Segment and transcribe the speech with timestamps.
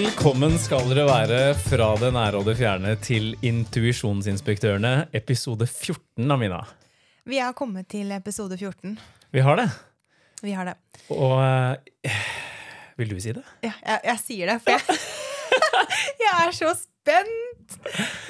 [0.00, 6.62] Velkommen skal dere være fra det nære og det fjerne til Intuisjonsinspektørene, episode 14, Amina.
[7.28, 8.94] Vi er kommet til episode 14.
[9.36, 9.66] Vi har det.
[10.40, 10.74] Vi har det.
[11.12, 12.22] Og eh,
[12.96, 13.44] Vil du si det?
[13.66, 14.96] Ja, jeg, jeg sier det, for jeg,
[16.24, 17.76] jeg er så spent!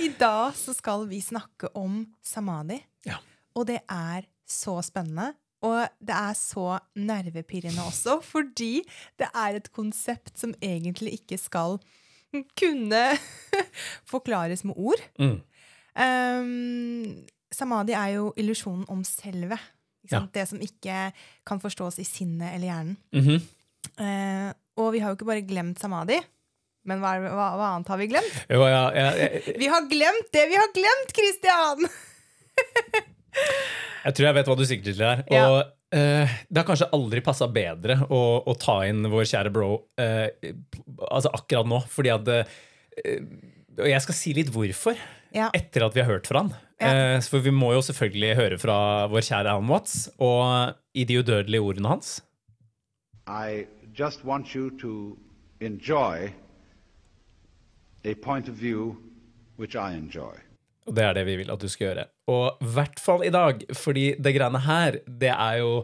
[0.03, 2.81] I dag så skal vi snakke om samadhi.
[3.07, 3.23] Ja.
[3.55, 5.37] Og det er så spennende.
[5.67, 8.81] Og det er så nervepirrende også, fordi
[9.21, 11.77] det er et konsept som egentlig ikke skal
[12.59, 13.03] kunne
[14.13, 15.03] forklares med ord.
[15.19, 15.37] Mm.
[16.01, 19.61] Um, samadhi er jo illusjonen om selvet.
[20.09, 20.33] Sant?
[20.35, 21.11] Det som ikke
[21.47, 22.97] kan forstås i sinnet eller hjernen.
[23.13, 23.41] Mm -hmm.
[24.01, 26.21] uh, og vi har jo ikke bare glemt samadhi,
[26.85, 28.47] men hva, hva, hva annet har vi glemt?
[28.51, 29.29] Jo, ja, ja,
[29.63, 31.89] Vi har glemt det vi har glemt, Christian!
[34.05, 35.23] jeg tror jeg vet hva du sikter til her.
[35.31, 35.45] Ja.
[35.47, 39.71] Og eh, det har kanskje aldri passa bedre å, å ta inn vår kjære bro
[40.01, 40.27] uh,
[41.11, 42.59] altså akkurat nå, fordi at uh,
[43.81, 44.99] Og jeg skal si litt hvorfor.
[45.31, 45.51] Ja.
[45.55, 46.55] etter at vi har hørt fra han.
[46.81, 46.91] Ja.
[46.91, 51.21] Eh, for vi må jo selvfølgelig høre fra vår kjære Alan Watts, og i de
[51.21, 52.21] udødelige ordene hans
[53.29, 55.17] I just want you to
[55.61, 56.33] enjoy
[58.05, 58.97] a point of view
[59.57, 60.35] which I enjoy.
[60.89, 62.05] Og det er det vi vil at du skal gjøre.
[62.33, 65.75] Og i hvert fall i dag, fordi det greiene her, det er jo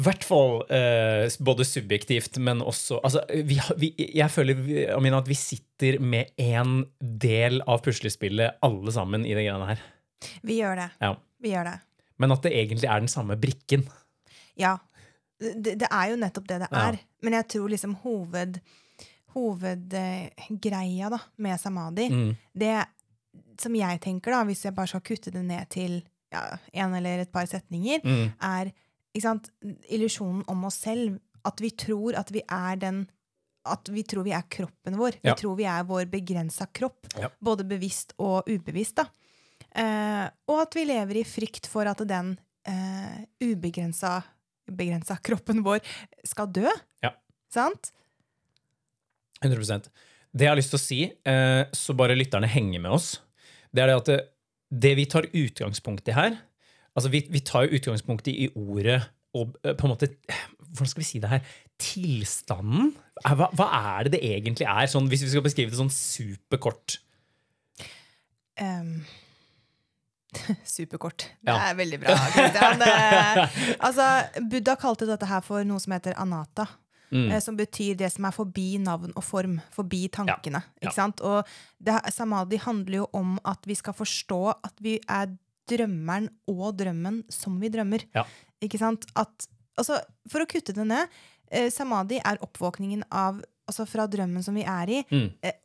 [0.00, 5.28] i hvert fall eh, både subjektivt, men også altså, vi, vi, Jeg føler Amina, at
[5.28, 9.82] vi sitter med én del av puslespillet, alle sammen, i det greiene her.
[10.42, 10.88] Vi gjør det.
[11.04, 11.14] Ja.
[11.40, 11.76] Vi gjør det.
[12.20, 13.84] Men at det egentlig er den samme brikken.
[14.60, 14.78] Ja.
[15.40, 16.88] Det, det er jo nettopp det det Ja.
[16.90, 16.98] er.
[17.22, 18.58] Men jeg tror liksom hoved
[19.34, 22.36] hovedgreia da, med samadhi, Mm.
[22.52, 22.84] det
[23.60, 25.98] som jeg tenker, da, hvis jeg bare skal kutte det ned til
[26.32, 28.32] ja, en eller et par setninger, Mm.
[28.40, 28.72] er
[29.90, 31.18] illusjonen om oss selv.
[31.44, 33.06] At vi tror at vi er den
[33.64, 35.18] At vi tror vi er kroppen vår.
[35.22, 35.34] Ja.
[35.34, 37.06] Vi tror vi er vår begrensa kropp.
[37.20, 37.28] Ja.
[37.44, 38.96] Både bevisst og ubevisst.
[38.96, 39.04] da.
[39.76, 44.22] Eh, og at vi lever i frykt for at den eh, ubegrensa
[44.66, 45.80] begrensa kroppen vår
[46.24, 46.70] skal dø.
[47.04, 47.12] Ja.
[47.52, 47.92] Sant?
[49.44, 49.90] 100%
[50.32, 53.20] Det jeg har lyst til å si, eh, så bare lytterne henger med oss,
[53.74, 54.20] det er det at det,
[54.70, 56.38] det vi tar utgangspunkt i her
[56.90, 58.98] Altså, vi, vi tar jo utgangspunkt i, i ordet
[59.38, 60.08] og eh, på en måte
[60.70, 61.46] Hvordan skal vi si det her?
[61.80, 62.90] Tilstanden?
[63.22, 65.90] Eh, Hva, hva er det det egentlig er, sånn, hvis vi skal beskrive det sånn
[65.94, 66.98] superkort?
[68.60, 69.00] Um,
[70.76, 71.26] superkort.
[71.42, 71.54] Ja.
[71.54, 72.14] Det er veldig bra.
[72.14, 74.06] Eh, altså,
[74.52, 76.68] Buddha kalte dette her for noe som heter anata.
[77.10, 77.30] Mm.
[77.30, 79.58] eh, Som betyr det som er forbi navn og form.
[79.74, 80.62] Forbi tankene.
[80.62, 80.88] Ja.
[80.88, 81.20] Ikke sant?
[81.20, 81.46] Og
[81.82, 85.32] det, samadhi handler jo om at vi skal forstå at vi er
[85.70, 88.04] drømmeren og drømmen som vi drømmer.
[88.14, 88.24] Ja.
[88.62, 89.06] Ikke sant?
[89.18, 89.46] At,
[89.78, 90.00] altså,
[90.30, 91.08] for å kutte det ned
[91.50, 95.02] eh, Samadhi er oppvåkningen av altså fra drømmen som vi er i.
[95.10, 95.28] Mm.
[95.46, 95.58] Eh,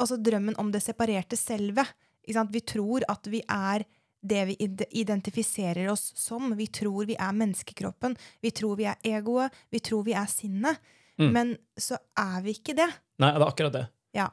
[0.00, 1.92] altså drømmen om det separerte selvet.
[2.24, 2.52] Ikke sant?
[2.54, 3.84] Vi tror at vi er
[4.20, 4.56] det vi
[5.00, 6.52] identifiserer oss som.
[6.56, 8.16] Vi tror vi er menneskekroppen.
[8.42, 9.54] Vi tror vi er egoet.
[9.72, 10.80] Vi tror vi er sinnet.
[11.20, 11.32] Mm.
[11.32, 12.88] Men så er vi ikke det.
[13.20, 13.86] Nei, det er akkurat det.
[14.16, 14.30] Ja.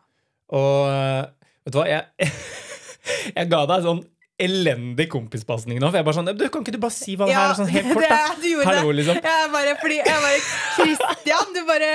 [0.56, 1.24] Og eh,
[1.66, 2.30] vet du hva, jeg,
[3.38, 4.06] jeg ga deg sånn
[4.38, 5.90] elendig kompispasning nå.
[5.90, 7.58] For jeg bare sånn, du, Kan ikke du bare si hva det her er?
[7.58, 8.36] Sånn helt kort, det, da.
[8.38, 9.22] du gjorde Hallo, liksom.
[9.24, 10.42] Jeg bare, fordi, jeg bare
[10.78, 11.94] Christian, du bare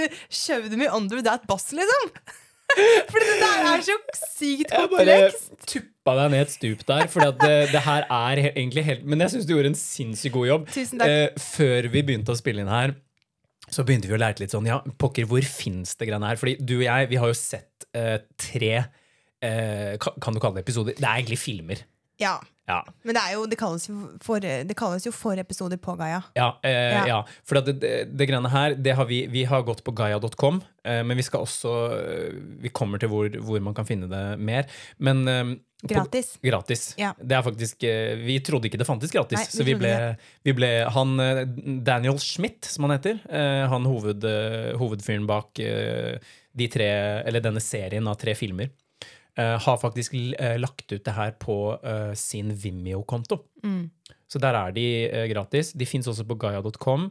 [0.00, 2.08] du shoved me under that boss, liksom.
[3.12, 5.52] Fordi det der er så sykt komplekst.
[5.52, 9.04] Jeg bare tuppa deg ned et stup der, for det, det her er egentlig helt
[9.08, 10.68] Men jeg syns du gjorde en sinnssykt god jobb.
[10.74, 11.08] Tusen takk.
[11.08, 12.94] Eh, før vi begynte å spille inn her,
[13.72, 16.40] så begynte vi å lære litt sånn Ja, pokker, hvor fins det greiene her?
[16.40, 20.66] Fordi du og jeg, vi har jo sett eh, tre eh, kan, du kalle det
[20.66, 20.98] episoder?
[20.98, 21.86] Det er egentlig filmer.
[22.20, 22.36] Ja.
[22.68, 22.78] Ja.
[23.04, 23.94] Men det, er jo, det, kalles jo
[24.24, 26.22] for, det kalles jo for episoder på Gaia.
[26.36, 27.02] Ja, eh, Ja.
[27.10, 27.18] ja.
[27.44, 31.02] for det, det, det greiene her det har vi, vi har gått på gaia.com, eh,
[31.04, 34.68] men vi skal også eh, Vi kommer til hvor, hvor man kan finne det mer.
[34.96, 36.38] Men eh, på- Gratis.
[36.42, 36.82] gratis.
[36.98, 37.12] Ja.
[37.18, 39.92] Det er faktisk eh, Vi trodde ikke det fantes gratis, Nei, vi så vi ble,
[40.44, 41.42] vi ble Han eh,
[41.86, 44.24] Daniel Schmidt, som han heter, eh, han hoved,
[44.80, 45.60] hovedfyren bak
[46.54, 46.88] de tre,
[47.26, 48.70] eller denne serien av tre filmer,
[49.36, 50.12] har faktisk
[50.62, 51.54] lagt ut det her på
[52.14, 53.40] sin Vimeo-konto.
[53.64, 53.90] Mm.
[54.30, 54.84] Så der er de
[55.32, 55.72] gratis.
[55.74, 57.08] De fins også på gaia.com.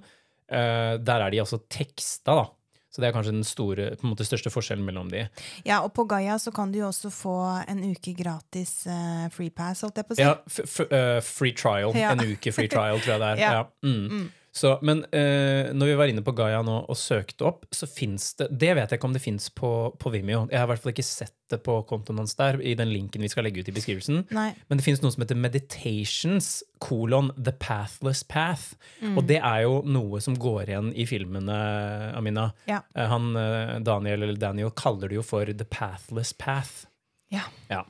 [0.47, 2.45] Der er de altså teksta, da.
[2.93, 5.23] Så det er kanskje den store, måte største forskjellen mellom de.
[5.65, 7.33] Ja, og på Gaia så kan du jo også få
[7.65, 10.27] en uke gratis uh, free pass, holdt jeg på å si.
[10.27, 10.35] Ja,
[10.85, 11.97] eh, free trial.
[11.97, 12.13] Ja.
[12.13, 13.41] En uke free trial, tror jeg det er.
[13.43, 13.51] Ja.
[13.57, 13.65] Ja.
[13.81, 14.29] Mm.
[14.53, 18.35] Så, men eh, når vi var inne på Gaia nå og søkte opp, så fins
[18.37, 20.43] det Det vet jeg ikke om det fins på, på Vimeo.
[20.51, 23.25] Jeg har i hvert fall ikke sett det på kontoen hans der, i den linken
[23.25, 24.21] vi skal legge ut i beskrivelsen.
[24.33, 24.51] Nei.
[24.69, 26.51] Men det finnes noe som heter Meditations,
[26.85, 28.75] kolon The Pathless Path.
[29.15, 31.57] Og det er jo noe som går igjen i filmene,
[32.13, 32.51] Amina.
[32.69, 32.83] Ja.
[32.93, 36.85] Eh, Han, eh, Daniel eller Daniel kaller det jo for The Pathless Path.
[37.33, 37.47] Ja.
[37.73, 37.81] Ja.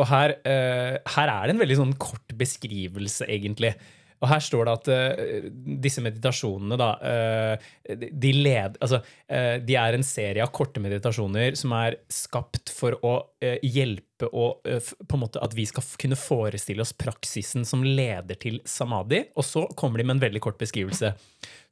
[0.00, 3.74] Og her, eh, her er det en veldig sånn kort beskrivelse, egentlig.
[4.20, 5.46] Og her står det at uh,
[5.80, 11.56] disse meditasjonene, da uh, de, led, altså, uh, de er en serie av korte meditasjoner
[11.58, 16.84] som er skapt for å hjelpe og på en måte at vi skal kunne forestille
[16.84, 19.22] oss praksisen som leder til samadhi.
[19.40, 21.14] Og så kommer de med en veldig kort beskrivelse,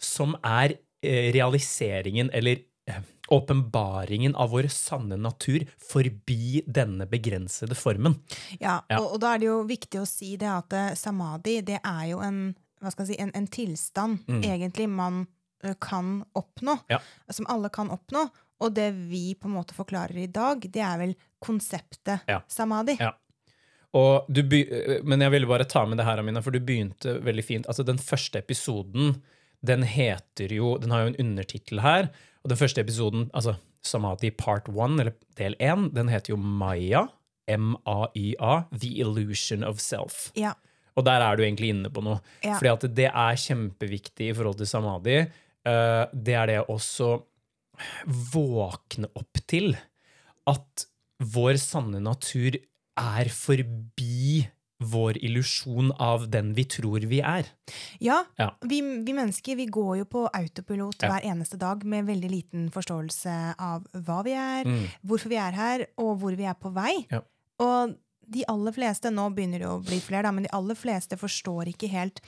[0.00, 2.64] som er realiseringen eller
[3.28, 8.14] åpenbaringen av vår sanne natur forbi denne begrensede formen.
[8.60, 9.00] Ja, Ja.
[9.00, 12.04] Og, og da er det jo viktig å si det at eh, samadhi det er
[12.12, 15.26] jo en, hva skal jeg si, en, en tilstand egentlig man
[15.82, 16.78] kan oppnå.
[16.78, 16.84] Mm.
[16.94, 17.00] Ja.
[17.34, 18.28] Som alle kan oppnå.
[18.62, 22.40] Og det vi på en måte forklarer i dag, det er vel konseptet Ja.
[22.48, 22.96] samadhi.
[22.98, 23.12] Ja.
[23.96, 24.62] Og du be
[25.08, 27.68] men jeg ville bare ta med det her, Amina, for du begynte veldig fint.
[27.68, 29.22] Altså, den første episoden,
[29.64, 32.10] den heter jo Den har jo en undertittel her.
[32.44, 37.06] Og den første episoden, altså Samadhi part one, eller del én, den heter jo Maya.
[37.48, 38.68] M-A-Y-A.
[38.76, 40.28] The Illusion of Self.
[40.36, 40.52] Ja.
[40.98, 42.18] Og der er du egentlig inne på noe.
[42.44, 42.58] Ja.
[42.58, 45.18] Fordi at det er kjempeviktig i forhold til samadhi.
[45.68, 47.14] Eh, det er det å også
[48.34, 49.72] våkne opp til
[50.48, 50.86] at
[51.18, 52.58] vår sanne natur
[52.98, 54.42] er forbi
[54.80, 57.46] vår illusjon av den vi tror vi er.
[58.00, 58.50] Ja, Ja.
[58.62, 61.08] Vi, vi mennesker vi går jo på autopilot Ja.
[61.10, 64.84] hver eneste dag med veldig liten forståelse av hva vi er, Mm.
[65.04, 67.06] hvorfor vi er her, og hvor vi er på vei.
[67.10, 67.20] Ja.
[67.58, 67.96] Og
[68.30, 71.66] de aller fleste, nå begynner det å bli flere, da, men de aller fleste forstår
[71.74, 72.20] ikke helt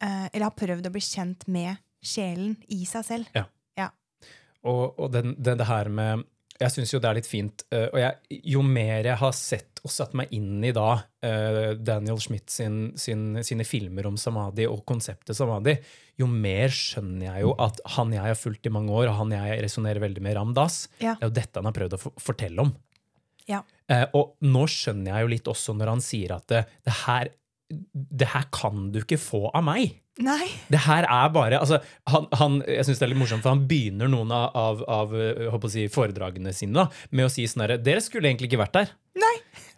[0.00, 3.26] eh, Eller har prøvd å bli kjent med sjelen i seg selv.
[3.34, 3.46] Ja.
[3.78, 3.88] Ja.
[4.64, 6.24] Og, og den, det, det her med
[6.60, 7.64] Jeg syns jo det er litt fint.
[7.70, 11.74] eh, og jeg, jo mer jeg har sett og satt meg inn i da eh,
[11.78, 15.76] Daniel Schmidt sin, sin, sine filmer om samadhi og konseptet samadhi,
[16.18, 19.36] jo mer skjønner jeg jo at han jeg har fulgt i mange år, og han
[19.36, 21.14] jeg resonnerer veldig med, Ramdas, Ja.
[21.20, 22.74] det er jo dette han har prøvd å fortelle om.
[23.46, 23.60] Ja.
[23.86, 27.30] Eh, og nå skjønner jeg jo litt også når han sier at det, det her
[27.68, 29.96] det her kan du ikke få av meg.
[30.22, 30.46] Nei!
[30.72, 31.76] Det her er bare altså,
[32.08, 35.66] han, han, Jeg synes det er litt morsomt, for han begynner noen av, av, av
[35.68, 38.94] si, foredragene sine da, med å si sånn herre Dere skulle egentlig ikke vært der.
[39.20, 39.34] Nei!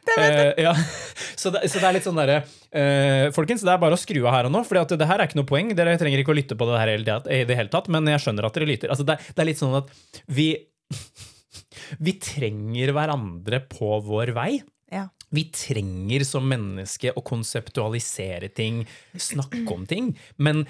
[0.09, 0.53] Det vet jeg.
[0.53, 0.75] Eh, ja.
[1.43, 2.39] så, det, så det er litt sånn derre
[2.71, 5.27] eh, Folkens, det er bare å skru av her og nå, for det her er
[5.27, 5.75] ikke noe poeng.
[5.77, 8.49] Dere trenger ikke å lytte på det her i det hele tatt, men jeg skjønner
[8.49, 8.95] at dere lytter.
[8.95, 9.91] Altså, det, det er litt sånn at
[10.39, 10.53] vi
[12.05, 14.53] Vi trenger hverandre på vår vei.
[15.35, 18.85] Vi trenger som menneske å konseptualisere ting,
[19.15, 20.15] snakke om ting.
[20.41, 20.65] Men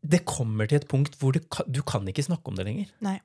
[0.00, 2.94] det kommer til et punkt hvor du kan, du kan ikke snakke om det lenger.
[3.04, 3.18] Nei.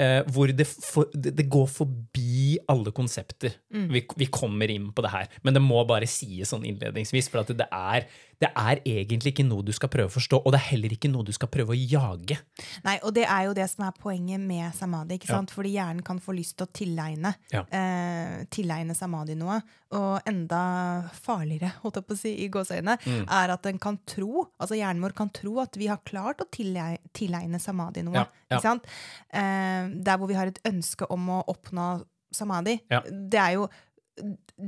[0.00, 3.58] Eh, hvor det, for, det, det går forbi alle konsepter.
[3.74, 3.88] Mm.
[3.92, 5.28] Vi, vi kommer inn på det her.
[5.44, 8.06] Men det må bare sies sånn innledningsvis, for at det er,
[8.42, 11.10] det er egentlig ikke noe du skal prøve å forstå, og det er heller ikke
[11.12, 12.40] noe du skal prøve å jage.
[12.84, 15.14] Nei, og det er jo det som er poenget med samadhi.
[15.20, 15.36] ikke Ja.
[15.38, 15.50] sant?
[15.54, 17.62] Fordi hjernen kan få lyst til å tilegne, Ja.
[17.70, 19.60] eh, tilegne samadhi noe.
[19.92, 23.26] Og enda farligere, holdt jeg på å si, i gåseøynene, Mm.
[23.30, 26.50] er at den kan tro, altså hjernen vår kan tro at vi har klart å
[26.50, 28.14] tilegne, tilegne samadhi noe.
[28.14, 28.56] Ja, ja.
[28.58, 28.86] Ikke sant?
[29.32, 32.80] Eh, der hvor vi har et ønske om å oppnå samadhi.
[32.90, 33.00] Ja.
[33.02, 33.68] Det er jo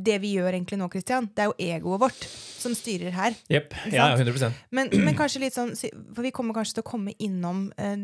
[0.04, 2.24] det vi gjør egentlig nå, Christian, det er jo egoet vårt
[2.64, 3.34] som styrer her.
[3.52, 3.74] Yep.
[3.92, 4.26] Ja, sant?
[4.28, 5.74] 100 Men, men kanskje litt sånn,
[6.14, 7.96] for vi kommer kanskje til å komme innom uh,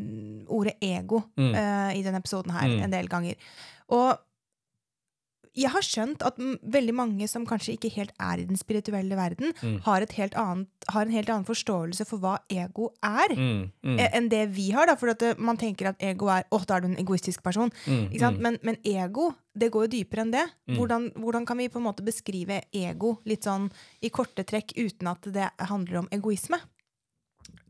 [0.53, 1.55] ordet ego Mm.
[1.55, 2.83] uh, i denne episoden her Mm.
[2.85, 3.35] en del ganger.
[3.89, 4.19] Og
[5.61, 9.51] jeg har skjønt at veldig mange som kanskje ikke helt er i den spirituelle verden,
[9.63, 9.81] Mm.
[9.83, 13.35] har, et helt annet, har en helt annen forståelse for hva ego er.
[13.35, 14.87] Mm, mm, eh, Enn det vi har.
[14.87, 17.71] da, For at man tenker at ego er åh, da er du en egoistisk person.
[17.87, 18.39] mm, mm.
[18.41, 20.47] Men, men ego det går jo dypere enn det.
[20.71, 20.77] Mm.
[20.79, 23.69] Hvordan, hvordan kan vi på en måte beskrive ego litt sånn
[24.01, 26.61] i korte trekk uten at det handler om egoisme?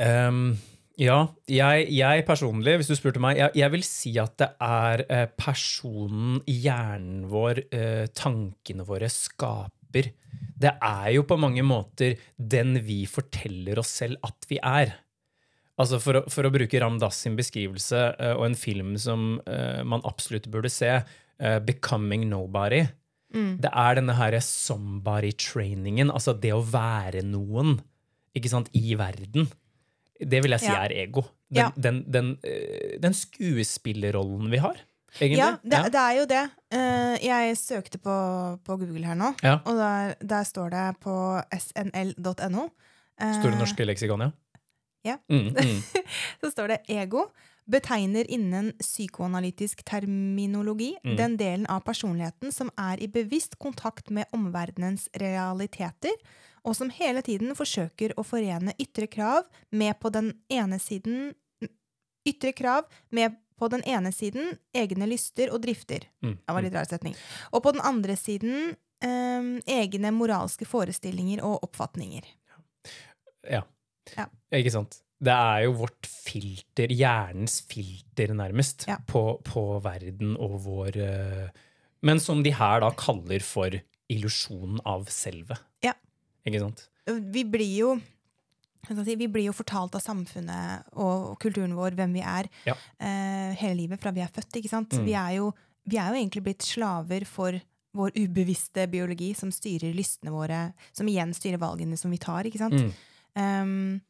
[0.00, 0.54] Um,
[1.00, 5.02] ja, jeg, jeg personlig, hvis du spurte meg, jeg, jeg vil si at det er
[5.06, 10.11] eh, personen, hjernen vår, eh, tankene våre skaper.
[10.61, 14.92] Det er jo på mange måter den vi forteller oss selv at vi er.
[15.80, 20.04] Altså For å, for å bruke Ramdas sin beskrivelse eh, og en film som man
[20.04, 20.99] absolutt burde se,
[21.40, 22.87] eh, 'Becoming Nobody',
[23.32, 27.76] det er denne her somebody-trainingen, altså det å være noen
[28.35, 29.49] ikke sant, i verden.
[30.20, 30.85] Det vil jeg si Ja.
[30.85, 31.23] er ego.
[31.50, 31.70] Den, Ja.
[31.76, 34.76] den, den, eh, den skuespillerrollen vi har,
[35.18, 35.38] egentlig.
[35.38, 36.50] Ja, det, det er jo det.
[36.70, 39.59] Eh, jeg søkte på, på Google her nå, Ja.
[39.64, 42.68] og der, der står det på snl.no.
[43.40, 44.30] Store norske leksikon, ja.
[45.04, 45.16] Ja.
[45.30, 45.82] Mm, mm.
[46.44, 47.26] Så står det ego
[47.71, 51.17] betegner innen psykoanalytisk terminologi Mm.
[51.17, 56.12] den delen av personligheten som er i bevisst kontakt med omverdenens realiteter,
[56.65, 61.35] og som hele tiden forsøker å forene ytre krav med på den ene siden
[62.29, 66.05] Ytre krav med på den ene siden egne lyster og drifter.
[66.23, 67.15] Mm, Det var litt rar setning.
[67.53, 72.25] Og på den andre siden eh, egne moralske forestillinger og oppfatninger.
[73.50, 73.62] Ja.
[74.17, 74.27] Ja.
[74.53, 75.00] Ikke sant?
[75.21, 78.97] Det er jo vårt filter, hjernens filter, nærmest, Ja.
[79.07, 81.49] på, på verden og vår eh,
[82.03, 83.75] Men som de her da kaller for
[84.11, 85.61] illusjonen av selvet.
[85.85, 85.93] Ja.
[86.49, 86.87] Ikke sant?
[87.11, 87.95] vi blir jo
[89.05, 92.75] si, vi blir jo fortalt av samfunnet og kulturen vår hvem vi er Ja.
[92.75, 94.57] uh, hele livet fra vi er født.
[94.57, 94.95] ikke sant?
[94.95, 95.05] Mm.
[95.05, 95.50] Vi, er jo,
[95.91, 97.59] vi er jo egentlig blitt slaver for
[97.97, 102.47] vår ubevisste biologi som styrer lystene våre, som igjen styrer valgene som vi tar.
[102.47, 102.79] ikke sant?
[102.79, 102.93] Mm.
[103.35, 104.00] Um,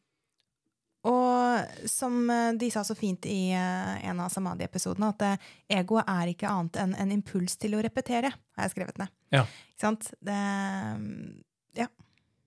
[1.08, 5.48] og som eh, de sa så fint i eh, en av Samadhi-episodene, at eh,
[5.80, 9.12] egoet er ikke annet enn en impuls til å repetere, har jeg skrevet ned.
[9.32, 9.46] Ja.
[9.72, 10.10] Ikke sant?
[10.20, 10.36] Det,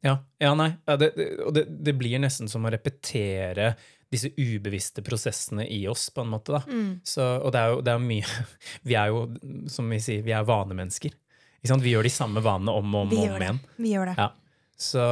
[0.06, 0.70] Ja, ja nei.
[0.86, 3.74] Ja, det, det, og det, det blir nesten som å repetere
[4.14, 6.62] disse ubevisste prosessene i oss, på en måte.
[6.68, 8.38] mm, Så, og det er jo, det er mye
[8.90, 9.26] Vi er jo,
[9.72, 11.18] som vi sier, vi er vanemennesker.
[11.64, 13.60] Vi gjør de samme vanene om og om, om igjen.
[13.80, 14.18] Vi gjør det.
[14.20, 14.30] Ja.
[14.80, 15.04] Så,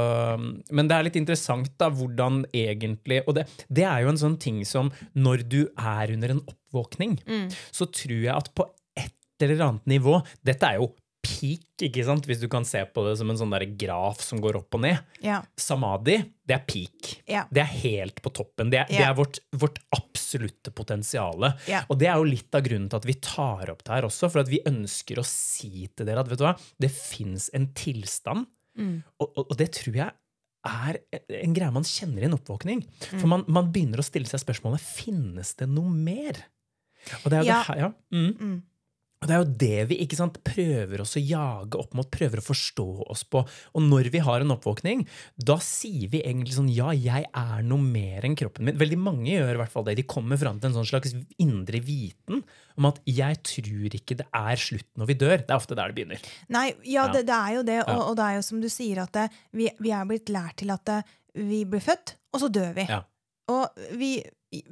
[0.74, 4.40] men det er litt interessant da, hvordan egentlig Og det, det er jo en sånn
[4.42, 7.46] ting som når du er under en oppvåkning, Mm.
[7.72, 8.66] så tror jeg at på
[8.98, 9.14] et
[9.46, 10.92] eller annet nivå Dette er jo
[11.22, 12.26] peak, ikke sant?
[12.26, 14.82] hvis du kan se på det som en sånn der graf som går opp og
[14.82, 14.98] ned.
[15.22, 15.44] Ja.
[15.56, 16.16] Samadhi,
[16.50, 17.12] det er peak.
[17.30, 17.44] Ja.
[17.54, 18.72] Det er helt på toppen.
[18.74, 21.52] Det er, det er vårt, vårt absolutte potensiale.
[21.70, 21.84] Ja.
[21.94, 24.32] Og det er jo litt av grunnen til at vi tar opp det her også,
[24.34, 27.70] for at vi ønsker å si til dere at vet du hva, det fins en
[27.78, 29.04] tilstand, Mm.
[29.20, 30.12] og, og, og det tror jeg
[30.72, 30.98] er
[31.42, 32.84] en greie man kjenner i en oppvåkning.
[32.86, 33.20] Mm.
[33.20, 36.38] For man, man begynner å stille seg spørsmålet finnes det noe mer.
[37.24, 37.58] Og det er jo Ja.
[37.58, 37.92] det her, ja.
[38.14, 38.62] Mm.
[39.22, 42.40] Og det er jo det vi ikke sant, prøver oss å jage opp mot, prøver
[42.42, 43.44] å forstå oss på.
[43.78, 45.04] Og når vi har en oppvåkning,
[45.38, 48.80] da sier vi egentlig sånn ja, jeg er noe mer enn kroppen min.
[48.82, 50.00] Veldig mange gjør i hvert fall det.
[50.02, 52.42] De kommer fram til en sånn slags indre viten
[52.82, 55.38] om at jeg tror ikke det er slutt når vi dør.
[55.38, 56.28] Det er ofte der det begynner.
[56.50, 57.08] Nei, ja, Ja.
[57.14, 59.30] Det, det er jo det, og, og det er jo som du sier, at det,
[59.58, 61.00] vi, vi er blitt lært til at det,
[61.38, 62.90] vi blir født, og så dør vi.
[62.90, 63.04] Ja.
[63.52, 64.16] Og vi,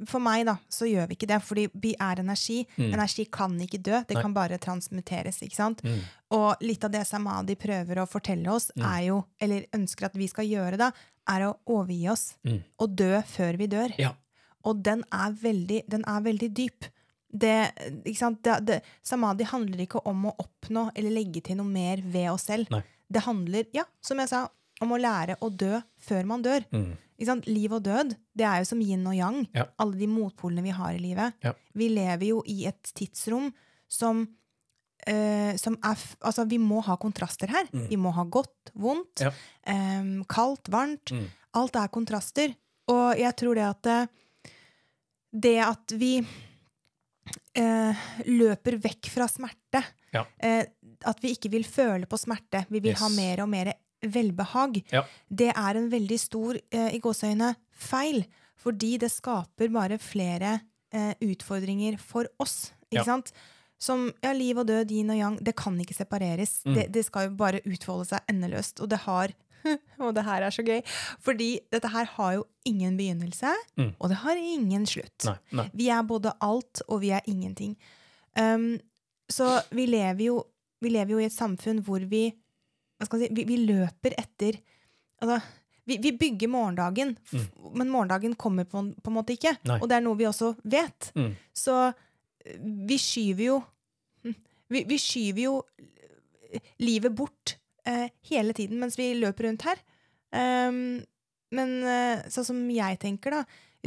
[0.06, 2.58] for meg, da, så gjør vi ikke det, fordi vi er energi.
[2.76, 2.90] Mm.
[2.92, 4.22] Energi kan ikke dø, det Nei.
[4.22, 5.40] kan bare transmuteres.
[5.42, 5.80] ikke sant?
[5.82, 6.00] Mm.
[6.36, 8.84] Og litt av det Samadhi prøver å fortelle oss, Mm.
[8.84, 10.90] er jo, eller ønsker at vi skal gjøre, da,
[11.28, 12.62] er å overgi oss Mm.
[12.78, 13.94] og dø før vi dør.
[13.98, 14.12] Ja.
[14.64, 16.84] Og den er veldig, den er veldig dyp.
[17.32, 17.72] Det?
[18.04, 22.44] Det, det, samadhi handler ikke om å oppnå eller legge til noe mer ved oss
[22.50, 22.68] selv.
[22.70, 22.82] Nei.
[23.10, 24.48] Det handler, ja, som jeg sa,
[24.80, 26.64] om å lære å dø før man dør.
[26.72, 26.90] Mm.
[27.46, 29.42] Liv og død, det er jo som yin og yang.
[29.52, 29.66] Ja.
[29.82, 31.34] Alle de motpolene vi har i livet.
[31.44, 31.52] Ja.
[31.76, 33.50] Vi lever jo i et tidsrom
[33.90, 34.22] som,
[35.04, 37.68] uh, som er Altså, vi må ha kontraster her.
[37.74, 37.88] Mm.
[37.90, 39.32] Vi må ha godt, vondt, Ja.
[39.68, 41.12] um, kaldt, varmt.
[41.12, 41.26] Mm.
[41.60, 42.56] Alt er kontraster.
[42.88, 44.06] Og jeg tror det at eh,
[45.30, 46.14] det at vi
[47.58, 47.94] uh,
[48.26, 50.24] løper vekk fra smerte, Ja.
[50.42, 50.64] eh,
[51.06, 55.04] at vi ikke vil føle på smerte, vi vil ha mer og mer velbehag, Ja.
[55.30, 58.24] det er en veldig stor eh, i gåseøyne feil.
[58.60, 60.60] Fordi det skaper bare flere
[60.92, 62.72] eh, utfordringer for oss.
[62.90, 63.04] Ikke Ja.
[63.04, 63.32] sant?
[63.80, 66.62] Som ja, liv og død, yin og yang, det kan ikke separeres.
[66.66, 66.74] Mm.
[66.74, 68.80] Det, det skal jo bare utfolde seg endeløst.
[68.82, 69.32] Og det har
[70.00, 70.80] Og det her er så gøy.
[71.20, 73.94] Fordi dette her har jo ingen begynnelse, Mm.
[74.00, 75.24] og det har ingen slutt.
[75.24, 75.70] Nei, nei.
[75.74, 77.76] Vi er både alt, og vi er ingenting.
[78.40, 78.78] Um,
[79.30, 80.42] så vi lever, jo,
[80.80, 82.32] vi lever jo i et samfunn hvor vi
[83.08, 84.58] si, vi, vi løper etter
[85.22, 85.40] altså,
[85.88, 89.54] vi, vi bygger morgendagen, f- men morgendagen kommer på, på en måte ikke.
[89.62, 89.68] Mm.
[89.72, 89.78] Nei.
[89.80, 91.08] Og det er noe vi også vet.
[91.16, 91.32] Mm.
[91.56, 93.60] Så eh, vi skyver jo
[94.70, 95.54] Vi, vi skyver jo
[96.78, 99.80] livet bort eh, hele tiden mens vi løper rundt her.
[100.30, 101.00] Um,
[101.50, 103.40] men eh, sånn som jeg tenker da,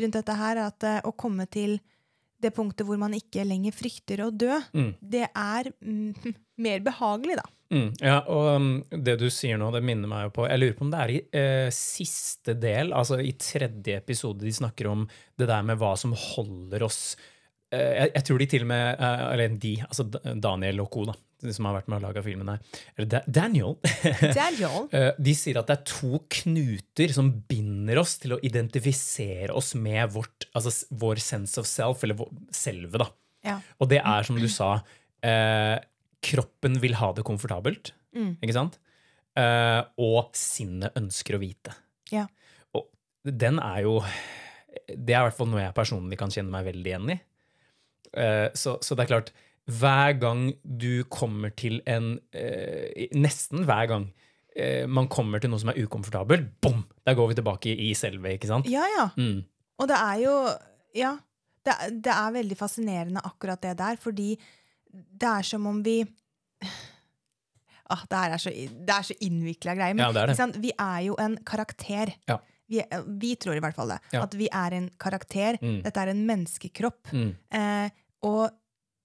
[0.04, 1.78] rundt dette her, er at eh, å komme til
[2.44, 4.90] det punktet hvor man ikke lenger frykter å dø, Mm.
[5.00, 7.46] det er mm, mer behagelig, da.
[7.74, 8.66] Mm, ja, og um,
[9.04, 11.12] det du sier nå, det minner meg jo på Jeg lurer på om det er
[11.16, 15.08] i eh, siste del, altså i tredje episode, de snakker om
[15.42, 17.00] det der med hva som holder oss
[17.74, 20.06] eh, jeg, jeg tror de til og med eh, Eller de, altså
[20.44, 21.16] Daniel og co., da,
[21.50, 22.60] som har vært med og laga filmen her.
[22.96, 23.74] Eller Da- Daniel.
[24.38, 24.86] Daniel.
[25.20, 30.14] De sier at det er to knuter som binder oss til å identifisere oss med
[30.14, 33.02] vårt, altså vår sense of self, eller vår, selve.
[33.04, 33.10] da.
[33.44, 33.58] Ja.
[33.84, 34.70] Og det er, som du sa,
[35.20, 35.76] eh,
[36.24, 38.36] kroppen vil ha det komfortabelt, Mm.
[38.46, 38.76] ikke sant?
[39.34, 41.72] Uh, og sinnet ønsker å vite.
[42.14, 42.28] Ja.
[42.78, 42.86] Og
[43.26, 43.96] den er jo
[44.86, 47.18] Det er i hvert fall noe jeg personlig kan kjenne meg veldig igjen i.
[48.14, 49.32] Uh, så, så det er klart,
[49.66, 54.12] hver gang du kommer til en uh, Nesten hver gang
[54.86, 56.84] man kommer til noe som er ukomfortabelt, bom!
[57.08, 58.68] Der går vi tilbake i, i selve, ikke sant?
[58.70, 59.08] Ja, ja.
[59.18, 59.40] Mm.
[59.82, 60.34] Og det er jo
[60.94, 61.16] Ja.
[61.66, 61.74] Det,
[62.06, 64.36] det er veldig fascinerende akkurat det der, fordi
[64.94, 66.02] det er som om vi
[67.90, 69.98] ah, Det her er så, det er så innvikla greier.
[69.98, 70.62] Men Ja, det er det.
[70.62, 72.14] vi er jo en karakter.
[72.30, 72.40] Ja.
[72.70, 72.82] Vi,
[73.20, 74.00] vi tror i hvert fall det.
[74.14, 74.24] Ja.
[74.24, 75.58] At vi er en karakter.
[75.62, 75.82] Mm.
[75.84, 77.12] Dette er en menneskekropp.
[77.14, 77.32] Mm.
[77.60, 77.90] Eh,
[78.24, 78.50] og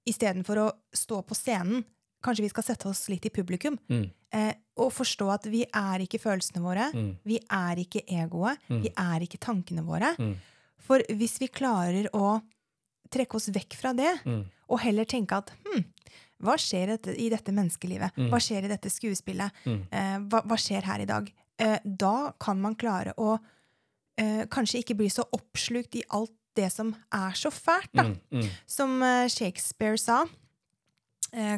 [0.08, 1.82] istedenfor å stå på scenen,
[2.24, 3.76] kanskje vi skal sette oss litt i publikum.
[3.90, 4.06] Mm.
[4.34, 6.86] Eh, og forstå at vi er ikke følelsene våre.
[6.94, 7.10] Mm.
[7.28, 8.62] Vi er ikke egoet.
[8.70, 10.14] Vi er ikke tankene våre.
[10.18, 10.36] Mm.
[10.88, 12.38] For hvis vi klarer å
[13.10, 14.44] trekke oss vekk fra det, Mm.
[14.68, 15.84] og heller tenke at hm,
[16.44, 18.14] hva skjer i dette, menneskelivet?
[18.16, 18.28] Mm.
[18.30, 19.50] Hva skjer i dette skuespillet?
[19.66, 19.80] Mm.
[19.90, 21.30] Eh, hva, hva skjer her i dag?
[21.58, 23.38] Eh, da kan man klare å
[24.18, 28.04] eh, kanskje ikke bli så oppslukt i alt det som er så fælt, da.
[28.34, 28.46] Mm.
[28.66, 29.00] Som
[29.30, 30.24] Shakespeare sa.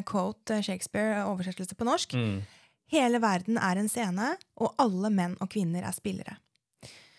[0.05, 2.13] Quote Shakespeare, oversettelse på norsk.
[2.91, 6.35] Hele verden er en scene, og alle menn og kvinner er spillere.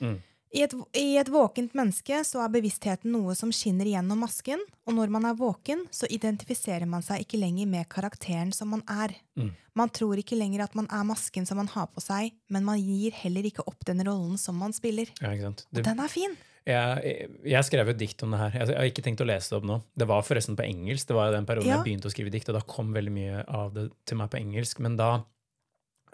[0.03, 0.19] Mm.
[0.53, 4.97] I et, I et våkent menneske så er bevisstheten noe som skinner gjennom masken, og
[4.99, 9.15] når man er våken, så identifiserer man seg ikke lenger med karakteren som man er.
[9.41, 9.49] Mm.
[9.81, 12.81] Man tror ikke lenger at man er masken som man har på seg, men man
[12.85, 15.09] gir heller ikke opp den rollen som man spiller.
[15.23, 15.65] Ja, ikke sant?
[15.73, 16.37] Og den er fin!
[16.69, 18.53] jeg, jeg skrev et dikt om det her.
[18.55, 19.79] Jeg, jeg har ikke tenkt å lese det opp nå.
[19.99, 21.09] Det var forresten på engelsk.
[21.09, 21.81] Det var den perioden Ja.
[21.81, 24.39] jeg begynte å skrive dikt, og da kom veldig mye av det til meg på
[24.39, 24.83] engelsk.
[24.85, 25.11] Men da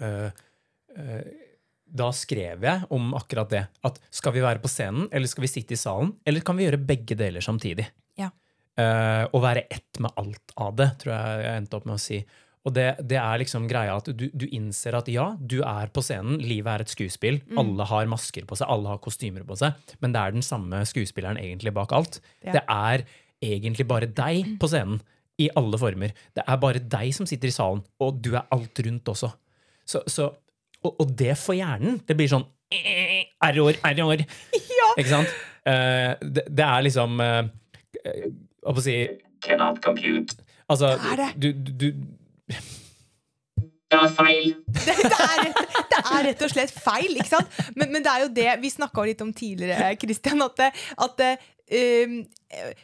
[0.01, 0.31] øh,
[0.97, 1.29] øh,
[1.89, 3.63] Da skrev jeg om akkurat det.
[3.87, 6.13] At skal vi være på scenen, eller skal vi sitte i salen?
[6.29, 7.87] Eller kan vi gjøre begge deler samtidig?
[8.21, 8.29] Ja.
[8.79, 12.03] Uh, og være ett med alt av det, tror jeg jeg endte opp med å
[12.03, 12.21] si.
[12.69, 16.03] Og det, det er liksom greia at du, du innser at ja, du er på
[16.05, 17.59] scenen, livet er et skuespill, Mm.
[17.63, 20.83] alle har masker på seg, alle har kostymer på seg, men det er den samme
[20.87, 22.21] skuespilleren egentlig bak alt.
[22.45, 22.59] Ja.
[22.59, 23.07] Det er
[23.41, 25.01] egentlig bare deg på scenen,
[25.39, 26.11] i alle former.
[26.35, 29.29] Det er bare deg som sitter i salen, og du er alt rundt også.
[29.87, 30.33] Så, så,
[30.89, 34.25] og, og det for hjernen, det blir sånn eh, error, error.
[34.79, 34.89] Ja!
[34.99, 35.33] Ikke sant?
[35.69, 37.43] Uh, det, det er liksom uh,
[38.65, 40.39] Hva skal jeg si Cannot compute.
[40.69, 41.31] Altså, Det er det.
[41.37, 42.55] du, du, du
[43.89, 43.97] Det,
[44.85, 47.55] det, er rett, det er rett og slett feil, ikke sant?
[47.79, 50.75] Men, men det er jo det vi snakka litt om tidligere, Christian, at, det-
[51.07, 51.31] at det,
[52.05, 52.19] um,
[52.53, 52.75] eh,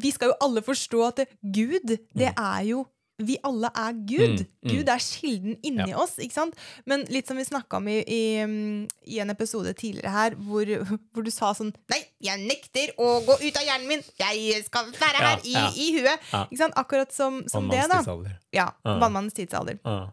[0.00, 2.86] vi skal jo alle forstå at det, Gud, det er jo
[3.18, 4.42] vi alle er Gud.
[4.42, 4.70] Mm, mm.
[4.70, 6.16] Gud er kilden inni oss.
[6.20, 6.58] ikke sant?
[6.84, 10.72] Men litt som vi snakka om i, i, um, i en episode tidligere her, hvor,
[11.12, 14.04] hvor du sa sånn Nei, jeg nekter å gå ut av hjernen min!
[14.20, 15.70] Jeg skal være her i, ja.
[15.72, 16.28] i huet!
[16.32, 16.44] Ja.
[16.50, 16.76] Ikke sant?
[16.76, 18.02] Akkurat som, som det, da.
[18.02, 18.36] Vannmannstidsalder.
[18.52, 18.98] Ja, Ja.
[19.00, 19.80] Vannmannens tidsalder.
[19.86, 20.06] Uh.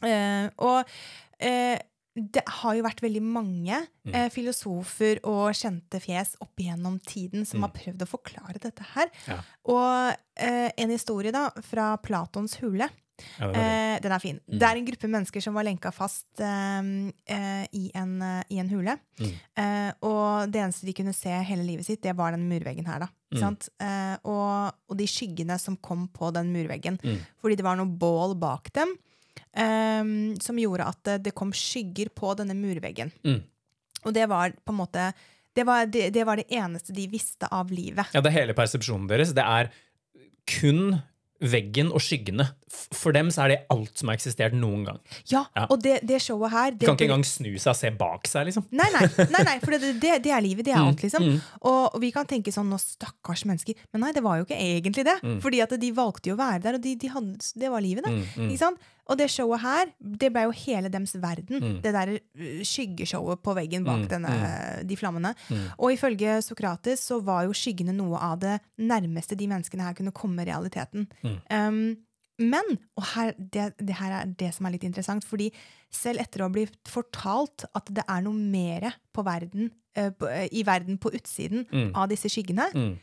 [0.00, 0.78] Uh, og
[1.44, 1.76] eh,
[2.14, 4.14] det har jo vært veldig mange Mm.
[4.14, 9.10] eh, filosofer og kjente fjes opp igjennom tiden som har prøvd å forklare dette her.
[9.28, 9.36] Ja.
[9.68, 12.88] Og eh, en historie da, fra Platons hule.
[13.38, 13.60] Ja, det det.
[13.60, 14.38] Eh, den er fin.
[14.48, 14.58] Mm.
[14.58, 16.80] Det er en gruppe mennesker som var lenka fast eh,
[17.28, 18.96] eh, i, en, eh, i en hule.
[19.20, 19.34] Mm.
[19.60, 23.00] Eh, og det eneste de kunne se hele livet sitt, det var den murveggen her.
[23.04, 23.10] da.
[23.34, 23.38] Mm.
[23.42, 23.68] sant?
[23.78, 26.96] Eh, og, og de skyggene som kom på den murveggen.
[27.04, 27.20] Mm.
[27.38, 28.96] Fordi det var noe bål bak dem.
[29.56, 33.12] Eh, som gjorde at det, det kom skygger på denne murveggen.
[33.26, 33.42] Mm.
[34.06, 35.10] Og det var på en måte
[35.52, 38.12] det var det, det var det eneste de visste av livet.
[38.14, 39.34] Ja, det er hele persepsjonen deres.
[39.34, 39.72] Det er
[40.48, 41.00] kun
[41.40, 42.44] veggen og skyggene.
[42.70, 44.98] For dem så er det alt som har eksistert noen gang.
[45.30, 45.66] Ja, Ja.
[45.72, 48.46] Og det, det showet her De kan ikke engang snu seg og se bak seg,
[48.50, 48.66] liksom.
[48.76, 50.66] Nei, nei, nei, nei for det, det, det er livet.
[50.68, 51.24] Det er alt, liksom.
[51.24, 51.40] mm.
[51.70, 53.78] Og, vi kan tenke sånn Nå, stakkars mennesker.
[53.90, 55.16] Men nei, det var jo ikke egentlig det.
[55.42, 58.06] Fordi at de valgte jo å være der, og de, de hadde, det var livet,
[58.06, 58.14] det.
[58.14, 58.50] Mm, mm.
[58.52, 58.90] Ikke sant?
[59.10, 61.58] Og det showet her, det ble jo hele dems verden.
[61.60, 61.78] Mm.
[61.82, 64.34] Det der uh, skyggeshowet på veggen bak Mm, denne,
[64.86, 65.32] de flammene.
[65.50, 65.64] Mm.
[65.78, 70.14] Og ifølge Sokrates så var jo skyggene noe av det nærmeste de menneskene her kunne
[70.14, 71.08] komme realiteten.
[71.26, 71.36] Mm.
[71.50, 71.82] Um,
[72.40, 75.50] men, og her, det, det her er det som er litt interessant, fordi
[75.92, 79.68] selv etter å ha blitt fortalt at det er noe mer på verden,
[79.98, 81.90] eh, på, eh, i verden på utsiden Mm.
[81.94, 82.94] av disse skyggene, Mm.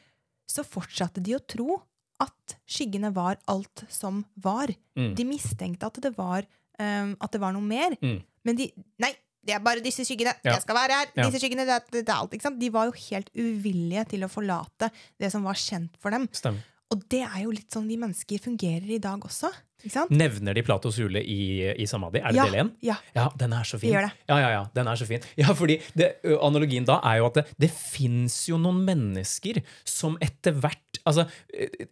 [0.50, 1.82] så fortsatte de å tro
[2.24, 4.72] at skyggene var alt som var.
[4.98, 5.14] Mm.
[5.18, 6.48] De mistenkte at det var,
[6.80, 7.98] um, at det var noe mer.
[8.02, 8.20] Mm.
[8.48, 8.72] Men de
[9.04, 9.12] Nei,
[9.48, 10.34] det er bare disse skyggene!
[10.44, 10.56] Ja.
[10.58, 11.12] Jeg skal være her!
[11.16, 11.28] Ja.
[11.30, 12.34] Disse skyggene, det, er- det er alt.
[12.36, 12.60] ikke sant?
[12.60, 14.90] De var jo helt uvillige til å forlate
[15.22, 16.26] det som var kjent for dem.
[16.36, 16.66] Stemmer.
[16.92, 19.50] Og det er jo litt sånn vi mennesker fungerer i dag også.
[19.84, 20.10] Ikke sant?
[20.16, 22.22] Nevner de Platos hule i, i Samadhi?
[22.24, 22.70] Er det Ja, del én?
[22.82, 22.96] ja.
[23.14, 23.92] Ja, den er så fin.
[23.92, 24.14] Gjør det.
[24.32, 25.22] Ja, ja, ja, den er så fin.
[25.38, 26.08] Ja, fordi det,
[26.42, 31.24] Analogien da er jo at det, det fins jo noen mennesker som etter hvert Altså,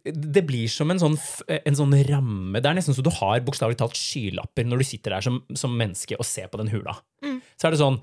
[0.04, 1.16] det blir som en sånn,
[1.56, 2.60] en sånn ramme.
[2.60, 5.72] Det er nesten så du har bokstavelig talt skylapper når du sitter der som, som
[5.76, 6.98] menneske og ser på den hula.
[7.24, 7.40] Mm.
[7.56, 8.02] Så er det sånn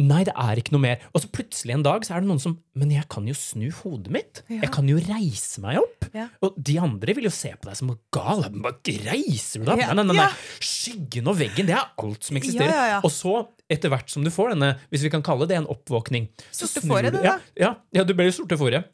[0.00, 1.02] Nei, det er ikke noe mer.
[1.12, 3.66] Og så plutselig en dag så er det noen som Men jeg kan jo snu
[3.82, 4.38] hodet mitt.
[4.48, 4.62] Ja.
[4.62, 6.06] Jeg kan jo reise meg opp.
[6.16, 6.30] Ja.
[6.40, 8.40] Og de andre vil jo se på deg som gal.
[9.04, 9.82] Reiser du deg opp?
[9.84, 10.30] Ja, Nei, nei, nei.
[10.64, 13.04] Skyggen og veggen, det er alt som eksisterer.
[13.04, 13.34] Og så,
[13.68, 16.86] etter hvert som du får denne, hvis vi kan kalle det en oppvåkning så Sorte
[16.88, 18.88] fåret, du- det, ja, ja, du blir jo sorte fåret.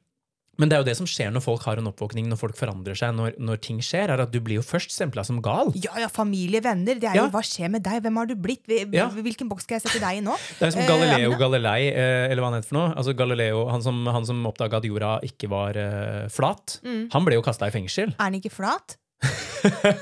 [0.58, 2.98] Men det er jo det som skjer når folk har en oppvåkning, når folk forandrer
[2.98, 5.70] seg, når, når ting skjer, er at du blir jo først stempla som gal.
[5.78, 6.98] Ja, ja, familie, venner.
[6.98, 7.24] Det er Ja.
[7.26, 8.02] jo, Hva skjer med deg?
[8.02, 8.66] Hvem har du blitt?
[8.66, 10.34] Hvilken boks skal jeg sette deg i nå?
[10.58, 12.94] Det er som Eh, Galileo uh, Galilei, eh, eller hva han heter for noe.
[12.96, 16.80] Altså Galileo, Han som, han som oppdaga at jorda ikke var uh, flat.
[16.82, 17.08] Mm.
[17.12, 18.14] Han ble jo kasta i fengsel.
[18.18, 18.96] Er han ikke flat?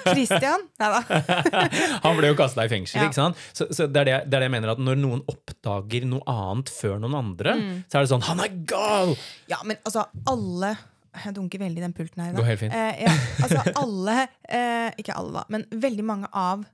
[0.07, 0.67] Christian?
[0.81, 1.01] Nei da.
[2.05, 3.07] Han ble jo kasta i fengsel, Ja.
[3.09, 3.39] ikke sant?
[3.57, 6.23] Så, så det, er det, det er det jeg mener, at når noen oppdager noe
[6.29, 7.73] annet før noen andre, Mm.
[7.89, 9.15] så er det sånn Han er gal!
[9.49, 10.75] Ja, men altså, alle
[11.17, 12.29] Jeg dunker veldig i den pulten her.
[12.29, 12.41] i dag.
[12.43, 12.75] Går helt fint.
[12.77, 14.17] Eh, ja, altså, alle
[14.53, 16.67] eh, Ikke alle, da, men veldig mange av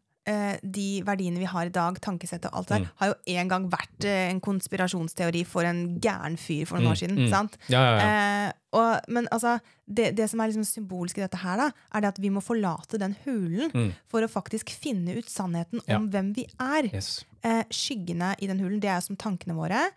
[0.63, 2.91] de verdiene vi har i dag, tankesett og alt det der, Mm.
[3.01, 7.01] har jo en gang vært eh, en konspirasjonsteori for en gæren fyr for noen år
[7.01, 7.17] siden.
[7.19, 7.31] mm.
[7.31, 7.57] sant?
[7.69, 8.47] Ja, ja, ja.
[8.47, 12.01] Eh, og, men altså, det, det som er liksom symbolsk i dette her, da, er
[12.01, 13.91] det at vi må forlate den hulen Mm.
[14.09, 16.89] for å faktisk finne ut sannheten om hvem vi er.
[16.95, 17.25] Yes.
[17.43, 19.91] Eh, skyggene i den hulen, det er som tankene våre.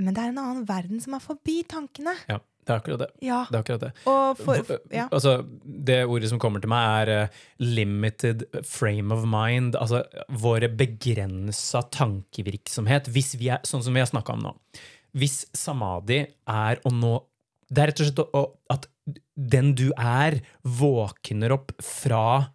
[0.00, 2.14] Men det er en annen verden som er forbi tankene.
[2.28, 2.38] Ja,
[2.70, 3.08] det er akkurat det.
[3.26, 3.90] Ja, Det er akkurat det.
[4.04, 5.08] for, ja.
[5.10, 5.32] Altså,
[5.64, 9.74] det ordet som kommer til meg, er uh, 'limited frame of mind'.
[9.76, 13.10] Altså våre begrensa tankevirksomhet.
[13.10, 14.54] Hvis vi er, sånn som vi har snakka om nå.
[15.16, 17.16] Hvis samadhi er å nå
[17.72, 18.86] Det er rett og slett å- at
[19.38, 22.48] den du er, våkner opp fra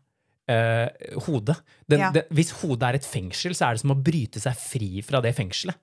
[0.51, 0.89] uh,
[1.25, 1.55] hodet.
[1.87, 2.11] Den, Ja.
[2.11, 5.21] den, hvis hodet er et fengsel, så er det som å bryte seg fri fra
[5.21, 5.75] det fengselet.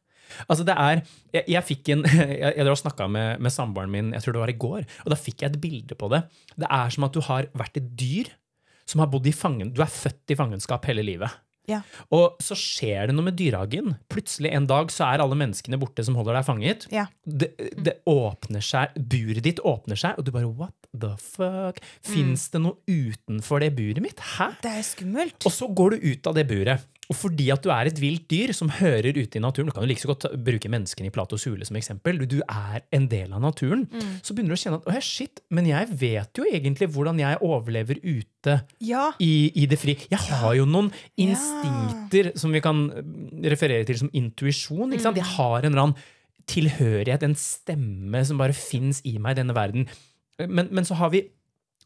[0.49, 1.03] Altså det er,
[1.35, 2.05] jeg, jeg fikk en,
[2.43, 5.19] jeg, jeg snakka med, med samboeren min jeg tror det var i går, og da
[5.19, 6.25] fikk jeg et bilde på det.
[6.57, 8.33] Det er som at du har vært et dyr
[8.89, 11.31] som har bodd i fangen, du er født i fangenskap hele livet.
[11.71, 11.79] Ja.
[12.15, 13.95] Og så skjer det noe med dyrehagen.
[14.11, 16.87] Plutselig en dag så er alle menneskene borte som holder deg fanget.
[16.93, 17.07] Ja.
[17.23, 21.79] Det, det åpner seg, Buret ditt åpner seg, og du bare What the fuck?
[22.05, 24.23] Fins det noe utenfor det buret mitt?
[24.35, 24.53] Hæ?
[24.65, 25.39] Det er skummelt.
[25.47, 26.89] Og så går du ut av det buret.
[27.13, 29.85] Og fordi at du er et vilt dyr som hører ute i naturen Du kan
[29.85, 32.23] jo like så godt bruke menneskene i Platos hule som eksempel.
[32.25, 33.85] Du, er en del av naturen.
[34.25, 37.41] Så begynner du å kjenne at «Åh, shit, men jeg vet jo egentlig hvordan jeg
[37.45, 39.11] overlever ute Ja.
[39.23, 39.95] i, i det fri.
[40.11, 40.89] Jeg har jo noen
[41.21, 43.13] instinkter som vi kan eh,
[43.53, 44.93] referere til som intuisjon.
[44.97, 45.21] ikke sant?
[45.21, 46.01] Jeg har en eller annen
[46.51, 49.87] tilhørighet, en stemme som bare fins i meg i denne verden.
[50.43, 51.27] Men, men så har vi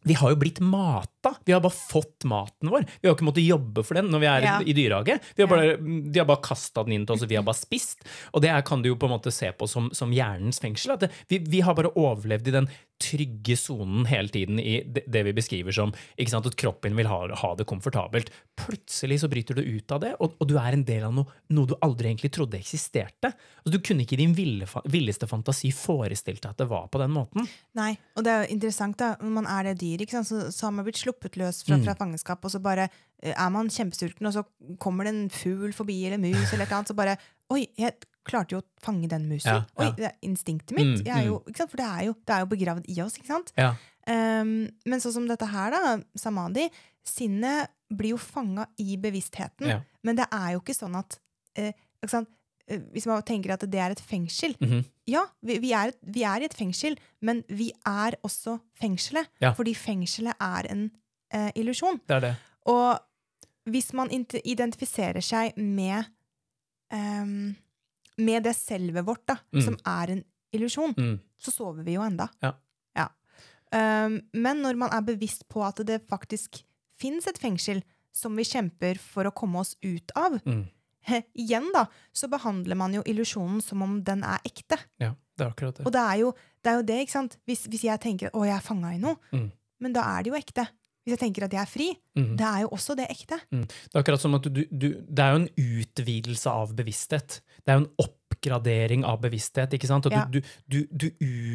[0.07, 1.35] vi har jo blitt mata.
[1.45, 2.85] Vi har bare fått maten vår.
[3.03, 4.57] Vi har ikke måttet jobbe for den når vi er Ja.
[4.63, 5.19] i dyrehage.
[5.35, 7.59] Vi har bare, de har bare kasta den inn til oss, og vi har bare
[7.59, 8.07] spist.
[8.33, 10.95] Og det kan du jo på en måte se på som, som hjernens fengsel.
[10.95, 12.69] At det, vi, vi har bare overlevd i den
[13.03, 17.19] trygge sonen hele tiden i det, vi beskriver som ikke sant, at kroppen vil ha,
[17.43, 18.31] ha det komfortabelt.
[18.57, 21.39] Plutselig så bryter du ut av det, og, og du er en del av noe,
[21.53, 23.33] noe du aldri egentlig trodde eksisterte.
[23.63, 27.01] Altså, du kunne ikke i din ville, villeste fantasi forestilt deg at det var på
[27.03, 27.49] den måten.
[27.77, 30.17] Nei, og det er jo interessant da, man er det dyret.
[30.27, 33.51] Så, så har man blitt sluppet løs fra, fra fangenskap, og så bare eh, er
[33.53, 34.45] man kjempesulten, og så
[34.83, 37.17] kommer det en fugl forbi, eller mus, eller et eller annet, så bare,
[37.55, 37.95] oi, jeg
[38.27, 39.53] klarte jo å fange den musen.
[39.63, 40.97] Ja, Oi, det er instinktet mitt.
[41.01, 41.71] Mm, Jeg er jo, sant?
[41.71, 43.53] For det er, jo, det er jo begravd i oss, ikke sant?
[43.59, 43.75] Ja.
[44.07, 44.55] Um,
[44.87, 46.69] men sånn som dette her, da, samadhi,
[47.07, 49.69] sinnet blir jo fanga i bevisstheten.
[49.71, 49.81] Ja.
[50.03, 51.19] Men det er jo ikke sånn at
[51.59, 51.71] uh,
[52.03, 52.33] ikke sant?
[52.67, 54.85] Eh, Hvis man tenker at det er et fengsel Mhm.
[55.07, 59.29] Ja, vi, vi, er, vi er i et fengsel, men vi er også fengselet.
[59.39, 59.53] Ja.
[59.55, 60.89] Fordi fengselet er en
[61.31, 62.01] eh, illusjon.
[62.11, 62.33] Det er det.
[62.67, 62.99] Og
[63.71, 66.09] hvis man identifiserer seg med
[66.93, 67.57] ehm,
[68.19, 69.63] med det selvet vårt, da, Mm.
[69.65, 71.19] som er en illusjon, Mm.
[71.39, 72.29] så sover vi jo enda.
[72.43, 72.53] Ja.
[72.97, 73.09] Ja.
[73.73, 76.63] Um, men når man er bevisst på at det faktisk
[76.99, 80.67] fins et fengsel som vi kjemper for å komme oss ut av, Mm.
[81.37, 84.79] igjen da, så behandler man jo illusjonen som om den er ekte.
[84.99, 85.87] Ja, det er akkurat det.
[85.87, 87.37] Og det er jo det, er jo det ikke sant?
[87.47, 89.53] Hvis, hvis jeg tenker å, jeg er fanga i noe, Mm.
[89.81, 90.69] men da er det jo ekte.
[91.07, 91.85] Hvis jeg tenker at jeg er fri,
[92.19, 92.33] mm.
[92.41, 93.37] det er jo også det ekte.
[93.55, 93.61] Mm.
[93.71, 97.37] Det er akkurat som at du, du, det er jo en utvidelse av bevissthet.
[97.63, 99.77] Det er jo en oppgradering av bevissthet.
[99.79, 100.09] ikke sant?
[100.11, 100.25] Ja.
[100.27, 101.07] du, du, du, du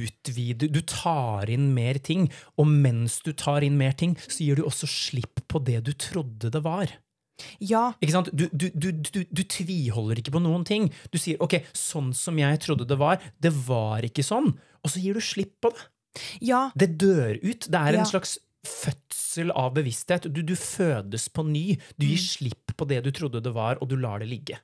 [0.08, 2.30] utvider, du tar inn mer ting.
[2.56, 5.92] Og mens du tar inn mer ting, så gir du også slipp på det du
[6.00, 6.94] trodde det var.
[7.60, 8.30] Ja, Ikke sant?
[8.38, 10.88] Du, du, du, du, du tviholder ikke på noen ting.
[11.12, 14.54] Du sier ok, sånn som jeg trodde det var, det var ikke sånn.
[14.86, 15.88] Og så gir du slipp på det.
[16.46, 17.68] ja, Det dør ut.
[17.68, 18.00] Det er Ja.
[18.06, 18.38] en slags
[18.68, 20.28] fødsel av bevissthet.
[20.34, 21.78] Du, du fødes på ny.
[21.98, 22.28] Du gir Mm.
[22.28, 24.58] slipp på det du trodde det var, og du lar det ligge.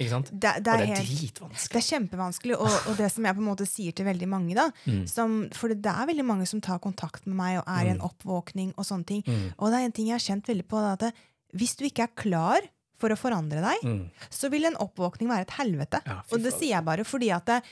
[0.00, 0.30] Ikke sant?
[0.32, 1.68] det, det er det er helt dritvanskelig.
[1.72, 4.54] Det er kjempevanskelig, og, og det som jeg på en måte sier til veldig mange
[4.56, 5.02] da, Mm.
[5.06, 8.00] som, For det er veldig mange som tar kontakt med meg og er i en
[8.00, 9.22] oppvåkning og sånne ting.
[9.26, 9.52] Mm.
[9.58, 11.14] Og det er en ting jeg har kjent veldig på, er at
[11.54, 12.60] hvis du ikke er klar
[12.98, 14.10] for å forandre deg, Mm.
[14.30, 16.00] så vil en oppvåkning være et helvete.
[16.06, 17.62] Ja, og det sier jeg bare fordi at det,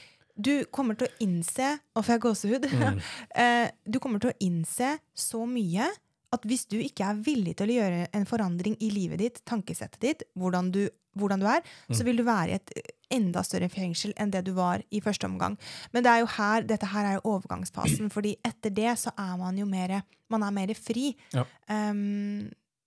[0.43, 2.69] du kommer til å innse Og får jeg gåsehud?
[2.73, 3.01] Mm.
[3.45, 5.87] Eh, du kommer til å innse så mye
[6.31, 10.01] at hvis du ikke er villig til å gjøre en forandring i livet ditt, tankesettet
[10.05, 10.85] ditt, hvordan du,
[11.19, 11.97] hvordan du er, Mm.
[11.99, 12.71] så vil du være i et
[13.11, 15.57] enda større fengsel enn det du var i første omgang.
[15.93, 19.59] Men det er her, dette her er jo overgangsfasen, fordi etter det så er man
[19.59, 21.17] jo mer, man er mer fri.
[21.35, 21.43] Ja.
[21.67, 22.47] Um,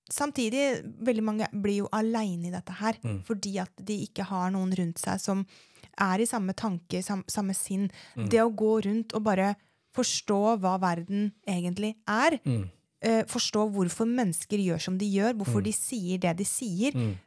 [0.09, 0.63] samtidig,
[1.03, 3.21] veldig mange blir jo aleine i dette her, Mm.
[3.27, 5.45] fordi at de ikke har noen rundt seg som
[5.99, 7.89] er i samme tanke, sam, samme sinn.
[8.15, 8.29] Mm.
[8.29, 9.55] Det å gå rundt og bare
[9.95, 12.69] forstå hva verden egentlig er, Mm.
[13.01, 15.63] eh, forstå hvorfor mennesker gjør som de gjør, hvorfor Mm.
[15.63, 17.17] de sier det de sier, Mm.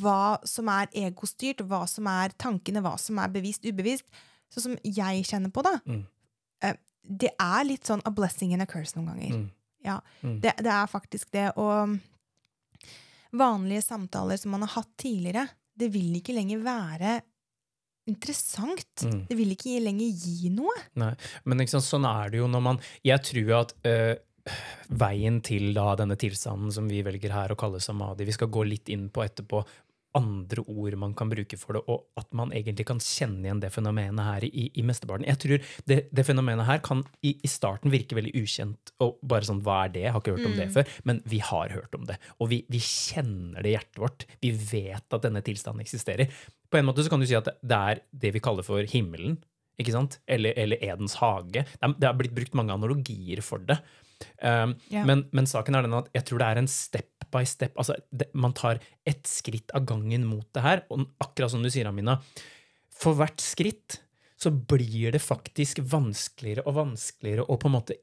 [0.00, 4.04] hva- som er egostyrt, hva som er tankene, hva som er bevisst, ubevisst.
[4.50, 5.78] Sånn som jeg kjenner på da.
[6.62, 6.74] Eh,
[7.06, 9.30] det er litt sånn a blessing and a curse noen ganger.
[9.36, 9.50] Mm.
[9.84, 11.52] Ja, det, det er faktisk det.
[11.56, 12.00] Og
[13.32, 17.20] vanlige samtaler som man har hatt tidligere, det vil ikke lenger være
[18.08, 19.04] interessant.
[19.04, 19.20] Mm.
[19.28, 20.74] Det vil ikke lenger gi noe.
[21.00, 21.12] Nei,
[21.48, 24.14] men sant, sånn er det jo når man Jeg tror at øh,
[24.88, 28.64] veien til da denne tilstanden som vi velger her å kalle samadhi, vi skal gå
[28.68, 29.62] litt inn på etterpå
[30.18, 33.70] andre ord man kan bruke for det, og at man egentlig kan kjenne igjen det
[33.74, 35.26] fenomenet her i, i mesteparten.
[35.28, 39.48] Jeg tror det, det fenomenet her kan i, i starten virke veldig ukjent, og bare
[39.48, 40.06] sånn, hva er det?
[40.06, 40.94] Jeg har ikke hørt om det før.
[41.08, 44.26] Men vi har hørt om det, og vi, vi kjenner det i hjertet vårt.
[44.44, 46.32] Vi vet at denne tilstanden eksisterer.
[46.68, 49.38] På en måte så kan du si at det, er det vi kaller for himmelen,
[49.78, 50.18] ikke sant?
[50.26, 51.62] Eller, eller Edens hage.
[51.62, 53.78] Det er, det er blitt brukt mange analogier for det.
[54.42, 55.04] Um, Ja.
[55.06, 57.74] men, men saken er den at jeg tror det er en step by step.
[57.78, 60.82] altså det, Man tar ett skritt av gangen mot det her.
[60.90, 62.18] Og akkurat som du sier, Amina,
[62.90, 64.00] for hvert skritt
[64.38, 67.96] så blir det faktisk vanskeligere og vanskeligere å på en måte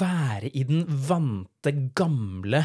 [0.00, 2.60] være i den vante, gamle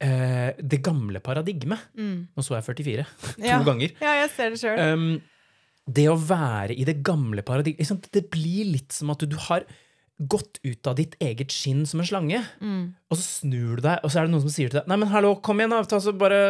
[0.00, 1.88] eh, Det gamle paradigmet.
[1.98, 3.58] Nå så jeg 44 to Ja.
[3.66, 3.92] ganger.
[4.00, 4.78] Ja, jeg ser det sjøl.
[4.94, 5.20] Um,
[5.90, 8.06] det å være i det gamle paradigmet?
[8.14, 9.66] Det blir litt som at du, du har
[10.20, 14.10] gått ut av ditt eget skinn som en slange, og så snur du deg, og
[14.12, 15.82] så er det noen som sier til deg Nei, men hallo, kom igjen, da!
[15.88, 16.40] Ta, så bare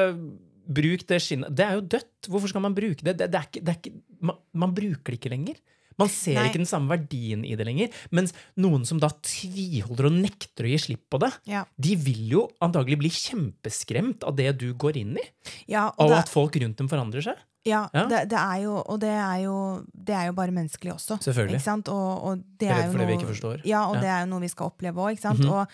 [0.70, 1.54] bruk det skinnet.
[1.54, 2.28] Det er jo dødt!
[2.30, 3.16] Hvorfor skal man bruke det?
[3.18, 3.92] det, det, er ikke, det er ikke,
[4.26, 5.60] man, man bruker det ikke lenger.
[6.00, 6.46] Man ser Nei.
[6.48, 7.90] ikke den samme verdien i det lenger.
[8.16, 11.64] Mens noen som da tviholder og nekter å gi slipp på det, Ja.
[11.76, 15.26] de vil jo antagelig bli kjempeskremt av det du går inn i.
[15.68, 17.36] Ja, og Av at folk rundt dem forandrer seg.
[17.66, 18.06] Ja, Ja.
[18.08, 19.54] Det, det er jo, og det er jo,
[19.92, 21.18] det er jo bare menneskelig også.
[21.20, 21.60] Selvfølgelig.
[21.88, 23.62] Og, og det er redd jo for det vi ikke forstår.
[23.68, 24.00] Ja, og Ja.
[24.00, 25.18] det er jo noe vi skal oppleve òg.
[25.24, 25.50] Mm -hmm.
[25.52, 25.68] Og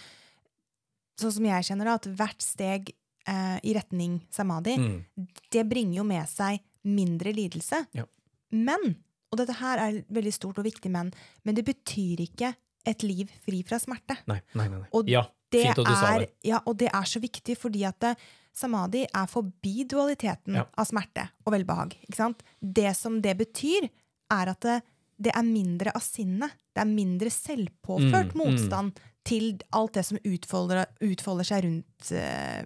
[1.21, 2.91] sånn som jeg kjenner det, at hvert steg
[3.29, 5.05] eh, i retning samadhi, Mm.
[5.51, 7.87] det bringer jo med seg mindre lidelse.
[7.95, 8.05] Ja.
[8.53, 8.97] Men,
[9.33, 11.13] og dette her er veldig stort og viktig, men,
[11.45, 12.55] men det betyr ikke
[12.87, 14.17] et liv fri fra smerte.
[14.29, 14.79] Nei, nei, nei.
[14.79, 14.89] nei.
[14.93, 16.31] Og ja, fint at du sa er, det.
[16.45, 18.17] ja, og det er så viktig fordi at det,
[18.57, 20.65] samadhi er forbi dualiteten Ja.
[20.77, 21.95] av smerte og velbehag.
[22.09, 22.43] Ikke sant?
[22.61, 23.89] Det som det betyr,
[24.33, 24.79] er at det,
[25.21, 26.51] det er mindre av sinnet.
[26.75, 28.43] Det er mindre selvpåført Mm, mm.
[28.43, 32.65] motstand til alt det som utfolder, utfolder seg rundt, uh,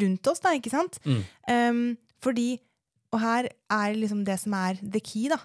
[0.00, 0.98] rundt oss, da, ikke sant?
[1.04, 1.22] Mm.
[1.50, 2.58] Um, fordi,
[3.12, 5.38] og her er liksom det som er the key, da.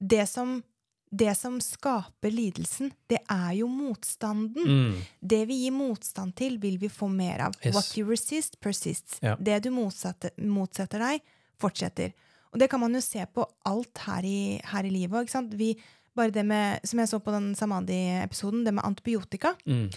[0.00, 0.62] Det som,
[1.12, 4.64] det som skaper lidelsen, det er jo motstanden.
[4.64, 5.00] Mm.
[5.20, 7.56] Det vi gir motstand til, vil vi få mer av.
[7.60, 7.74] Yes.
[7.76, 9.18] What you resist, persists.
[9.20, 9.34] Ja.
[9.36, 11.20] Det du motsetter, motsetter deg,
[11.60, 12.14] fortsetter.
[12.52, 14.40] Og det kan man jo se på alt her i,
[14.72, 15.28] her i livet.
[15.28, 15.84] òg.
[16.14, 19.54] bare det med, som jeg så på den Samadhi-episoden, det med antibiotika.
[19.66, 19.90] Mm.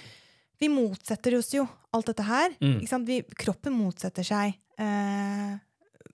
[0.60, 2.52] Vi motsetter oss jo alt dette her.
[2.60, 3.06] Mm.
[3.06, 4.60] Vi, kroppen motsetter seg.
[4.78, 5.56] Eh,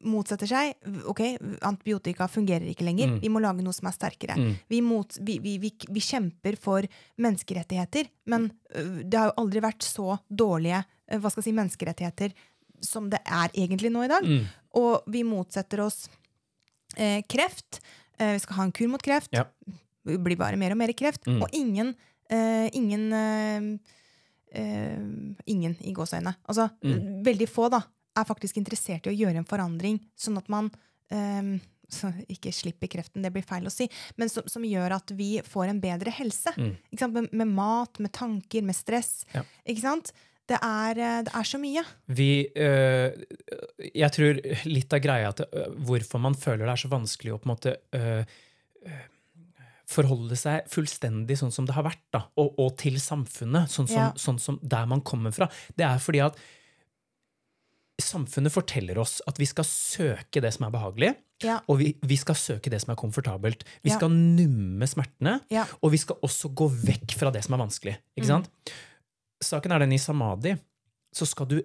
[0.04, 0.74] motsetter seg.
[1.10, 1.22] Ok,
[1.68, 3.08] antibiotika fungerer ikke lenger.
[3.14, 3.20] Mm.
[3.24, 4.38] Vi må lage noe som er sterkere.
[4.40, 4.54] Mm.
[4.72, 6.88] Vi, mot, vi, vi, vi, vi kjemper for
[7.22, 12.34] menneskerettigheter, men det har jo aldri vært så dårlige hva skal jeg si, menneskerettigheter
[12.82, 14.26] som det er egentlig nå i dag.
[14.26, 14.46] Mm.
[14.80, 16.06] Og vi motsetter oss
[16.98, 17.82] eh, kreft.
[18.18, 19.30] Eh, vi skal ha en kur mot kreft.
[19.36, 19.44] Ja.
[20.08, 21.28] Det blir bare mer og mer kreft.
[21.30, 21.42] Mm.
[21.46, 21.92] Og ingen
[22.32, 25.02] eh, Ingen eh,
[25.48, 26.34] Ingen i gåseøynene.
[26.50, 27.24] Altså, Mm.
[27.24, 27.82] veldig få da,
[28.18, 30.72] er faktisk interessert i å gjøre en forandring, sånn at man
[31.12, 31.54] um,
[31.92, 33.88] så ikke slipper kreften, det blir feil å si,
[34.20, 36.54] men som, som gjør at vi får en bedre helse.
[36.56, 36.76] Mm.
[37.02, 39.26] Med, med mat, med tanker, med stress.
[39.36, 39.44] Ja.
[39.68, 40.14] Ikke sant?
[40.52, 41.84] Det er, eh, det er så mye.
[42.12, 43.12] Vi øh,
[43.94, 47.40] Jeg tror litt av greia til øh, hvorfor man føler det er så vanskelig å
[47.40, 48.40] på en måte øh,
[49.92, 54.00] forholde seg fullstendig sånn som det har vært, da, og, og til samfunnet, sånn som,
[54.00, 54.10] Ja.
[54.20, 56.40] sånn som der man kommer fra, det er fordi at
[58.04, 61.60] samfunnet forteller oss at vi skal søke det som er behagelig, Ja.
[61.68, 63.64] og vi, vi skal søke det som er komfortabelt.
[63.84, 63.98] Vi Ja.
[63.98, 65.66] skal numme smertene, Ja.
[65.82, 67.98] og vi skal også gå vekk fra det som er vanskelig.
[68.18, 68.50] Ikke sant?
[69.42, 70.56] Saken er den i samadhi,
[71.16, 71.62] så skal du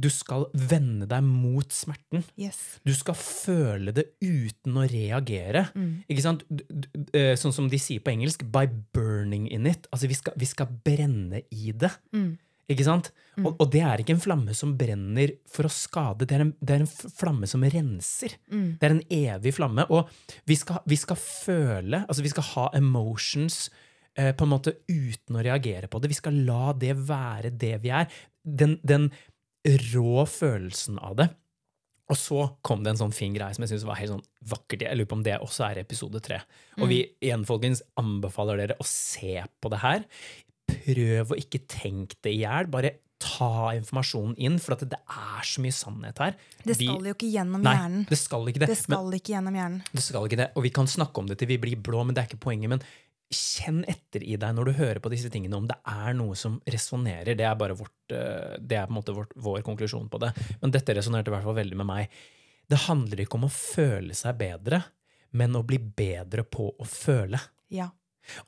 [0.00, 2.22] du skal vende deg mot smerten.
[2.38, 2.78] Yes.
[2.86, 5.64] Du skal føle det uten å reagere.
[5.74, 6.04] Mm.
[7.12, 9.88] Eh, Sånn som de sier på engelsk 'by burning in it'.
[9.92, 11.90] Altså, vi skal, vi skal brenne i det.
[12.14, 12.38] Mm.
[12.70, 13.10] Ikke sant?
[13.40, 16.52] Og, og det er ikke en flamme som brenner for å skade, det er en,
[16.60, 18.36] det er en flamme som renser.
[18.52, 18.66] Mm.
[18.78, 19.86] Det er en evig flamme.
[19.90, 20.10] Og
[20.48, 23.64] vi skal, vi skal føle, altså vi skal ha emotions
[24.14, 26.12] eh, på en måte uten å reagere på det.
[26.12, 28.10] Vi skal la det være det vi er.
[28.44, 29.10] Den, den
[29.92, 31.30] rå følelsen av det.
[32.10, 34.82] Og så kom det en sånn fin greie som jeg synes var helt sånn vakkert.
[34.82, 36.40] Jeg lurer på om det også er episode tre.
[36.80, 40.06] Og vi igjen, folkens, anbefaler dere å se på det her.
[40.84, 42.68] Prøv å ikke tenke det i hjel.
[42.72, 46.36] Bare ta informasjonen inn, for at det er så mye sannhet her.
[46.64, 48.06] Det Vi- skal jo ikke gjennom Nei, hjernen.
[48.08, 48.68] det skal ikke det.
[48.72, 49.82] Det Men, skal ikke gjennom hjernen.
[49.92, 50.48] det skal ikke det.
[50.56, 52.68] Og vi kan snakke om det til vi blir blå, men det er ikke poenget.
[52.70, 52.80] Men
[53.30, 56.60] kjenn etter i deg når du hører på disse tingene, om det er noe som
[56.66, 57.36] resonnerer.
[57.36, 60.32] Det er bare vårt, eh, det er på en måte vårt, vår konklusjon på det.
[60.62, 62.08] Men dette resonnerte i hvert fall veldig med meg.
[62.68, 64.82] Det handler ikke om å føle seg bedre,
[65.32, 67.38] men å bli bedre på å føle.
[67.70, 67.90] Ja.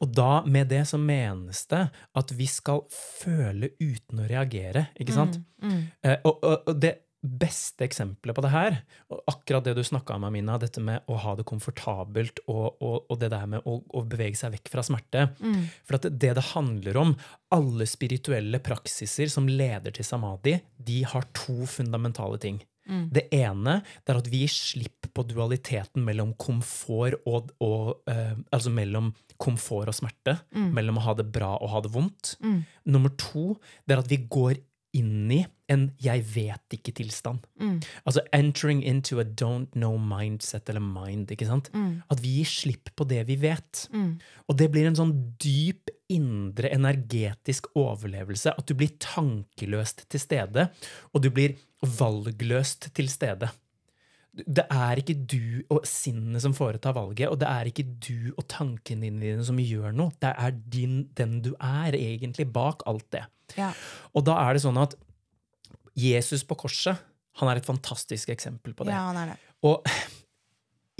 [0.01, 1.87] Og da, med det, så menes det
[2.19, 5.41] at vi skal føle uten å reagere, ikke sant?
[5.63, 5.81] Mm.
[6.05, 8.77] Eh, og, og, og det beste eksempelet på det her,
[9.13, 12.97] og akkurat det du snakka om, Amina, dette med å ha det komfortabelt og, og,
[13.07, 15.69] og det der med å, å bevege seg vekk fra smerte Mm.
[15.87, 17.13] For at det det handler om,
[17.55, 22.59] alle spirituelle praksiser som leder til samadhi, de har to fundamentale ting.
[22.89, 23.05] Mm.
[23.15, 28.35] Det ene det er at vi gir slipp på dualiteten mellom komfort og, og eh,
[28.51, 30.39] Altså mellom komfort og smerte.
[30.55, 32.37] Mellom å ha det bra og ha det vondt.
[32.45, 32.61] Mm.
[32.95, 34.61] Nummer to det er at vi går
[34.93, 35.41] inn i
[35.73, 37.41] en 'jeg vet ikke'-tilstand.
[37.61, 37.81] Mm.
[38.07, 41.31] Altså 'entering into a don't know mindset' eller 'mind'.
[41.31, 41.71] ikke sant?
[41.73, 42.03] Mm.
[42.11, 43.89] At vi gir slipp på det vi vet.
[43.93, 44.21] Mm.
[44.49, 48.53] Og det blir en sånn dyp, indre, energetisk overlevelse.
[48.57, 50.71] At du blir tankeløst til stede,
[51.15, 53.51] og du blir valgløst til stede.
[54.33, 58.47] Det er ikke du og sinnet som foretar valget, og det er ikke du og
[58.49, 60.15] tankene dine som gjør noe.
[60.23, 63.27] Det er din, den du er, egentlig, bak alt det.
[63.59, 63.73] Ja.
[64.17, 64.97] Og da er det sånn at
[65.99, 66.97] Jesus på korset
[67.41, 68.93] han er et fantastisk eksempel på det.
[68.93, 69.39] ja, han er det.
[69.65, 69.87] Og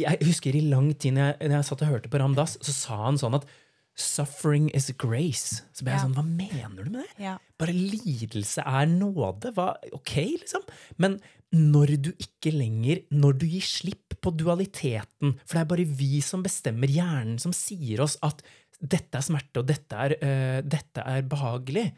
[0.01, 2.75] jeg husker i lang tid når jeg, når jeg satt og hørte på Ramdas, så
[2.75, 3.49] sa han sånn at
[3.97, 5.63] 'suffering is grace'.
[5.73, 6.07] Så ble jeg Ja.
[6.07, 7.25] sånn, hva mener du med det?
[7.25, 7.39] Ja.
[7.59, 9.53] Bare lidelse er nåde?
[9.55, 10.63] Hva, ok, liksom?
[10.99, 11.21] Men
[11.53, 16.21] når du ikke lenger Når du gir slipp på dualiteten For det er bare vi
[16.21, 18.43] som bestemmer hjernen, som sier oss at
[18.83, 21.93] dette er smerte, og dette er, eh, dette er behagelig.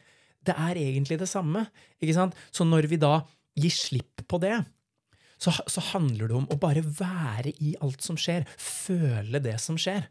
[0.45, 1.67] Det er egentlig det samme.
[2.03, 2.35] ikke sant?
[2.53, 3.23] Så når vi da
[3.57, 4.67] gir slipp på det,
[5.39, 8.45] så, så handler det om å bare være i alt som skjer.
[8.59, 10.07] Føle det som skjer.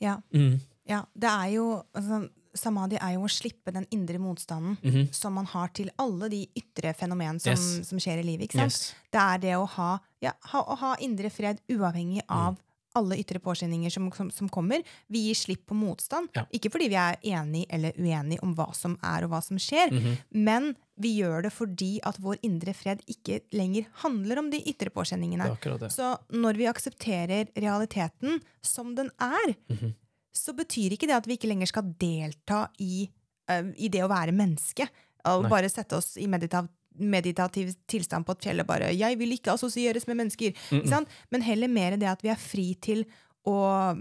[0.00, 0.18] Ja.
[0.34, 0.60] Mm.
[0.88, 1.04] Ja.
[1.14, 5.12] Det er jo altså, Samadhi er jo å slippe den indre motstanden Mhm.
[5.14, 7.88] som man har til alle de ytre fenomen som, Yes.
[7.88, 8.54] som skjer i livet.
[8.54, 8.94] Yes.
[9.10, 12.58] Det er det å ha, ja, ha, å ha indre fred uavhengig av
[12.94, 14.82] alle ytre påkjenninger som, som, som kommer.
[15.08, 16.28] Vi gir slipp på motstand.
[16.36, 16.44] Ja.
[16.52, 19.88] Ikke fordi vi er enige eller uenige om hva som er og hva som skjer,
[19.90, 20.18] Mhm.
[20.34, 24.90] men vi gjør det fordi at vår indre fred ikke lenger handler om de ytre
[24.90, 25.56] påkjenningene.
[25.88, 29.94] Så når vi aksepterer realiteten som den er, Mhm.
[30.32, 33.04] Så betyr ikke det at vi ikke lenger skal delta i,
[33.50, 34.88] uh, i det å være menneske.
[35.30, 35.50] Og Nei.
[35.52, 39.52] bare sette oss i meditativ, meditativ tilstand på et fjell og bare 'Jeg vil ikke
[39.54, 40.52] assosieres med mennesker'.
[40.72, 41.08] Ikke sant?
[41.30, 43.06] Men heller mer det at vi er fri til
[43.46, 43.96] å,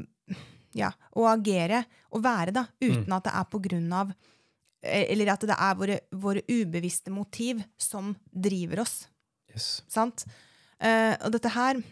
[0.76, 3.16] ja, å agere og være, da, uten Mm.
[3.16, 4.14] at det er på grunn av
[4.84, 9.08] eh, Eller at det er våre, våre ubevisste motiv som driver oss.
[9.54, 9.84] Yes.
[9.88, 10.26] Sant?
[10.84, 11.84] Uh, og dette her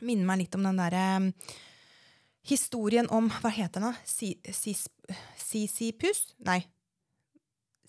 [0.00, 1.32] minner meg litt om den derre
[2.46, 3.94] historien om Hva heter den, da?
[4.06, 4.88] Sisipus?
[5.38, 6.24] Sisypus?
[6.46, 6.62] Nei.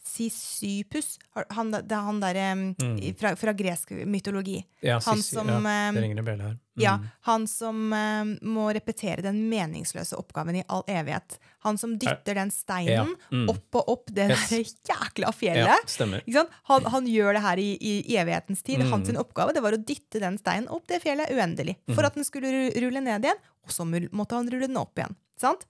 [0.08, 1.17] Sisypus?
[1.50, 3.15] Han, det er han derre Mm.
[3.20, 4.62] fra, fra gresk mytologi.
[4.82, 6.54] Ja, Han som, ja, eh, det ringer en bjelle her.
[6.78, 6.82] Mm.
[6.84, 11.39] Ja, Han som um, må repetere den meningsløse oppgaven i all evighet.
[11.65, 13.50] Han som dytter den steinen Ja, mm.
[13.50, 14.50] opp og opp det Yes.
[14.50, 16.24] der jækla fjellet.
[16.28, 16.46] Ja?
[16.70, 18.80] Han, han gjør det her i, i evighetens tid.
[18.80, 18.91] Mm.
[18.91, 21.76] Hans oppgave det var å dytte den steinen opp det fjellet uendelig.
[21.88, 21.96] Mm.
[21.96, 25.16] For at den skulle rulle ned igjen, og så måtte han rulle den opp igjen.
[25.38, 25.66] Sant?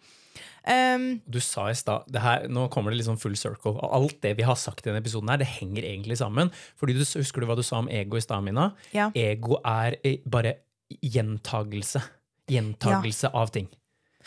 [0.67, 2.05] Um, Du sa i stad
[2.51, 3.73] Nå kommer det liksom full circle.
[3.73, 6.51] Og alt det vi har sagt i denne episoden, her, det henger egentlig sammen.
[6.79, 8.69] Fordi du, Husker du hva du sa om ego i stad, Mina?
[8.93, 9.09] ja.
[9.15, 10.53] Ego er eh, bare
[11.03, 12.01] gjentagelse.
[12.47, 13.67] Gjentagelse av ting.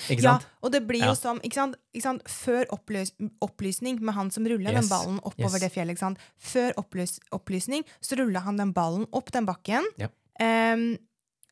[0.09, 0.47] Ikke ja, sant?
[0.65, 1.11] og det blir Ja.
[1.13, 1.77] jo som ikke sant?
[1.95, 2.23] Ikke sant?
[2.29, 3.13] Før oppløs,
[3.45, 4.89] opplysning med han som ruller Yes.
[4.89, 5.61] den ballen oppover Yes.
[5.61, 5.93] det fjellet.
[5.97, 6.19] Ikke sant?
[6.39, 9.85] Før opplys, opplysning så ruller han den ballen opp den bakken.
[9.99, 10.09] Ja.
[10.41, 10.97] Um,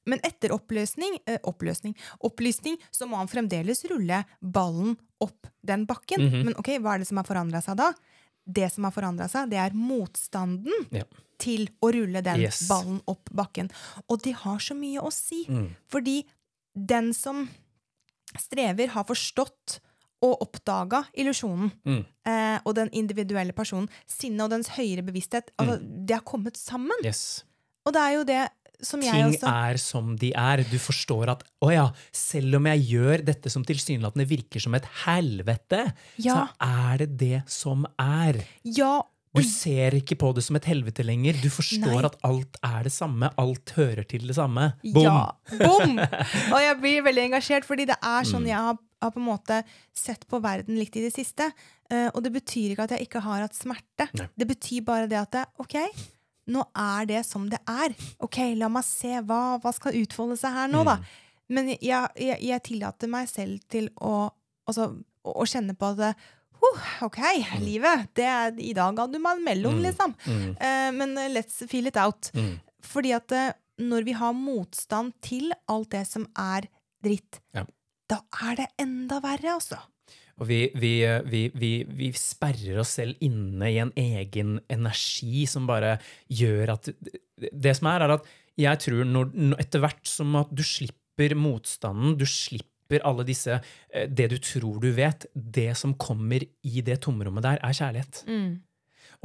[0.09, 1.95] men etter oppløsning, eh, oppløsning,
[2.25, 6.25] opplysning så må han fremdeles rulle ballen opp den bakken.
[6.29, 6.45] Mhm.
[6.49, 7.93] Men ok, hva er det som har forandra seg da?
[8.51, 11.03] det som har forandra seg, det er motstanden Ja.
[11.39, 12.63] til å rulle den Yes.
[12.67, 13.69] ballen opp bakken.
[14.09, 15.45] Og det har så mye å si.
[15.47, 15.77] Mm.
[15.87, 16.25] Fordi
[16.75, 17.47] den som
[18.39, 19.81] strever, har forstått
[20.25, 21.71] og oppdaga illusjonen.
[21.87, 22.01] Mm.
[22.27, 23.89] Eh, og den individuelle personen.
[24.07, 25.51] Sinnet og dens høyere bevissthet.
[25.59, 26.07] Altså, Mm.
[26.07, 26.97] Det har kommet sammen.
[27.05, 27.45] Yes.
[27.87, 28.51] Og det er jo det
[28.83, 30.62] som jeg Ting også er som de er.
[30.70, 34.87] Du forstår at å ja, selv om jeg gjør dette som tilsynelatende virker som et
[35.05, 36.35] helvete, Ja.
[36.35, 38.45] så er det det som er.
[38.64, 39.03] Ja,
[39.39, 41.37] Du ser ikke på det som et helvete lenger.
[41.43, 42.05] Du forstår Nei.
[42.09, 43.29] at alt er det samme.
[43.39, 44.72] Alt hører til det samme.
[44.83, 45.05] Bom!
[45.05, 45.99] Ja, bom!
[46.55, 48.49] Og jeg blir veldig engasjert, fordi det er sånn Mm.
[48.49, 49.61] jeg har, har på en måte
[49.95, 51.53] sett på verden litt i det siste.
[51.91, 54.09] Eh, og det betyr ikke at jeg ikke har hatt smerte.
[54.16, 54.26] Nei.
[54.37, 55.76] Det betyr bare det at det, ok,
[56.49, 57.94] nå er det som det er.
[58.24, 60.90] Ok, la meg se hva, hva skal utfolde seg her nå, Mm.
[60.90, 60.99] da.
[61.49, 64.30] Men jeg, jeg, jeg tillater meg selv til å,
[64.68, 64.90] altså,
[65.24, 66.16] å, å kjenne på at
[66.59, 67.20] huh, ok,
[67.62, 69.84] livet, det er, i dag ga du meg en mellom, Mm.
[69.86, 70.14] liksom.
[70.26, 70.51] Mm.
[70.61, 72.30] Uh, men eh, let's feel it out.
[72.34, 72.59] Mm.
[72.82, 76.66] Fordi at eh, når vi har motstand til alt det som er
[77.05, 77.64] dritt, Ja.
[78.11, 78.20] da
[78.51, 79.78] er det enda verre, altså.
[80.39, 85.47] Og vi, vi, eh, vi, vi, vi sperrer oss selv inne i en egen energi
[85.51, 85.97] som bare
[86.30, 86.93] gjør at
[87.39, 89.32] Det som er, er at jeg tror når,
[89.62, 94.80] etter hvert som at du slipper motstanden, du slipper alle disse eh, Det du tror
[94.82, 98.24] du vet, det som kommer i det tomrommet der, er kjærlighet.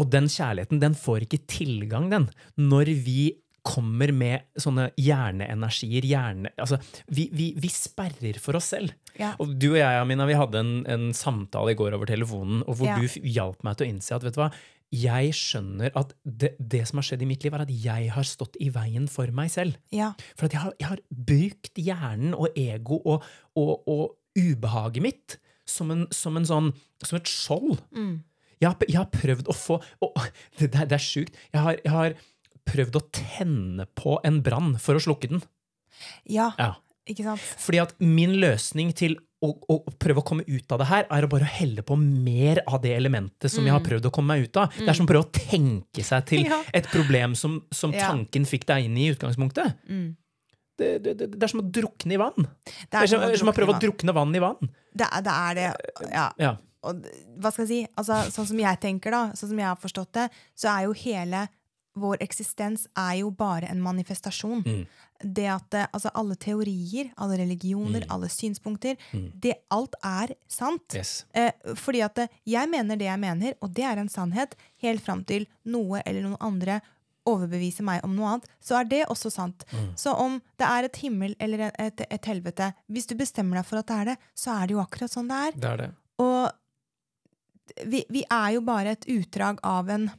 [0.01, 6.51] Og den kjærligheten, den får ikke tilgang, den, når vi kommer med sånne hjerneenergier, hjerne...
[6.59, 6.77] Altså,
[7.15, 8.91] vi, vi, vi sperrer for oss selv.
[9.19, 9.33] Ja.
[9.39, 12.75] Og du og jeg, Amina, vi hadde en, en samtale i går over telefonen, og
[12.79, 12.97] hvor Ja.
[12.99, 14.49] du hjalp meg til å innse at vet du hva,
[14.93, 18.27] jeg skjønner at det, det som har skjedd i mitt liv, er at jeg har
[18.29, 19.79] stått i veien for meg selv.
[19.95, 20.11] Ja.
[20.37, 23.25] For jeg har, jeg har brukt hjernen og ego og,
[23.57, 24.03] og, og
[24.37, 26.69] ubehaget mitt som, en, som, en sånn,
[27.01, 27.79] som et skjold.
[27.95, 28.19] Mm.
[28.61, 30.19] Jeg har, jeg har prøvd å få og,
[30.59, 31.41] det, det, er- er sjukt.
[31.55, 32.13] Jeg har, jeg har
[32.69, 35.43] prøvd å tenne på en brann for å slukke den.
[36.29, 36.51] ja.
[36.57, 36.73] Ja.
[37.03, 37.41] Ikke sant?
[37.59, 41.25] Fordi at min løsning til å, å prøve å komme ut av det her, er
[41.25, 44.45] å bare helle på mer av det elementet som jeg har prøvd å komme meg
[44.47, 44.71] ut av.
[44.77, 46.61] Det er som å prøve å tenke seg til Ja.
[46.71, 48.07] et problem som, som Ja.
[48.07, 49.75] tanken fikk deg inn i i utgangspunktet.
[49.91, 50.13] Mm.
[50.79, 52.47] Det, det, det, det er som å drukne i vann.
[52.87, 54.71] Det er som, som å prøve å drukne vann i vann.
[54.95, 55.33] Det er det.
[55.49, 55.67] Er det
[56.07, 56.29] ja.
[56.39, 56.53] Ja.
[56.87, 57.03] Og
[57.43, 57.81] hva skal jeg si?
[57.99, 60.95] Altså, sånn som jeg tenker, da, sånn som jeg har forstått det, så er jo
[61.03, 61.43] hele
[61.95, 64.63] vår eksistens er jo bare en manifestasjon.
[64.65, 64.85] Mm.
[65.23, 68.09] Det at eh, altså, alle teorier, alle religioner, Mm.
[68.15, 68.97] alle synspunkter,
[69.39, 70.95] det, alt er sant.
[70.97, 71.25] Yes.
[71.33, 75.01] Eh, fordi at eh, jeg mener det jeg mener, og det er en sannhet, helt
[75.05, 76.81] fram til noe eller noen andre
[77.25, 79.63] overbeviser meg om noe annet, så er det også sant.
[79.95, 83.79] Så om det er et himmel eller et, et helvete, hvis du bestemmer deg for
[83.79, 85.55] at det er det, så er det jo akkurat sånn det er.
[85.55, 85.87] Det er det.
[86.19, 86.51] Og
[87.87, 90.09] vi, vi er jo bare et utdrag av en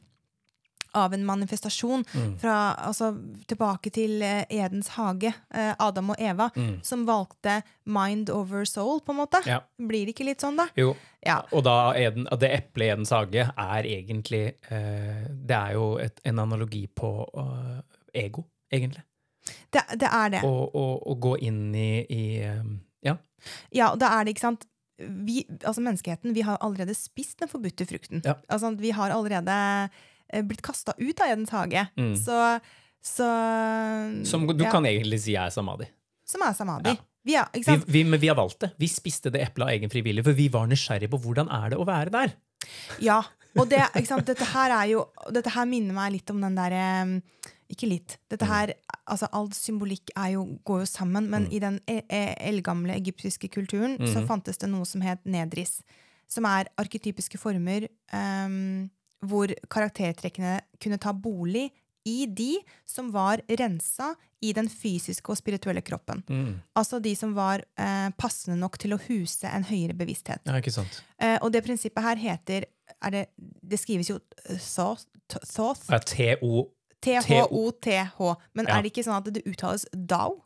[0.95, 2.37] av en manifestasjon Mm.
[2.39, 2.55] fra,
[2.87, 3.11] altså,
[3.47, 6.79] tilbake til eh, Edens hage, eh, Adam og Eva, Mm.
[6.83, 9.41] som valgte mind over soul, på en måte.
[9.45, 9.59] Ja.
[9.79, 10.67] Blir det ikke litt sånn, da?
[10.77, 10.95] Jo.
[11.25, 11.41] Ja.
[11.51, 16.19] Og da Eden, det eplet i Edens hage er egentlig eh, Det er jo et,
[16.25, 17.81] en analogi på uh,
[18.13, 19.03] ego, egentlig.
[19.71, 20.41] Det, det er det.
[20.43, 23.17] Å gå inn i, i um, Ja.
[23.71, 24.65] Ja, og da er det, ikke sant
[24.97, 28.21] vi, altså Menneskeheten vi har allerede spist den forbudte frukten.
[28.23, 28.37] Ja.
[28.47, 29.57] Altså, vi har allerede
[30.43, 31.87] blitt kasta ut av Edens hage.
[31.97, 32.15] Mm.
[32.17, 32.59] Så,
[33.03, 33.27] så
[34.25, 35.87] Som du ja, kan egentlig si er samadhi.
[36.25, 36.89] Som er samadhi.
[36.95, 37.03] Ja.
[37.25, 38.71] Vi er, Vi, vi, men vi har valgt det.
[38.77, 41.77] Vi spiste det eplet av egen frivillig, for vi var nysgjerrige på hvordan er det
[41.81, 42.35] å være der.
[43.01, 43.23] Ja.
[43.57, 43.79] Og det?
[44.27, 47.21] Dette her er jo Dette her minner meg litt om den derre
[47.71, 48.17] Ikke litt.
[48.17, 48.23] Mm.
[48.35, 48.73] Dette her,
[49.09, 53.49] altså All symbolikk er jo, går jo sammen, men i den e- e- eldgamle egyptiske
[53.49, 54.27] kulturen så Mhm.
[54.27, 55.81] fantes det noe som het nedris.
[56.27, 58.89] Som er arketypiske former ehm,
[59.23, 61.69] hvor karaktertrekkene kunne ta bolig
[62.05, 64.11] i de som var rensa
[64.45, 66.21] i den fysiske og spirituelle kroppen.
[66.29, 66.51] Mm.
[66.77, 70.43] Altså de som var eh, passende nok til å huse en høyere bevissthet.
[70.45, 70.99] Ja, ikke sant?
[71.17, 72.67] Eh, og det prinsippet her heter
[73.01, 73.23] er det,
[73.65, 74.19] det skrives jo
[74.61, 75.07] thoth,
[75.49, 75.97] thoth, Ja,
[77.05, 78.35] T-H-O-T-H.
[78.53, 78.77] Men Ja.
[78.77, 80.41] er det ikke sånn at det uttales dao?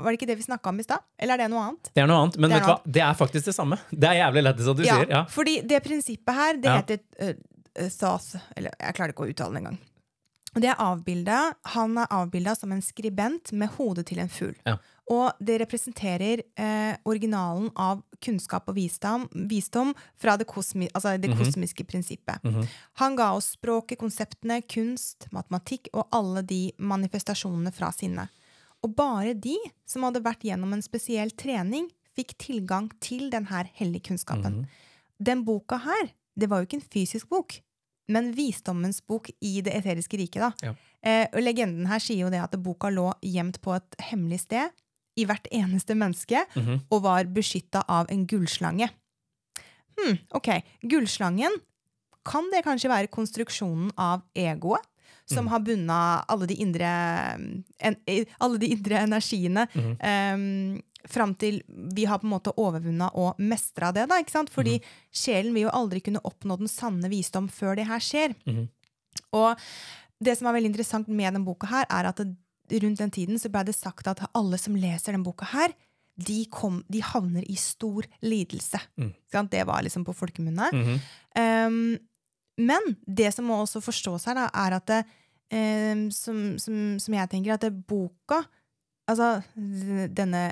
[0.00, 1.02] Var det ikke det vi snakka om i stad?
[1.18, 1.90] Eller er det noe annet?
[1.94, 2.92] Det er noe annet, men Det er vet du hva?
[2.92, 3.78] det er faktisk det samme.
[3.92, 5.08] Det er jævlig lættis at du sier.
[5.10, 5.24] Ja.
[5.28, 6.76] Fordi det prinsippet her, det Ja.
[6.80, 7.34] heter eh,
[7.80, 9.78] eh, thoth Eller jeg klarer ikke å uttale det engang.
[10.54, 14.56] Det er avbildet, Han er avbilda som en skribent med hodet til en fugl.
[14.66, 14.78] Ja.
[15.10, 21.30] Og det representerer eh, originalen av kunnskap og visdom, visdom fra det, kosmi, altså det
[21.30, 21.38] Mhm.
[21.38, 22.42] kosmiske prinsippet.
[22.98, 28.28] Han ga oss språket, konseptene, kunst, matematikk og alle de manifestasjonene fra sinnet.
[28.82, 29.56] Og bare de
[29.86, 34.66] som hadde vært gjennom en spesiell trening, fikk tilgang til denne hellige kunnskapen.
[35.22, 37.60] Den boka her, det var jo ikke en fysisk bok.
[38.10, 40.42] Men visdommens bok i det eteriske riket.
[40.42, 40.50] da.
[40.66, 40.74] Ja.
[41.02, 44.70] Eh, og legenden her sier jo det at boka lå gjemt på et hemmelig sted
[45.16, 46.80] i hvert eneste menneske, Mhm.
[46.90, 48.90] og var beskytta av en gullslange.
[50.00, 50.48] Hm, ok.
[50.82, 51.52] Gullslangen,
[52.24, 54.84] kan det kanskje være konstruksjonen av egoet?
[55.30, 56.88] Som har bunna alle de indre,
[57.80, 59.96] en, eh, alle de indre energiene Mhm.
[60.02, 64.08] um, fram til vi har på en måte overvunna og mestra det.
[64.10, 64.52] da, ikke sant?
[64.52, 64.78] Fordi
[65.12, 68.36] sjelen vil jo aldri kunne oppnå den sanne visdom før det her skjer.
[68.46, 68.68] Mhm.
[69.36, 69.58] Og
[70.20, 72.34] det som er veldig interessant med den boka her, er at det,
[72.82, 75.72] rundt den tiden så ble det sagt at alle som leser den boka her,
[76.20, 78.80] de, kom, de havner i stor lidelse.
[79.00, 79.12] Mm.
[79.32, 79.50] Sant?
[79.50, 80.68] Det var liksom på folkemunne.
[80.72, 81.00] -hmm.
[81.66, 81.98] Um,
[82.58, 85.04] men det som må også forstås her, da, er at det,
[85.52, 88.42] um, som, som, som jeg tenker, at det boka
[89.10, 89.42] Altså
[90.14, 90.42] denne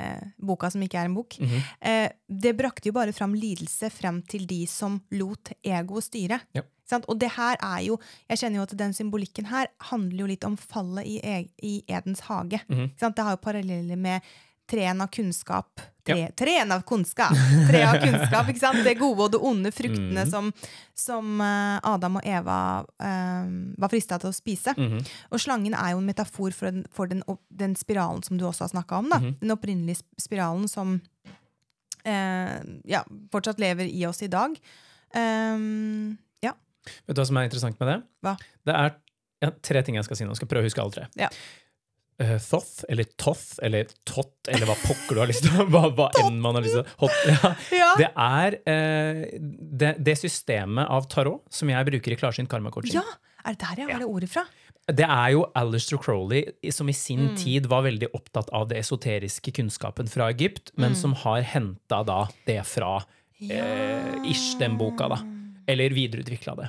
[0.42, 1.62] boka som ikke er en bok, Mhm.
[1.80, 6.40] eh, det brakte jo bare fram lidelse frem til de som lot egoet styre.
[6.54, 6.62] Ja.
[6.88, 7.04] Sant?
[7.08, 7.98] Og det her er jo
[8.30, 11.84] Jeg kjenner jo at den symbolikken her handler jo litt om fallet i, e i
[11.88, 12.60] Edens hage.
[12.68, 12.90] Mm -hmm.
[12.98, 13.16] sant?
[13.16, 14.22] Det har jo paralleller med
[14.68, 15.80] treen av kunnskap.
[16.08, 16.30] Tre, Ja.
[16.38, 17.34] Treen av kunnskap!
[17.68, 18.80] Tre av kunnskap, ikke sant?
[18.86, 20.30] Det gode og det onde fruktene mm.
[20.32, 20.50] som,
[20.96, 24.74] som eh, Adam og Eva um, var frista til å spise.
[24.78, 25.02] Mm.
[25.32, 28.66] Og slangen er jo en metafor for den, for den, den spiralen som du også
[28.66, 29.12] har snakka om.
[29.12, 29.34] Mhm.
[29.42, 30.96] Den opprinnelige spiralen som
[32.08, 32.56] uh,
[32.88, 34.56] ja, fortsatt lever i oss i dag.
[35.14, 36.54] Um, ja.
[37.06, 38.00] Vet du hva som er interessant med det?
[38.24, 38.34] Hva?
[38.68, 38.96] Det er
[39.44, 40.34] ja, tre ting jeg skal si nå.
[40.34, 41.08] Jeg skal prøve å huske alle tre.
[41.18, 41.30] Ja.
[42.20, 45.52] Eh, thoth, eller toth, eller tott, eller hva pokker du har lyst til.
[45.70, 46.88] Hva, hva enn man har lyst til.
[46.98, 47.52] Hot, ja.
[47.78, 47.90] Ja.
[48.00, 49.20] Det er uh,
[49.78, 52.96] det, det systemet av tarot som jeg bruker i klarsynt karma-coaching.
[52.98, 53.04] ja!
[53.46, 54.42] Er det der jeg har det ordet fra?
[54.88, 56.42] Det er jo Alistair Crowley
[56.74, 57.36] som i sin Mm.
[57.38, 60.96] tid var veldig opptatt av det esoteriske kunnskapen fra Egypt, men Mm.
[60.96, 62.02] som har henta
[62.48, 62.96] det fra
[63.40, 65.20] eh, ish den boka, da.
[65.68, 66.68] Eller videreutvikla det.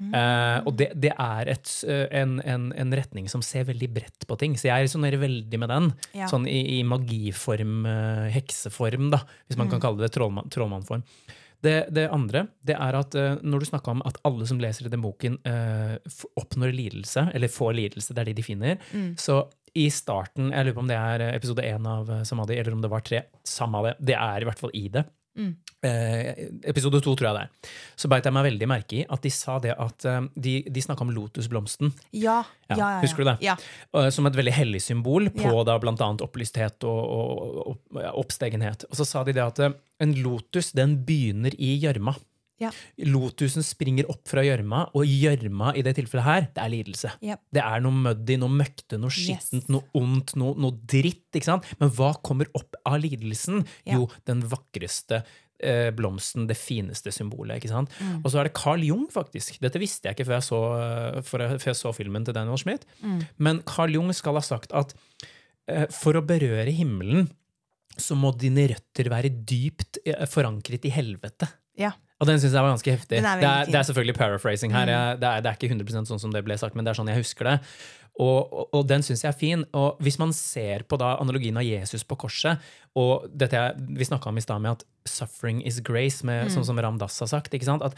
[0.00, 0.12] Mm.
[0.14, 4.26] Eh, og det, det er et, eh, en, en, en retning som ser veldig bredt
[4.28, 4.54] på ting.
[4.58, 5.90] Så jeg resonnerer veldig med den.
[6.14, 6.28] Ja.
[6.30, 9.74] Sånn i, i magiform, eh, hekseform, da, hvis man Mm.
[9.76, 11.02] kan kalle det trollmann, trollmannform.
[11.60, 14.86] Det, det andre det er at uh, når du snakka om at alle som leser
[14.86, 15.96] i den boken, uh,
[16.38, 19.16] oppnår lidelse, eller får lidelse, det er det de finner, Mm.
[19.18, 19.40] så
[19.74, 22.90] i starten Jeg lurer på om det er episode én av Samadhi, eller om det
[22.90, 23.24] var tre.
[23.44, 23.96] Samme av det.
[24.00, 25.04] Det er i hvert fall i det.
[25.38, 25.52] Mm.
[25.86, 26.28] Eh,
[26.66, 27.72] episode to, tror jeg det er.
[27.94, 30.82] Så beit jeg meg veldig merke i at de sa det at eh, De, de
[30.82, 32.40] snakka om lotusblomsten Ja.
[32.66, 33.36] Ja, ja, ja, husker du det?
[33.46, 33.54] Ja.
[33.94, 35.62] eh, som et veldig hellig symbol på Ja.
[35.70, 38.84] da blant annet opplysthet og, og, og oppstegenhet.
[38.90, 42.16] Og så sa de det at eh, en lotus den begynner i gjørma.
[42.58, 42.70] Ja.
[43.06, 47.12] Lotusen springer opp fra gjørma, og gjørma i det tilfellet her, det er lidelse.
[47.22, 47.42] Yep.
[47.54, 49.48] Det er noe muddy, noe møkte, noe Yes.
[49.48, 51.28] skittent, noe ondt, noe, noe dritt.
[51.34, 51.68] ikke sant?
[51.78, 53.62] Men hva kommer opp av lidelsen?
[53.86, 53.98] Ja.
[54.00, 55.22] Jo, den vakreste
[55.60, 57.58] eh, blomsten, det fineste symbolet.
[57.58, 57.90] ikke sant?
[58.00, 58.20] Mm.
[58.24, 59.58] Og så er det Carl Jung, faktisk.
[59.62, 61.24] Dette visste jeg ikke før jeg så, eh, jeg,
[61.62, 62.86] før jeg så filmen til Daniel Schmidt.
[63.02, 63.20] Mm.
[63.38, 64.94] Men Carl Jung skal ha sagt at
[65.68, 67.30] eh, for å berøre himmelen,
[67.98, 71.48] så må dine røtter være dypt eh, forankret i helvete.
[71.78, 71.92] Ja.
[72.18, 73.20] Og den syns jeg var ganske heftig.
[73.20, 74.88] Er det, er, det er selvfølgelig paraphrasing her.
[74.88, 74.90] Mm.
[74.94, 76.98] Jeg, det, er, det er ikke 100 sånn som det ble sagt, men det er
[76.98, 77.56] sånn jeg husker det.
[78.18, 79.62] Og, og, og den syns jeg er fin.
[79.78, 82.58] Og hvis man ser på da analogien av Jesus på korset,
[82.98, 86.54] og dette vi snakka om i stad med at 'suffering is grace', med, Mm.
[86.56, 87.82] sånn som Ram Dass har sagt, ikke sant?
[87.82, 87.94] at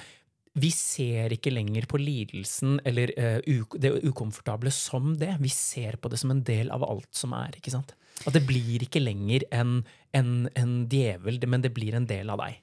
[0.61, 3.39] vi ser ikke lenger på lidelsen eller uh,
[3.79, 5.37] det ukomfortable som det.
[5.41, 7.55] Vi ser på det som en del av alt som er.
[7.57, 7.95] ikke sant?
[8.27, 12.43] At det blir ikke lenger en, en, en djevel, men det blir en del av
[12.43, 12.59] deg.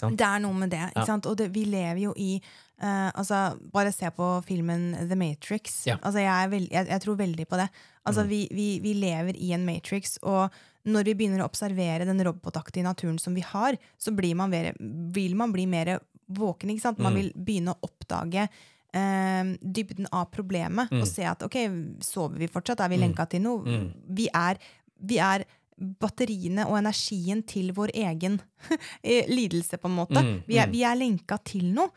[0.00, 0.82] Det er noe med det.
[0.92, 1.18] ikke Ja.
[1.30, 2.40] Og det, vi lever jo i
[2.82, 5.86] uh, altså, Bare se på filmen The Matrix.
[5.86, 5.96] Ja.
[5.96, 6.00] Mm.
[6.04, 7.68] Altså, jeg, er veld, jeg, jeg tror veldig på det.
[8.06, 10.50] Altså, vi, vi, vi lever i en Matrix, og
[10.86, 14.72] når vi begynner å observere den robotaktige naturen som vi har, så blir man mer,
[14.78, 15.96] vil man bli mer
[16.28, 16.70] våken.
[16.98, 17.16] Man Mm.
[17.16, 18.48] vil begynne å oppdage
[18.94, 21.00] eh, dybden av problemet Mm.
[21.02, 21.56] og se at ok,
[22.00, 22.80] sover vi fortsatt?
[22.80, 23.64] Er vi lenka til noe?
[23.64, 23.92] Mm.
[24.14, 24.56] Vi, er,
[25.00, 25.44] vi er
[25.76, 28.38] batteriene og energien til vår egen
[29.02, 30.22] eh, lidelse, på en måte.
[30.22, 30.72] Mm, Vi, er, mm.
[30.72, 31.90] vi er lenka til noe.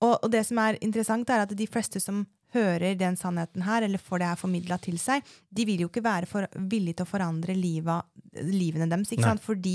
[0.00, 3.84] Og, og det som er interessant, er at de fleste som hører den sannheten her,
[3.86, 5.22] eller får det her formidla til seg,
[5.54, 8.08] de vil jo ikke være for, villige til å forandre livet,
[8.42, 9.12] livene deres.
[9.12, 9.28] ikke Nei.
[9.36, 9.44] sant?
[9.44, 9.74] Fordi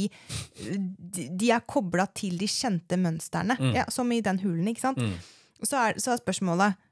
[1.16, 3.72] de, de er kobla til de kjente mønstrene, Mm.
[3.78, 4.68] ja, som i den hulen.
[4.68, 5.00] ikke sant?
[5.00, 5.14] Mm.
[5.64, 6.85] Så, er, så er spørsmålet eh,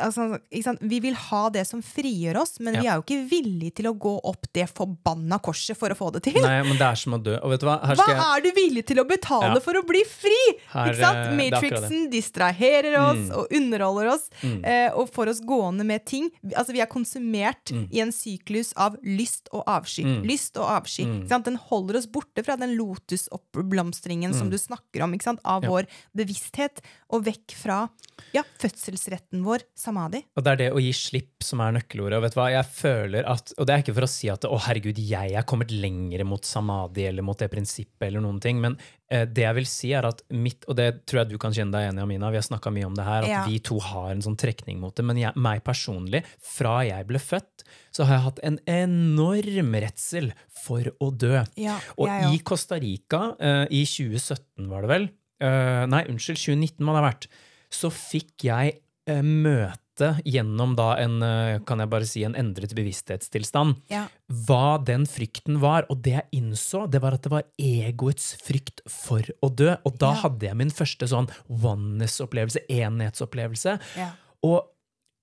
[0.00, 0.78] altså, ikke sant?
[0.80, 2.80] Vi vil ha det som frigjør oss, men Ja.
[2.80, 6.12] vi er jo ikke villige til å gå opp det forbanna korset for å få
[6.12, 6.40] det til.
[6.40, 7.36] Nei, men det er som å dø.
[7.42, 7.78] Og vet du hva?
[7.82, 9.60] Hva jeg er du villig til å betale Ja.
[9.60, 10.38] for å bli fri?
[10.72, 11.16] Her, ikke sant?
[11.18, 13.36] eh, Matrixen distraherer oss Mm.
[13.36, 16.30] og underholder oss eh, og får oss gående med ting.
[16.56, 17.88] Altså, vi er konsumert Mm.
[17.92, 20.02] i en syklus av lyst og avsky.
[20.24, 21.04] Lyst og avsky.
[21.04, 21.42] Mm.
[21.44, 25.12] Den holder oss borte fra den lotusoppblomstringen som du snakker om,
[25.44, 25.64] av Mm.
[25.64, 25.68] Ja.
[25.70, 27.90] vår bevissthet, og vekk fra
[28.34, 30.22] ja, fødselsretten vår, samadhi.
[30.36, 32.18] Og det er det å gi slipp som er nøkkelordet.
[32.18, 34.44] Og vet du hva, jeg føler at, og det er ikke for å si at
[34.48, 38.60] å herregud, jeg er kommet lenger mot samadhi eller mot det prinsippet eller noen ting,
[38.60, 38.76] men
[39.10, 41.72] eh, det jeg vil si er at mitt, og det tror jeg du kan kjenne
[41.74, 43.44] deg igjen i, Amina, vi har snakka mye om det her, at Ja.
[43.46, 47.18] vi to har en sånn trekning mot det, men jeg, meg personlig, fra jeg ble
[47.22, 50.32] født, så har jeg hatt en enorm redsel
[50.64, 51.42] for å dø.
[51.58, 52.42] Ja, Og jeg i.
[52.46, 55.08] Costa Rica, eh, i 2017 var det vel,
[55.40, 57.26] eh, nei, unnskyld, 2019 må det ha vært,
[57.70, 58.78] så fikk jeg
[59.24, 64.06] møte gjennom da en, eh, kan jeg bare si, en endret bevissthetstilstand, Ja.
[64.30, 65.86] hva den frykten var.
[65.90, 69.76] Og det jeg innså, det var at det var egoets frykt for å dø.
[69.84, 70.20] Og da Ja.
[70.22, 73.78] hadde jeg min første sånn oneness-opplevelse, enhetsopplevelse.
[73.96, 74.10] Ja.
[74.42, 74.62] Og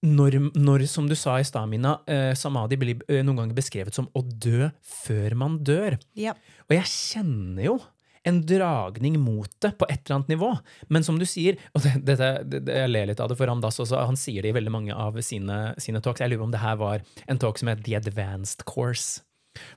[0.06, 3.94] når, når, som du sa i stad, Mina, eh, samadhi blir eh, noen ganger beskrevet
[3.94, 5.96] som å dø før man dør.
[5.96, 7.80] Og jeg kjenner jo
[8.26, 10.52] en dragning mot det på et eller annet nivå.
[10.90, 12.18] Men som du sier, og det, det,
[12.52, 14.96] det, jeg ler litt av det, for Ramdas også, han sier det i veldig mange
[14.98, 16.24] av sine, sine talks.
[16.26, 19.22] Jeg lurer på om det her var en talk som het The Advanced Course.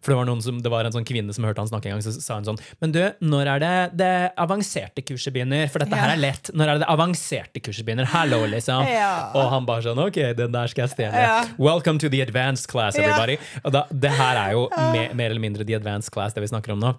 [0.02, 2.02] For det var, som, det var en sånn kvinne som hørte han snakke en gang,
[2.02, 3.70] så sa hun sånn Men du, når er det
[4.00, 4.08] det
[4.42, 5.68] avanserte kurset begynner?
[5.70, 6.50] For dette her er lett.
[6.50, 8.08] Når er det det avanserte kurset begynner?
[8.10, 8.82] Hallo, liksom.
[8.90, 9.12] Ja.
[9.38, 11.22] Og han bare sånn Ok, den der skal jeg stjele.
[11.28, 11.36] Ja.
[11.62, 13.06] Welcome to the advanced class, Ja.
[13.06, 13.38] everybody.
[13.62, 16.50] Og da, det her er jo mer, mer eller mindre the advanced class, det vi
[16.50, 16.96] snakker om nå.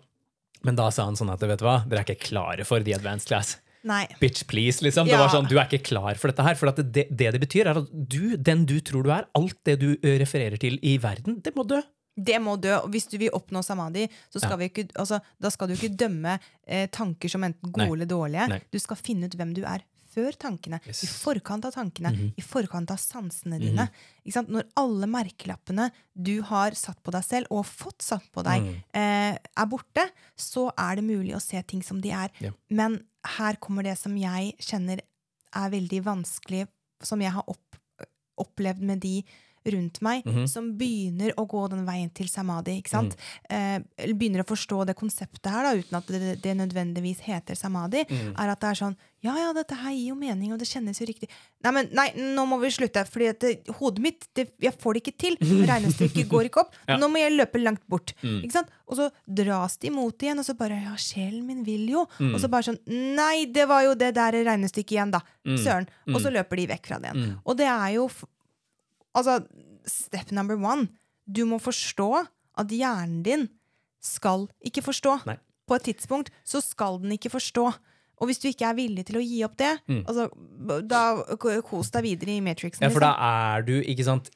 [0.64, 2.94] Men da sa han sånn at vet du hva, dere er ikke klare for the
[2.98, 3.58] advanced class.
[3.88, 4.06] Nei.
[4.20, 5.08] Bitch, please, liksom.
[5.08, 6.56] Det var sånn, Du er ikke klar for dette her.
[6.60, 9.78] For det, det det betyr, er at du, den du tror du er, alt det
[9.80, 11.80] du refererer til i verden, det må dø.
[12.20, 12.74] Det må dø.
[12.82, 14.58] og Hvis du vil oppnå samadhi, så skal Ja.
[14.58, 16.38] vi ikke, altså, da skal du ikke dømme
[16.68, 17.94] eh, tanker som enten gode Nei.
[17.96, 18.48] eller dårlige.
[18.50, 18.60] Nei.
[18.70, 19.80] Du skal finne ut hvem du er
[20.14, 20.80] før tankene.
[20.88, 21.04] Yes.
[21.04, 22.12] I forkant av tankene.
[22.16, 22.34] Mhm.
[22.38, 23.90] I forkant av sansene dine.
[24.26, 24.50] Ikke sant?
[24.50, 28.84] Når alle merkelappene du har satt på deg selv, og fått satt på deg, Mm.
[28.94, 32.30] eh, er borte, så er det mulig å se ting som de er.
[32.42, 32.54] Yeah.
[32.70, 35.00] Men her kommer det som jeg kjenner
[35.54, 36.68] er veldig vanskelig,
[37.02, 37.76] som jeg har opp,
[38.40, 39.24] opplevd med de
[39.72, 40.48] rundt meg, Mhm.
[40.48, 42.78] som begynner å gå den veien til samadhi.
[42.82, 43.16] ikke sant?
[43.50, 43.86] Mm.
[44.00, 48.06] Eh, begynner å forstå det konseptet her, da, uten at det, det nødvendigvis heter samadhi.
[48.10, 48.36] Mm.
[48.40, 50.98] er at det er sånn Ja, ja, dette her gir jo mening, og det kjennes
[50.98, 51.28] jo riktig.
[51.62, 55.04] Nei, men nei, nå må vi slutte, fordi det, hodet mitt det, Jeg får det
[55.04, 55.36] ikke til.
[55.68, 56.72] Regnestykket går ikke opp.
[56.88, 56.96] Ja.
[56.98, 58.14] Nå må jeg løpe langt bort.
[58.24, 58.42] Mm.
[58.46, 58.70] Ikke sant?
[58.88, 62.06] Og så dras de imot igjen, og så bare Ja, sjelen min vil jo.
[62.18, 62.34] Mm.
[62.34, 65.20] Og så bare sånn Nei, det var jo det der regnestykket igjen, da.
[65.46, 65.58] Mm.
[65.66, 65.88] Søren.
[66.08, 66.36] Og så Mm.
[66.40, 67.26] løper de vekk fra det igjen.
[67.36, 67.42] Mm.
[67.46, 68.08] Og det er jo
[69.18, 69.40] Altså,
[69.88, 70.88] step number one.
[71.30, 72.10] Du må forstå
[72.58, 73.48] at hjernen din
[74.02, 75.26] skal ikke forstå.
[75.28, 75.38] Nei.
[75.68, 77.68] På et tidspunkt så skal den ikke forstå.
[78.20, 80.04] Og hvis du ikke er villig til å gi opp det, Mm.
[80.06, 80.30] altså,
[80.88, 81.24] da
[81.62, 82.82] kos deg videre i Matrixen.
[82.84, 83.24] Ja, for da liksom.
[83.24, 84.30] er du, ikke sant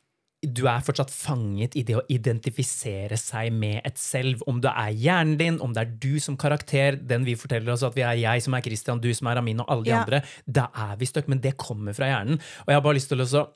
[0.44, 4.42] du er fortsatt fanget i det å identifisere seg med et selv.
[4.46, 7.84] Om det er hjernen din, om det er du som karakter, den vi forteller oss
[7.88, 10.02] at vi er jeg som er Christian, du som er Amin og alle de Ja.
[10.04, 10.22] andre,
[10.52, 11.28] da er vi stuck.
[11.30, 12.40] Men det kommer fra hjernen.
[12.64, 13.48] Og jeg har bare lyst til å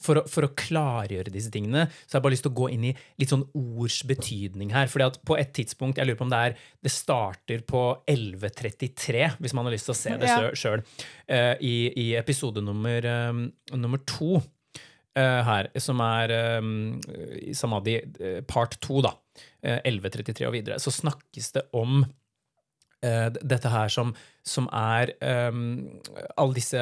[0.00, 2.70] for å, for å klargjøre disse tingene, så har jeg bare lyst til å gå
[2.72, 4.86] inn i litt sånn ords betydning her.
[4.92, 9.36] fordi at på et tidspunkt, jeg lurer på om det er Det starter på 11.33,
[9.38, 10.50] hvis man har lyst til å se det Ja.
[10.56, 10.82] sjøl,
[11.60, 14.40] i, i episode nummer, um, nummer to
[15.18, 17.00] uh, her, som er um,
[17.52, 19.14] Samadhi eh, part to, da.
[19.62, 20.80] eh, 11.33 og videre.
[20.80, 22.04] Så snakkes det om
[23.02, 24.12] dette her som,
[24.46, 25.10] som er
[25.50, 25.98] um,
[26.38, 26.78] alle disse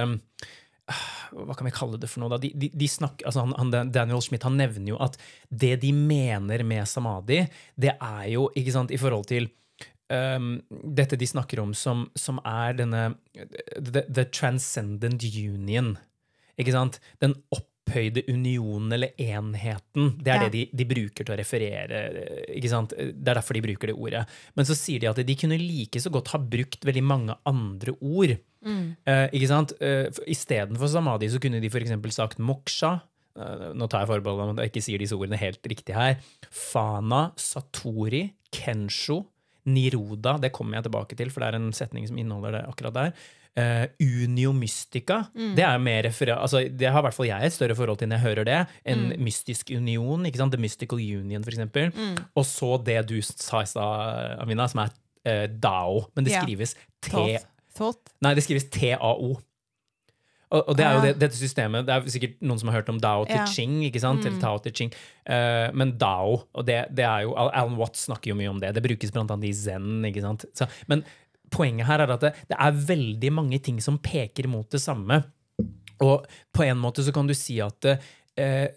[1.33, 2.33] hva kan vi kalle det for noe?
[2.33, 2.41] da?
[2.43, 5.17] De, de, de snakker, altså han, han, Daniel Schmidt han nevner jo at
[5.49, 7.45] det de mener med samadhi,
[7.81, 9.49] det er jo ikke sant, i forhold til
[10.11, 15.97] um, dette de snakker om som, som er denne the, the transcendent union.
[16.61, 17.01] Ikke sant?
[17.23, 17.39] Den
[17.91, 20.15] opphøyde unionen eller enheten.
[20.23, 20.49] Det er Ja.
[20.49, 22.03] det de, de bruker til å referere.
[22.47, 24.25] Det er derfor de bruker det ordet.
[24.57, 27.93] Men så sier de at de kunne like så godt ha brukt veldig mange andre
[28.01, 28.37] ord.
[28.65, 28.97] Mm.
[29.07, 29.73] Eh, ikke sant?
[29.81, 31.91] Uh, Istedenfor samadhi så kunne de f.eks.
[32.15, 33.01] sagt moksha.
[33.39, 36.17] Eh, nå tar jeg forbehold om at jeg ikke sier disse ordene helt riktig her.
[36.51, 39.23] Fana, satori, kensho,
[39.71, 40.39] niroda.
[40.41, 43.13] Det kommer jeg tilbake til, for det er en setning som inneholder det akkurat der.
[43.61, 45.21] Eh, unio mystica.
[45.35, 48.21] Det er mer altså, det har i hvert fall jeg et større forhold til når
[48.21, 50.25] jeg hører det, enn mystisk union.
[50.25, 51.93] The Mystical Union, for eksempel.
[52.35, 54.91] Og så det du sa i stad, Amina, som er
[55.27, 56.07] uh, dao.
[56.15, 56.43] Men det Ja.
[56.43, 57.11] skrives T...
[57.11, 57.47] Thought.
[57.77, 58.13] Thought.
[58.23, 59.39] Nei, det skrives TAO.
[60.51, 62.89] Og, og det er jo det, dette systemet Det er sikkert noen som har hørt
[62.91, 63.45] om Dao Ja.
[63.45, 63.51] Mm.
[63.53, 64.25] Ching, ikke sant?
[64.27, 64.91] Eller Tao Te Ching.
[65.23, 68.73] Uh, men Dao, og det, det er jo Alan Watts snakker jo mye om det.
[68.75, 70.01] Det brukes blant annet i Zen.
[70.09, 70.49] ikke sant?
[70.59, 71.05] Så, men
[71.51, 75.23] poenget her er at det, det er veldig mange ting som peker mot det samme.
[76.01, 76.25] Og
[76.57, 78.69] på en måte så kan du si at eh,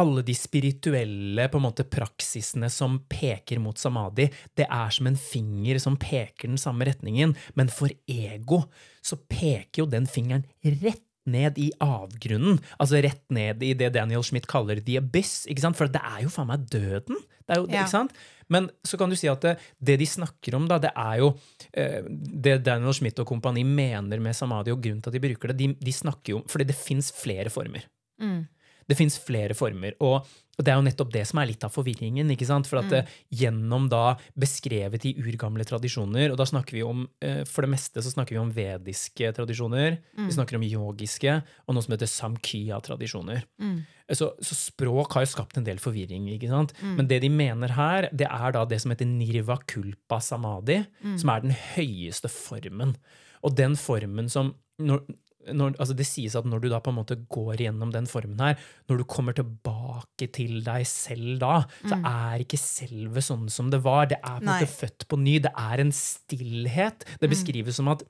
[0.00, 5.98] alle de spirituelle måte praksisene som peker mot samadhi, det er som en finger som
[6.00, 7.34] peker den samme retningen.
[7.58, 8.62] Men for ego
[9.04, 12.56] så peker jo den fingeren rett ned i avgrunnen.
[12.82, 15.44] Altså rett ned i det Daniel Schmidt kaller the abyss.
[15.46, 15.78] ikke sant?
[15.78, 17.20] For det er jo faen meg døden.
[17.46, 17.82] Det er jo, Ja.
[17.84, 18.16] ikke sant?
[18.52, 21.32] Men så kan du si at det, det de snakker om, da, det er jo
[21.72, 25.52] eh, det Daniel Schmidt og kompani mener med samadhi, og grunnen til at de bruker
[25.52, 27.86] det, de, de snakker jo om Fordi det fins flere former.
[28.22, 28.42] Mm.
[28.88, 29.96] Det fins flere former.
[30.04, 30.26] Og,
[30.62, 32.30] og det er jo nettopp det som er litt av forvirringen.
[32.30, 32.68] ikke sant?
[32.70, 32.98] For at Mm.
[33.02, 37.70] eh, gjennom da beskrevet i urgamle tradisjoner, og da snakker vi om eh, For det
[37.74, 40.28] meste så snakker vi om vediske tradisjoner, Mm.
[40.28, 43.42] vi snakker om yogiske, og noe som heter samkhya-tradisjoner.
[43.60, 43.82] Mm.
[44.12, 46.28] Så, så språk har jo skapt en del forvirring.
[46.36, 46.72] ikke sant?
[46.82, 46.96] Mm.
[46.96, 51.18] Men det de mener her, det er da det som heter nirva kulpa samadhi, Mm.
[51.18, 52.96] som er den høyeste formen.
[53.42, 55.02] Og den formen som når,
[55.50, 58.38] når, altså Det sies at når du da på en måte går gjennom den formen
[58.40, 61.54] her, når du kommer tilbake til deg selv da,
[61.88, 64.06] så er ikke selve sånn som det var.
[64.12, 64.52] Det er på en Mm.
[64.52, 65.38] Måte født på ny.
[65.42, 67.04] Det er en stillhet.
[67.20, 67.34] Det Mm.
[67.34, 68.02] beskrives som at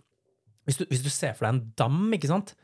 [0.66, 2.54] hvis du, hvis du ser for deg en dam, ikke sant?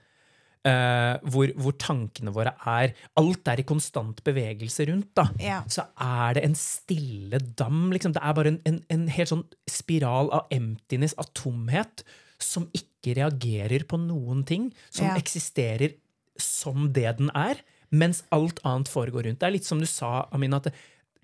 [0.66, 5.28] Uh, hvor, hvor tankene våre er Alt er i konstant bevegelse rundt, da.
[5.40, 5.60] Ja.
[5.70, 7.90] Så er det en stille dam.
[7.94, 8.12] Liksom.
[8.12, 12.02] Det er bare en, en, en helt sånn spiral av emptiness, av tomhet,
[12.42, 14.70] som ikke reagerer på noen ting.
[14.90, 15.16] Som Ja.
[15.16, 15.94] eksisterer
[16.38, 17.58] som det den er,
[17.90, 19.40] mens alt annet foregår rundt.
[19.40, 20.72] Det er litt som du sa, Amina, at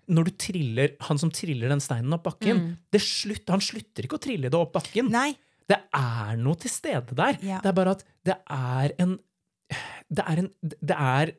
[0.09, 4.19] når du triller, han som triller den steinen opp bakken, det slutt, han slutter ikke
[4.19, 5.09] å trille det opp bakken.
[5.11, 5.37] Nei.
[5.67, 7.39] Det er noe til stede der.
[7.41, 7.61] Ja.
[7.65, 9.19] Det er bare at det er en
[10.13, 11.33] Det er en Det er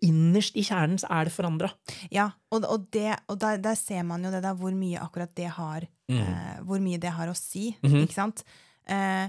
[0.00, 1.68] Innerst i kjernen så er det forandra.
[2.10, 5.34] Ja, og, og, det, og der, der ser man jo det der hvor mye akkurat
[5.36, 8.44] det har eh, Hvor mye det har å si, ikke sant?
[8.86, 9.28] Eh,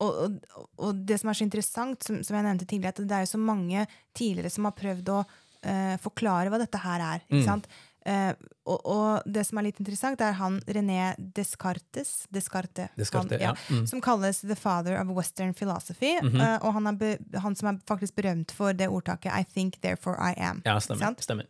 [0.00, 0.16] og,
[0.56, 3.26] og, og det som er så interessant, som, som jeg nevnte tidligere, at det er
[3.26, 3.86] jo så mange
[4.16, 5.20] tidligere som har prøvd å
[5.62, 7.24] eh, forklare hva dette her er.
[7.28, 7.68] ikke sant?
[8.08, 8.30] Eh,
[8.64, 13.52] og, og det som er litt interessant, er han René Descartes, Descartes, Descartes, han, ja.
[13.68, 13.84] Mm.
[13.90, 16.14] som kalles the father of western philosophy.
[16.16, 20.16] eh, og han be, han som er faktisk berømt for det ordtaket 'I think, therefore
[20.16, 20.62] I am'.
[20.64, 21.12] Ja, stemmer.
[21.20, 21.44] stemmer.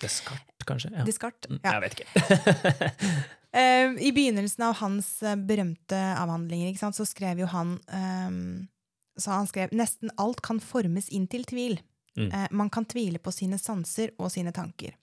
[0.00, 0.90] Descartes, kanskje?
[0.96, 1.04] Ja.
[1.04, 1.50] Descartes.
[1.50, 1.72] Mm, Ja.
[1.72, 3.22] Jeg vet ikke.
[3.52, 8.68] Eh, I begynnelsen av hans eh, berømte avhandlinger ikke sant, så skrev jo han um,
[9.16, 11.80] så han skrev nesten alt kan formes inn til tvil.
[12.16, 12.30] Mm.
[12.32, 14.94] Eh, man kan tvile på sine sanser og sine tanker.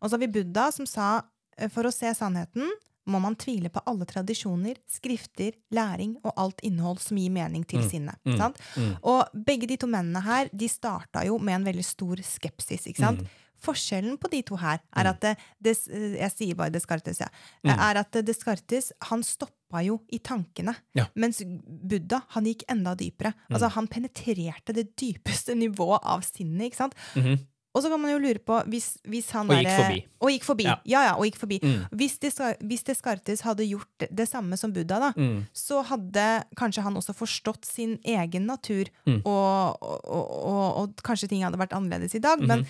[0.00, 1.22] Og så har vi Buddha som sa
[1.58, 2.72] eh, for å se sannheten
[3.04, 7.82] må man tvile på alle tradisjoner, skrifter, læring og alt innhold som gir mening til
[7.82, 8.20] mm, sinnet.
[8.24, 8.94] mm.
[9.02, 12.86] Og begge de to mennene her de starta jo med en veldig stor skepsis.
[12.88, 13.20] ikke sant?
[13.20, 13.42] Mm.
[13.64, 15.34] Forskjellen på de to her er at det,
[15.64, 15.74] det,
[16.20, 17.28] Jeg sier bare Descartes, ja.
[17.64, 17.72] Mm.
[17.78, 20.76] Er at Descartes han stoppa jo i tankene.
[20.94, 21.06] Ja.
[21.08, 21.24] Mm.
[21.24, 23.32] Mens Buddha han gikk enda dypere.
[23.50, 26.68] Altså Han penetrerte det dypeste nivået av sinnet.
[26.70, 26.94] ikke sant?
[27.16, 27.38] Mhm.
[27.74, 30.02] Og så kan man jo lure på hvis, hvis han Og gikk derre- forbi.
[30.22, 30.62] Og gikk forbi.
[30.68, 30.76] Ja.
[30.86, 31.58] Ja, ja, og gikk forbi.
[31.58, 31.88] Mm.
[31.98, 35.40] Hvis, Descar- hvis Descartes hadde gjort det, samme som Buddha, da, Mm.
[35.52, 39.22] så hadde kanskje han også forstått sin egen natur, Mm.
[39.26, 42.38] og, og, og, og, kanskje ting hadde vært annerledes i dag.
[42.38, 42.46] -hmm.
[42.46, 42.66] Men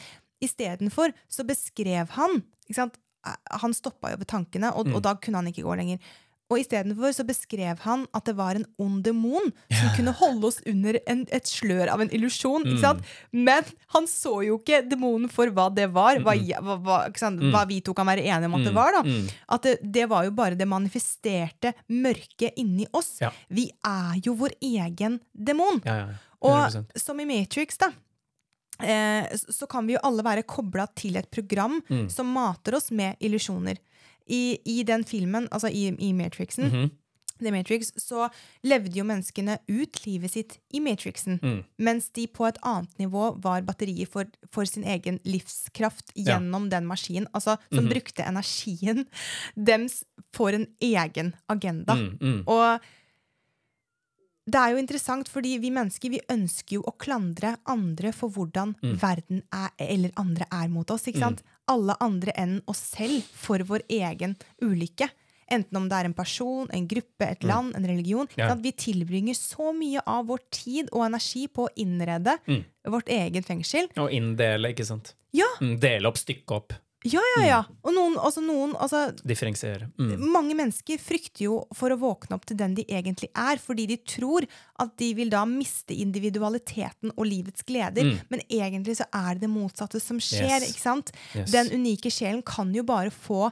[0.46, 3.00] istedenfor så beskrev han ikke sant?
[3.62, 4.94] Han stoppa jo ved tankene, og, Mm.
[4.98, 5.98] og da kunne han ikke gå lenger.
[6.52, 10.58] Og istedenfor så beskrev han at det var en ond demon som kunne holde oss
[10.68, 12.66] under en, et slør av en illusjon.
[12.68, 13.00] Mm.
[13.32, 13.64] Men
[13.94, 16.36] han så jo ikke demonen for hva det var, hva,
[16.84, 17.40] hva, sant?
[17.48, 18.92] hva vi to kan være enige om at det var.
[18.92, 19.02] da.
[19.08, 19.24] Mm.
[19.56, 23.14] At det, det var jo bare det manifesterte mørket inni oss.
[23.24, 23.32] Ja.
[23.48, 25.80] Vi er jo vår egen demon.
[25.84, 26.06] Ja, ja.
[26.12, 26.20] ja.
[26.44, 27.88] Og som i Matrix, da.
[28.82, 32.08] Eh, så kan vi jo alle være kobla til et program Mm.
[32.10, 33.76] som mater oss med illusjoner.
[34.26, 36.90] I, I den filmen, altså i, i Matrixen, Mhm.
[37.42, 38.28] The Matrix, så
[38.62, 41.40] levde jo menneskene ut livet sitt i Matrixen.
[41.42, 41.64] Mm.
[41.78, 46.38] Mens de på et annet nivå var batterier for, for sin egen livskraft Ja.
[46.38, 47.26] gjennom den maskinen.
[47.34, 47.90] Altså som -hmm.
[47.90, 49.04] brukte energien
[49.56, 51.94] dems for en egen agenda.
[51.94, 52.42] Mm, mm.
[52.46, 52.80] Og
[54.46, 58.74] det er jo interessant, fordi vi mennesker vi ønsker jo å klandre andre for hvordan
[58.82, 58.96] Mm.
[59.00, 61.06] verden er, eller andre er mot oss.
[61.06, 61.42] ikke sant?
[61.68, 65.08] Alle andre enn oss selv for vår egen ulykke.
[65.50, 68.26] Enten om det er en person, en gruppe, et land, en religion.
[68.26, 68.36] Mm.
[68.38, 68.54] Ja.
[68.54, 72.64] Vi tilbringer så mye av vår tid og energi på å innrede Mm.
[72.86, 73.88] vårt eget fengsel.
[73.96, 75.14] Og inndele, ikke sant?
[75.32, 76.72] Ja, Mm, Dele opp, stykke opp.
[77.04, 77.58] Ja, ja, ja.
[77.84, 79.90] Og noen, altså noen altså, Differensiere.
[80.00, 80.14] Mm.
[80.32, 83.98] Mange mennesker frykter jo for å våkne opp til den de egentlig er, fordi de
[84.08, 84.46] tror
[84.80, 88.08] at de vil da miste individualiteten og livets gleder.
[88.08, 88.18] Mm.
[88.32, 90.62] Men egentlig så er det det motsatte som skjer.
[90.64, 90.70] Yes.
[90.72, 91.12] ikke sant?
[91.36, 91.50] Yes.
[91.52, 93.50] Den unike sjelen kan jo bare få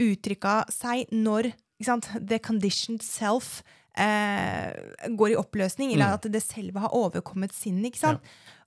[0.00, 2.10] uttrykka seg når ikke sant?
[2.20, 3.60] the conditioned self
[3.96, 4.70] eh,
[5.16, 6.14] går i oppløsning, eller Mm.
[6.18, 7.92] at det selve har overkommet sinnet.
[7.92, 8.20] ikke sant?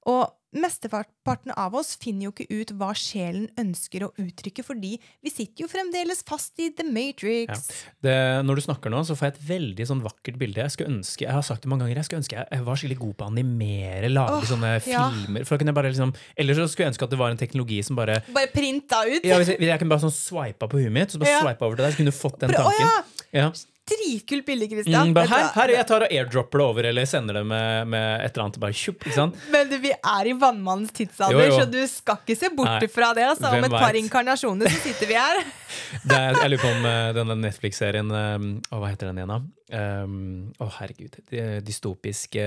[0.09, 5.31] Og mesteparten av oss finner jo ikke ut hva sjelen ønsker å uttrykke, fordi vi
[5.33, 7.69] sitter jo fremdeles fast i The Matrix.
[8.03, 10.61] Det, når du snakker nå, så får jeg et veldig sånn vakkert bilde.
[10.61, 12.99] Jeg skulle ønske, jeg har sagt det mange ganger, jeg skulle ønske jeg, var skikkelig
[13.01, 15.07] god på å animere, lage oh, sånne ja.
[15.15, 15.47] filmer.
[15.47, 17.41] For da kunne jeg bare liksom, Eller så skulle jeg ønske at det var en
[17.41, 19.25] teknologi som bare Bare printa ut!
[19.25, 21.41] ja, hvis jeg, jeg kunne bare sånn swipa på huet mitt, så bare Ja.
[21.47, 22.85] swipa over til deg, så kunne du fått den tanken.
[22.85, 23.23] Ja!
[23.33, 23.51] Ja.
[23.83, 25.09] Dritkult bilde, Christian.
[25.11, 28.29] Mm, her, her, jeg tar og airdropper det over, eller sender det med, med et
[28.31, 28.59] eller annet.
[28.63, 29.03] Bare kjup?
[29.51, 31.57] Men du, vi er i vannmannens tidsalder, Jo, jo.
[31.59, 33.25] så du skal ikke se bort fra det.
[33.33, 33.51] Altså.
[33.51, 35.43] Om et par inkarnasjoner så sitter vi her.
[36.13, 39.79] Er, jeg lurer på om eh, denne Netflix-serien um, Å, hva heter den igjen, da?
[40.05, 40.17] Um,
[40.61, 41.17] Å, herregud.
[41.65, 42.43] Dystopiske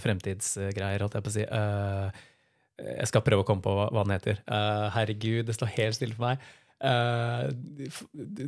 [0.00, 1.44] fremtidsgreier, holdt jeg på å si.
[1.44, 2.24] Uh,
[2.80, 4.40] jeg skal prøve å komme på hva, hva den heter.
[4.48, 6.48] Uh, herregud, det står helt stille for meg.
[6.82, 7.48] Uh,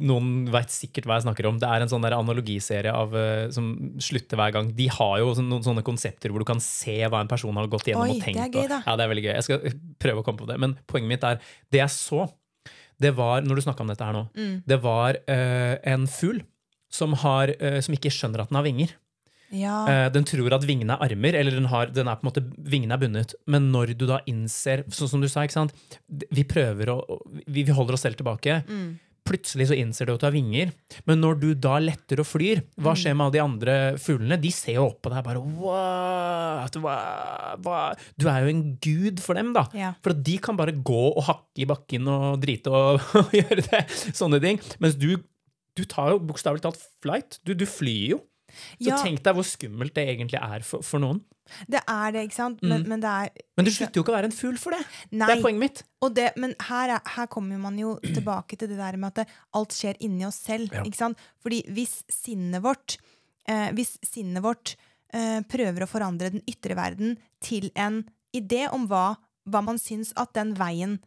[0.03, 1.59] noen veit sikkert hva jeg snakker om.
[1.63, 3.71] Det er en sånn der analogiserie av, uh, som
[4.03, 4.73] slutter hver gang.
[4.77, 7.69] De har jo sånn- noen sånne konsepter hvor du kan se hva en person har
[7.73, 8.37] gått gjennom Oi, og tenkt.
[8.41, 9.35] det er gøy, og- Ja, det er veldig gøy.
[9.35, 9.59] Jeg skal
[10.03, 10.59] prøve å komme på det.
[10.59, 12.27] Men poenget mitt er, det jeg så,
[13.01, 14.63] det var, når du snakka om dette her nå, Mm.
[14.67, 16.43] det var uh, en fugl
[16.91, 18.93] som, har, eh, som ikke skjønner at den har vinger.
[19.55, 19.77] Ja.
[19.87, 22.45] Eh, den tror at vingene er armer, eller den, har, den er på en måte,
[22.59, 23.35] vingene er bundet.
[23.47, 25.75] Men når du da innser, sånn som du sa, ikke sant?
[26.09, 27.01] vi prøver å,
[27.47, 28.63] vi, vi holder oss selv tilbake.
[28.67, 28.95] Mm.
[29.27, 30.69] Plutselig så innser du at du har vinger.
[31.09, 32.99] Men når du da letter og flyr, hva Mm.
[33.01, 34.37] skjer med alle de andre fuglene?
[34.39, 36.77] De ser jo opp på deg bare What?
[36.79, 36.95] Hva?
[37.65, 37.81] Hva?
[38.19, 39.65] Du er jo en gud for dem, da.
[39.75, 39.93] Ja.
[40.05, 43.83] For de kan bare gå og hakke i bakken og drite og, og gjøre det,
[44.15, 44.61] sånne ting.
[44.83, 45.17] Mens du,
[45.77, 47.41] du tar jo bokstavelig talt flight.
[47.47, 48.23] Du, du flyr jo.
[48.81, 48.97] Så Ja.
[49.03, 51.21] tenk deg hvor skummelt det egentlig er for, for noen.
[51.71, 52.63] Det er det, ikke sant?
[52.63, 52.89] Men, Mm.
[52.89, 54.81] men det er Men du slutter jo ikke å være en fugl for det.
[55.13, 55.27] Nei.
[55.29, 55.83] Det er poenget mitt.
[56.03, 59.21] Og det, men her, er, her kommer man jo tilbake til det der med at
[59.27, 60.73] det, alt skjer inni oss selv.
[60.73, 60.83] Ja.
[60.83, 61.19] Ikke sant?
[61.43, 62.97] Fordi hvis sinnet vårt,
[63.47, 64.75] eh, hvis sinnet vårt
[65.15, 68.03] eh, prøver å forandre den ytre verden til en
[68.35, 69.17] idé om hva,
[69.49, 70.99] hva man syns at den veien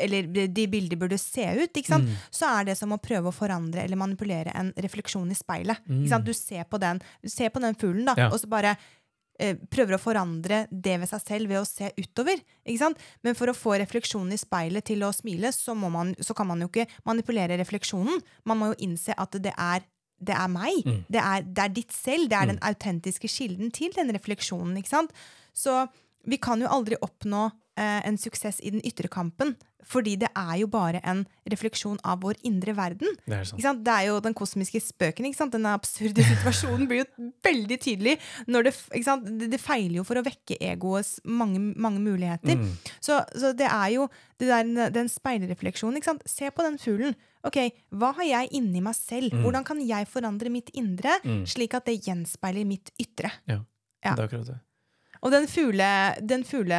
[0.00, 2.06] eller de bilder burde se ut, ikke sant?
[2.08, 2.20] Mm.
[2.32, 5.82] så er det som å prøve å forandre eller manipulere en refleksjon i speilet.
[5.88, 6.24] Ikke sant?
[6.24, 8.22] Du ser på den, ser på den fuglen, da, Mm.
[8.24, 8.28] Ja.
[8.32, 8.76] og så bare
[9.38, 12.40] eh, prøver å forandre det ved seg selv ved å se utover.
[12.64, 12.98] Ikke sant?
[13.22, 16.48] Men for å få refleksjonen i speilet til å smile, så, må man, så kan
[16.48, 18.22] man jo ikke manipulere refleksjonen.
[18.48, 19.84] Man må jo innse at det er,
[20.24, 20.80] det er meg.
[20.86, 21.04] Mm.
[21.12, 22.30] Det, er, det er ditt selv.
[22.32, 24.72] Det er den autentiske kilden til den refleksjonen.
[24.80, 25.12] Ikke sant?
[25.52, 25.82] Så
[26.24, 29.54] vi kan jo aldri oppnå en suksess i den ytre kampen,
[29.86, 33.12] fordi det er jo bare en refleksjon av vår indre verden.
[33.26, 33.44] Det er.
[33.46, 33.84] Ikke sant?
[33.86, 35.28] Det er jo den kosmiske spøken.
[35.52, 38.16] Denne absurde situasjonen blir jo veldig tydelig.
[38.50, 39.30] Når det, ikke sant?
[39.44, 42.58] Det, feiler jo for å vekke egoets mange, mange muligheter.
[42.58, 42.74] Mm.
[42.98, 44.08] Så, så det er jo
[44.40, 46.00] det der, den speilrefleksjonen.
[46.00, 46.26] Ikke sant?
[46.30, 47.14] Se på den fuglen.
[47.46, 47.60] Ok,
[47.94, 49.30] Hva har jeg inni meg selv?
[49.30, 49.46] Mm.
[49.46, 53.30] Hvordan kan jeg forandre mitt indre, slik at det gjenspeiler mitt ytre?
[53.46, 53.62] Ja.
[54.02, 54.14] Ja.
[54.14, 54.60] Det er akkurat det.
[55.26, 55.90] Og den fugle,
[56.22, 56.78] den fugle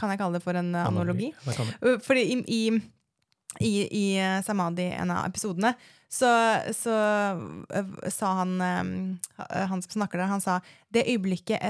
[0.00, 1.30] Kan jeg kalle det for en analogi?
[1.44, 1.76] analogi?
[1.84, 2.60] Uh, Fordi i, i,
[3.60, 5.74] i, i uh, Samadhi, en av episodene,
[6.10, 6.26] så,
[6.74, 6.94] så
[7.70, 10.56] uh, sa han uh, Han som snakker der, han sa
[10.90, 11.62] det øyeblikket,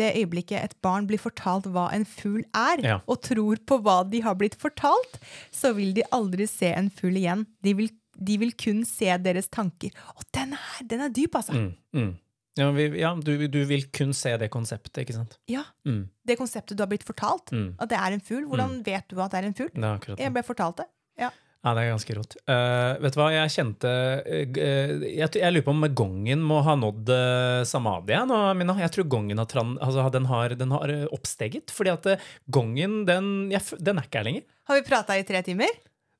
[0.00, 2.96] det øyeblikket et barn blir fortalt hva en fugl er, Ja.
[3.06, 5.20] og tror på hva de har blitt fortalt,
[5.54, 7.44] så vil de aldri se en fugl igjen.
[7.62, 9.94] De vil, de vil kun se deres tanker.
[10.16, 11.54] Og den er, den er dyp, altså!
[11.54, 11.68] Mm.
[11.94, 12.10] Mm.
[12.56, 15.38] Ja, vi, ja du, du vil kun se det konseptet, ikke sant?
[15.50, 16.08] Ja, Mm.
[16.26, 17.74] Det konseptet du har blitt fortalt, Mm.
[17.78, 18.46] at det er en fugl.
[18.50, 19.84] Hvordan vet du at det er en fugl?
[19.84, 20.18] Akkurat.
[20.18, 20.86] Jeg ble fortalt det.
[21.20, 21.30] Ja.
[21.66, 22.34] Ja, det er ganske rått.
[22.46, 24.20] Uh, vet du hva, jeg kjente uh,
[24.62, 28.76] eh, jeg, jeg lurer på om gongen må ha nådd uh, samadhi jeg, nå, Mina.
[28.84, 31.74] Jeg tror gongen har, tran, altså, den har, den har eh, oppsteget.
[31.74, 34.46] Fordi at eh, gongen, den, jeg, den er ikke her lenger.
[34.70, 35.74] Har vi prata i tre timer?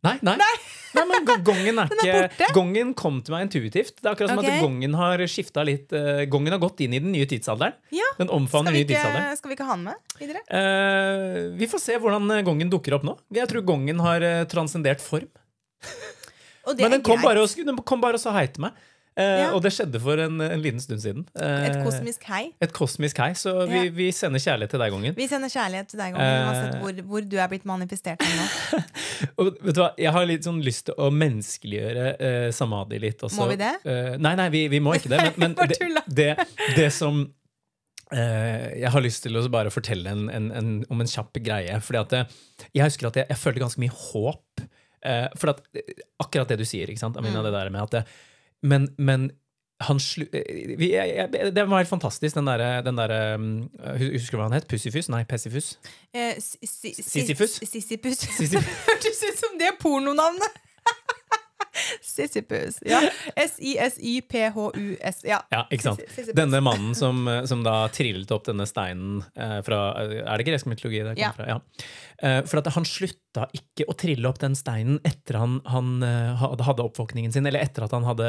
[0.06, 0.34] Nei, nei.
[0.40, 1.04] nei.
[1.10, 2.50] men gongen er er ikke.
[2.56, 3.98] Gongen kom til meg intuitivt.
[3.98, 4.56] Det er akkurat som okay.
[4.56, 7.76] at gongen har skifta litt uh, Gongen har gått inn i den nye tidsalderen.
[7.94, 8.08] Ja.
[8.20, 9.36] Den omfavner nye tidsalderen.
[9.40, 10.44] skal vi ikke ha den med videre?
[10.48, 13.16] Uh, vi får se hvordan eh, gongen dukker opp nå.
[13.34, 15.28] Jeg tror gongen har uh, transcendert form.
[16.66, 18.86] Men den kom, bare og, den kom bare og sa hei til meg.
[19.16, 19.52] Eh, Ja.
[19.56, 21.22] Og det skjedde for en, en liten stund siden.
[21.40, 22.50] Eh, Et kosmisk hei.
[22.60, 23.30] et kosmisk hei.
[23.32, 23.90] Så vi, Ja.
[23.96, 25.14] vi sender kjærlighet til deg, gongen.
[25.16, 26.80] Vi sender kjærlighet til deg, Gongen, uansett Eh.
[26.82, 28.82] hvor, hvor du er blitt manifestert nå.
[29.38, 33.24] Og vet du hva, Jeg har litt sånn lyst til å menneskeliggjøre eh, samadhi litt
[33.24, 33.40] også.
[33.40, 33.72] Må vi det?
[33.88, 35.22] Eh, nei, nei, vi, vi må ikke det.
[35.40, 36.30] Men, men det, det,
[36.76, 37.24] det som
[38.06, 41.74] Uh, jeg har lyst til å bare fortelle en, en, en, om en kjapp greie.
[41.82, 42.36] fordi at eh,
[42.78, 44.62] Jeg husker at jeg, jeg følte ganske mye håp.
[45.02, 47.18] Uh, for at, eh, akkurat det du sier, ikke sant?
[47.18, 48.06] Amina, det der med at
[48.62, 49.30] Men, men
[49.84, 50.24] han slu...
[50.32, 54.46] eh, vi- jeg, jeg, det var helt fantastisk, den derre der, eh, Husker du hva
[54.48, 54.68] han het?
[54.70, 55.10] Pussifus?
[55.12, 55.74] Nei, Pessifus.
[56.14, 56.70] Eh, Sissifus?
[56.80, 57.58] si- si- Sisyfus?
[57.68, 58.24] Sisyfus.
[58.40, 60.62] Sisyf- Hørtes ut som det pornonavnet!
[62.02, 62.78] Sisypus.
[62.86, 63.00] Ja.
[63.36, 65.20] S-I-S-Y-P-H-U-S.
[65.28, 65.40] Ja.
[65.52, 66.02] Ja, ikke sant?
[66.36, 71.02] Denne mannen som, som da trillet opp denne steinen eh, fra Er det gresk mytologi
[71.04, 71.32] det Ja.
[71.32, 71.46] kommer fra?
[71.50, 71.58] Ja.
[72.22, 76.32] Eh, for at han slutta ikke å trille opp den steinen etter han, han eh,
[76.40, 78.26] hadde, oppvåkningen sin, eller etter at han hadde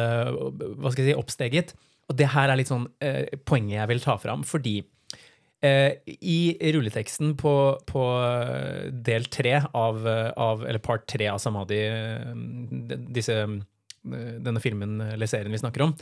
[0.78, 1.74] hva skal jeg si, oppsteget.
[2.08, 2.86] Og det her er litt sånn
[3.48, 4.78] poenget jeg vil ta fram, fordi
[5.66, 7.54] I rulleteksten på,
[7.90, 14.36] på eh, del tre av, eh, av Eller part tre av Samadhi, eh, disse, eh,
[14.38, 15.96] denne filmen eller serien vi snakker om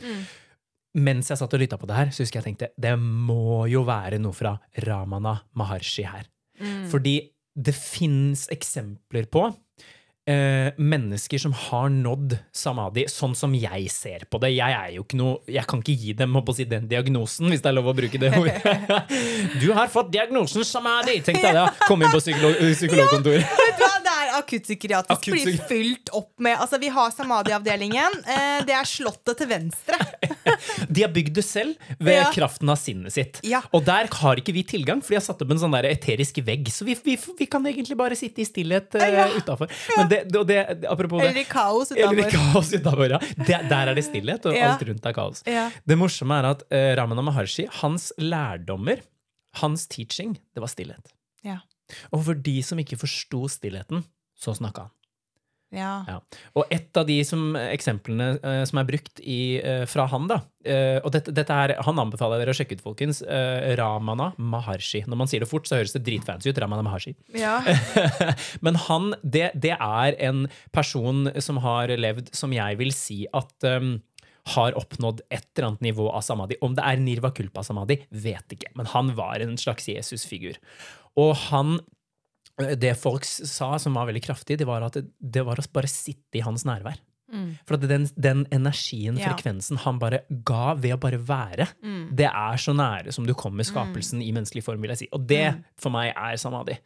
[0.96, 3.82] Mens jeg satt og lytta på det her, så husker jeg tenkte det må jo
[3.84, 4.54] være noe fra
[4.84, 6.24] Ramana Maharshi her.
[6.88, 7.18] Fordi
[7.52, 9.42] det fins eksempler på
[10.26, 14.52] eh, mennesker som har nådd samadhi, sånn som jeg ser på det.
[14.56, 17.70] Jeg er jo ikke noe, jeg kan ikke gi dem si, den diagnosen, hvis det
[17.70, 18.56] er lov å bruke det ordet.
[19.62, 21.20] Du har fått diagnosen samadhi!
[21.24, 21.68] tenkte jeg da.
[21.86, 23.95] Kom inn på psykolog, psykologkontoret.
[24.42, 25.10] Akuttpsykiatrisk.
[25.16, 28.18] Akutt Blir fylt opp med Altså, Vi har Samadhi-avdelingen.
[28.26, 29.98] Eh, det er Slottet til venstre.
[30.96, 32.28] De har bygd det selv ved Ja.
[32.32, 33.40] kraften av sinnet sitt.
[33.46, 33.60] Ja.
[33.74, 36.38] Og der har ikke vi tilgang, for de har satt opp en sånn der eterisk
[36.46, 36.68] vegg.
[36.72, 39.26] Så vi, vi, vi kan egentlig bare sitte i stillhet uh, Ja.
[39.34, 39.70] utafor.
[39.96, 41.90] Men det, det, og det, apropos det Eller i kaos
[42.72, 43.10] utafor.
[43.16, 43.20] ja.
[43.46, 45.42] Der, der er det stillhet, og alt rundt er kaos.
[45.46, 49.02] Det morsomme er at uh, Ramana Maharshi, hans lærdommer,
[49.62, 51.12] hans teaching, det var stillhet.
[51.46, 51.60] Ja.
[52.12, 54.04] Og for de som ikke forsto stillheten,
[54.38, 54.92] så snakka han.
[55.74, 56.04] Ja.
[56.06, 56.20] Ja.
[56.54, 60.36] Og et av de som, eksemplene eh, som er brukt i, eh, fra han, da
[60.62, 63.18] eh, Og dette, dette er, han anbefaler dere å sjekke ut, folkens.
[63.26, 65.02] eh, Ramana Maharshi.
[65.10, 66.60] Når man sier det fort, så høres det dritfancy ut.
[66.62, 67.16] Ramana Maharshi.
[67.34, 67.58] ja.
[68.64, 73.66] Men han, det, det er en person som har levd, som jeg vil si at
[73.66, 73.96] um,
[74.54, 76.60] har oppnådd et eller annet nivå av samadhi.
[76.62, 78.70] Om det er nirva kulpa samadhi, vet ikke.
[78.78, 80.62] Men han var en slags Jesus-figur.
[81.18, 81.80] Og han
[82.80, 85.90] det folk sa som var veldig kraftig, det var at det, det var å bare
[85.90, 86.98] sitte i hans nærvær.
[87.66, 89.32] For at den, den energien, Ja.
[89.32, 91.66] frekvensen, han bare ga ved å bare være,
[92.16, 95.08] det er så nære som du kommer skapelsen i menneskelig form, vil jeg si.
[95.12, 96.78] Og det for meg er samadhi.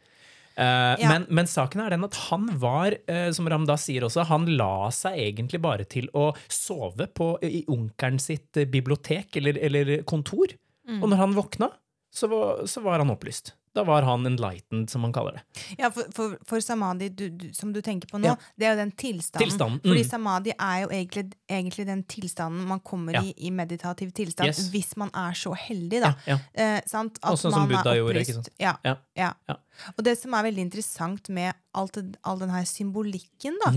[0.57, 1.07] Uh, Ja.
[1.07, 4.89] men, men saken er den at han var, uh, som Ramdas sier også, han la
[4.91, 10.51] seg egentlig bare til å sove på, i onkelen sitt eh, bibliotek eller, eller kontor.
[10.89, 11.69] Og når han våkna,
[12.11, 13.53] så var, så var han opplyst.
[13.73, 15.41] Da var han enlightened, som man kaller det.
[15.79, 18.35] Ja, for, for, for samadhi, du, du, som du tenker på nå, Ja.
[18.59, 19.45] det er jo den tilstanden.
[19.47, 19.85] Tilstanden, mm.
[19.87, 23.21] Fordi samadhi er jo egentlig, egentlig den tilstanden man kommer Ja.
[23.23, 24.67] i i meditativ tilstand, Yes.
[24.73, 26.13] hvis man er så heldig, da.
[26.27, 26.37] Ja.
[26.53, 27.17] Eh, sant?
[27.23, 28.49] At Også man som er Buddha gjorde, ikke sant?
[28.59, 28.75] Ja,
[29.15, 29.31] Ja.
[29.97, 33.71] Og det som er veldig interessant med alt, all den her symbolikken, da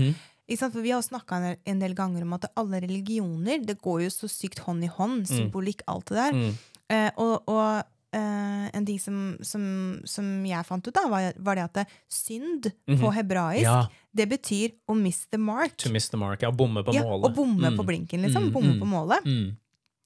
[0.47, 0.73] ikke sant?
[0.75, 4.09] For Vi har snakka en, en del ganger om at alle religioner det går jo
[4.13, 5.25] så sykt hånd i hånd.
[5.27, 6.33] Symbolikk, alt det der.
[6.33, 6.57] Mm.
[6.89, 7.83] Eh, og og
[8.15, 9.65] eh, en ting som, som,
[10.07, 13.67] som jeg fant ut, da, var, var det at det, synd på hebraisk, Mhm.
[13.67, 14.09] Ja.
[14.15, 15.75] det betyr å miss the mark.
[15.83, 16.41] To miss the mark.
[16.41, 17.29] Ja, bomme på Ja, målet.
[17.29, 17.77] Å bomme Mm.
[17.77, 18.47] på blinken, liksom.
[18.49, 18.79] Mm, Bomme mm.
[18.81, 19.25] på målet.
[19.25, 19.57] Mm.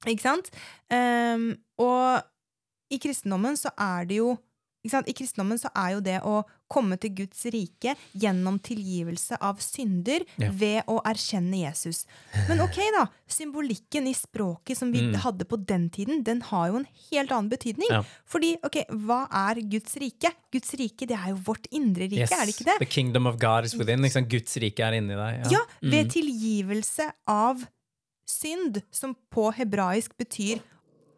[0.08, 0.50] Ikke sant?
[0.90, 2.24] Um, og
[2.92, 4.38] i kristendommen så er det jo
[4.84, 5.10] ikke sant?
[5.12, 10.24] I kristendommen så er jo det å komme til Guds rike gjennom tilgivelse av synder
[10.38, 10.50] Ja.
[10.52, 12.06] ved å erkjenne Jesus.
[12.48, 13.08] Men ok, da.
[13.28, 15.16] Symbolikken i språket som vi Mm.
[15.16, 17.90] hadde på den tiden, den har jo en helt annen betydning.
[17.90, 18.04] Ja.
[18.26, 20.32] Fordi, ok, hva er Guds rike?
[20.52, 22.32] Guds rike, det er jo vårt indre rike, Yes.
[22.32, 22.80] er det ikke det?
[22.80, 24.02] The kingdom of God is within.
[24.02, 24.28] Liksom.
[24.30, 25.52] Guds rike er inni deg.
[25.52, 27.68] Ja, ja ved tilgivelse av
[28.28, 30.62] synd, som på hebraisk betyr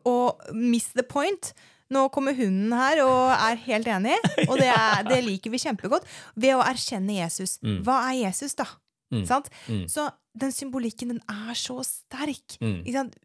[0.06, 1.54] å miss the point.
[1.92, 4.16] Nå kommer hunden her og er helt enig,
[4.48, 6.06] og det, er, det liker vi kjempegodt.
[6.40, 7.58] Ved å erkjenne Jesus.
[7.66, 7.82] Mm.
[7.88, 8.68] Hva er Jesus, da?
[9.12, 9.26] Mm.
[9.28, 9.50] Sant?
[9.68, 9.84] Mm.
[9.92, 10.08] Så
[10.40, 12.56] den symbolikken, den er så sterk.
[12.64, 12.80] Mm.
[12.86, 13.20] Ikke sant?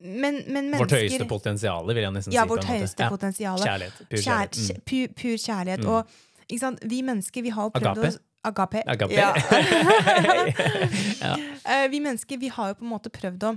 [0.00, 2.50] Men, men Vårt høyeste potensial, vil jeg nesten Ja, si.
[2.52, 3.00] vårt en måte.
[3.00, 3.10] Ja.
[3.12, 4.00] vårt Kjærlighet.
[4.10, 4.56] Pur kjærlighet.
[4.56, 5.84] Kjær, kjæ- pu, pur kjærlighet.
[5.84, 5.92] Mm.
[5.92, 6.82] Og ikke sant?
[6.84, 8.16] vi mennesker, vi har jo prøvd Agape?
[8.16, 8.82] å Agape.
[8.86, 9.14] Agape.
[9.16, 9.34] Ja.
[11.26, 11.36] ja.
[11.66, 13.56] Eh, vi mennesker vi har jo på en måte prøvd å,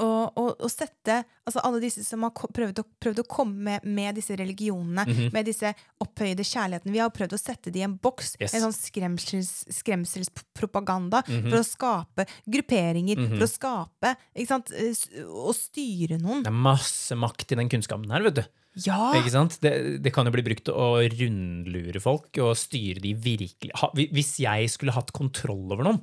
[0.00, 3.84] å, og, og, sette altså Alle disse som har prøvd å, prøvd å komme med,
[3.84, 5.32] med disse religionene, Mhm.
[5.32, 8.54] med disse opphøyde kjærlighetene Vi har prøvd å sette det i en boks, Yes.
[8.54, 11.50] en sånn skremsels, skremselspropaganda, Mhm.
[11.50, 13.38] for å skape grupperinger, Mhm.
[13.38, 16.42] for å skape ikke sant, Og styre noen.
[16.42, 18.44] Det er masse makt i den kunnskapen her, vet du.
[18.86, 19.12] Ja!
[19.14, 19.58] Ikke sant?
[19.60, 24.38] Det, det kan jo bli brukt å rundlure folk og styre de virkelig ha, Hvis
[24.40, 26.00] jeg skulle hatt kontroll over noen,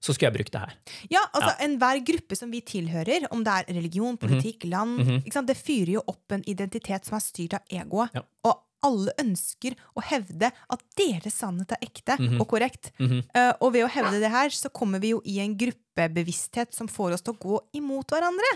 [0.00, 0.74] så skulle jeg brukt det her.
[1.10, 4.18] Ja, altså Enhver gruppe som vi tilhører, om det er religion, Mhm.
[4.22, 5.46] politikk, land ikke sant?
[5.46, 8.10] Det fyrer jo opp en identitet som er styrt av egoet.
[8.14, 8.22] Ja.
[8.44, 12.40] Og alle ønsker å hevde at deres sannhet er ekte Mhm.
[12.40, 12.92] og korrekt.
[12.98, 16.88] Eh, og ved å hevde det her, så kommer vi jo i en gruppebevissthet som
[16.88, 18.50] får oss til å gå imot hverandre.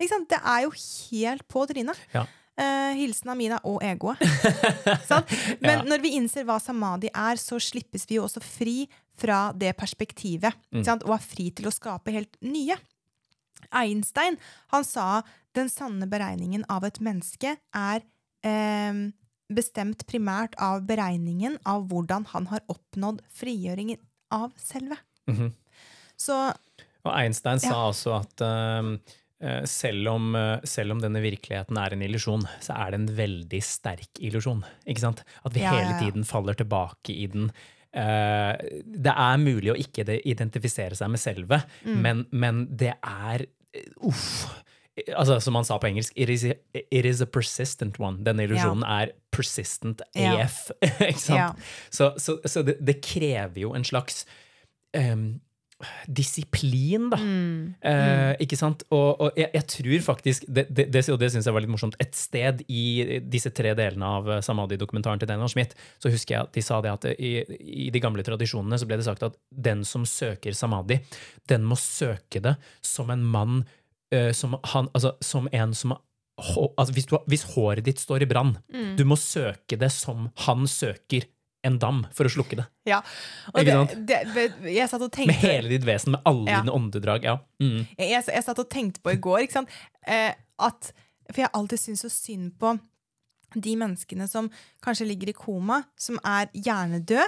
[0.00, 0.28] Ikke sant?
[0.28, 1.96] Det er jo helt på trynet.
[2.14, 2.26] Ja.
[2.60, 4.20] Eh, hilsen Amina og egoet.
[5.08, 5.24] sånn?
[5.62, 5.84] Men Ja.
[5.88, 8.84] når vi innser hva samadhi er, så slippes vi jo også fri
[9.20, 10.52] fra det perspektivet.
[10.74, 10.82] Mm.
[11.06, 12.76] Og er fri til å skape helt nye.
[13.72, 14.36] Einstein
[14.74, 15.22] han sa
[15.56, 18.02] den sanne beregningen av et menneske er
[18.46, 19.00] eh,
[19.50, 23.98] bestemt primært av beregningen av hvordan han har oppnådd frigjøringen
[24.32, 24.98] av selve.
[25.30, 25.52] Mhm.
[26.20, 26.36] Så
[27.00, 27.88] Og Einstein sa Ja.
[27.88, 28.98] også at eh,
[29.64, 33.60] selv, om, eh, selv om denne virkeligheten er en illusjon, så er det en veldig
[33.64, 34.62] sterk illusjon.
[34.86, 35.22] Ikke sant?
[35.44, 37.50] At vi Ja, ja, hele tiden faller tilbake i den.
[37.92, 42.02] Eh, det er mulig å ikke identifisere seg med selve, Mm.
[42.02, 44.46] men, men det er eh, Uff.
[45.16, 48.18] Altså, som han sa på engelsk, it is, a, it is a persistent one.
[48.26, 50.34] Denne illusjonen er persistent Ja.
[50.42, 50.70] AF.
[50.82, 51.38] ikke sant?
[51.38, 51.52] Ja.
[51.90, 54.26] Så, så, så det, det krever jo en slags
[54.92, 55.40] em,
[56.06, 57.18] disiplin, da.
[57.20, 57.74] Mm.
[57.80, 58.84] Eh, ikke sant?
[58.92, 61.96] Og, og jeg, jeg tror faktisk, det, det, det, det syns jeg var litt morsomt,
[62.02, 62.82] et sted i
[63.32, 66.80] disse tre delene av eh, Samadhi-dokumentaren til Daniel Schmidt, så husker jeg at de sa
[66.84, 67.32] det at i,
[67.86, 71.00] i de gamle tradisjonene så ble det sagt at den som søker samadhi,
[71.50, 73.62] den må søke det som en mann
[74.14, 75.96] eh, som, han, altså, som en som
[76.40, 78.94] altså, hvis, du, hvis håret ditt står i brann, Mm.
[78.96, 81.26] du må søke det som han søker
[81.66, 82.66] en dam for å slukke det.
[82.88, 83.00] Ja.
[83.54, 86.60] Det, det, jeg satt og Med hele ditt vesen, med alle Ja.
[86.62, 87.24] dine åndedrag.
[87.24, 87.38] Ja.
[87.60, 87.86] Mm.
[87.98, 89.46] jeg, jeg, jeg satt og tenkte på i går?
[90.06, 90.92] Eh, at
[91.30, 92.78] For jeg har alltid syntes så synd på
[93.54, 94.48] de menneskene som
[94.82, 97.26] kanskje ligger i koma, som er hjernedøde.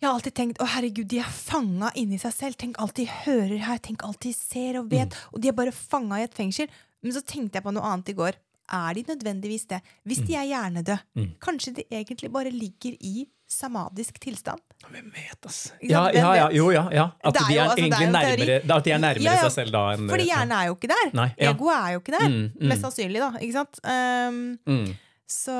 [0.00, 2.56] Jeg har alltid tenkt å herregud, de er fanga inni seg selv.
[2.56, 5.14] Tenk alt de hører her, tenk alt de ser og vet.
[5.34, 6.70] Og de er bare fanga i et fengsel.
[7.04, 8.38] Men så tenkte jeg på noe annet i går.
[8.72, 9.80] Er de nødvendigvis det?
[10.06, 10.98] Hvis de er hjernedøde,
[11.42, 14.60] kanskje de egentlig bare ligger i samadisk tilstand?
[14.90, 15.72] Hvem vet, ass.
[15.82, 17.08] Ja, ja, ja, jo, ja, ja.
[17.24, 19.32] At er de jo- er altså, er jo en nærmere, at de er nærmere Ja,
[19.34, 21.10] ja, seg selv da enn Fordi hjernen er jo ikke der.
[21.18, 21.50] Nei, ja.
[21.52, 22.28] Egoet er jo ikke der.
[22.28, 22.68] Mm, mm.
[22.70, 23.30] Mest sannsynlig, da.
[23.40, 23.80] Ikke sant?
[23.84, 24.94] Um, Mm.
[25.28, 25.58] så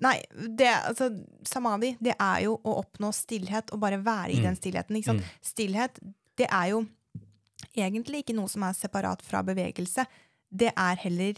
[0.00, 0.14] Nei,
[0.56, 1.10] det, altså,
[1.44, 4.42] samadhi, det er jo å oppnå stillhet og bare være i Mm.
[4.42, 4.96] den stillheten.
[4.96, 5.22] Ikke sant?
[5.44, 5.98] Stillhet,
[6.38, 6.86] det er jo
[7.76, 10.06] egentlig ikke noe som er separat fra bevegelse.
[10.50, 11.34] Det er heller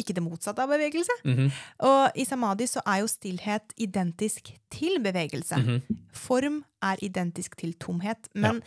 [0.00, 1.14] ikke det motsatte av bevegelse.
[1.24, 5.56] Mhm, Og i samadhi så er jo stillhet identisk til bevegelse.
[5.58, 5.82] mhm.
[6.12, 8.28] Form er identisk til tomhet.
[8.34, 8.62] Men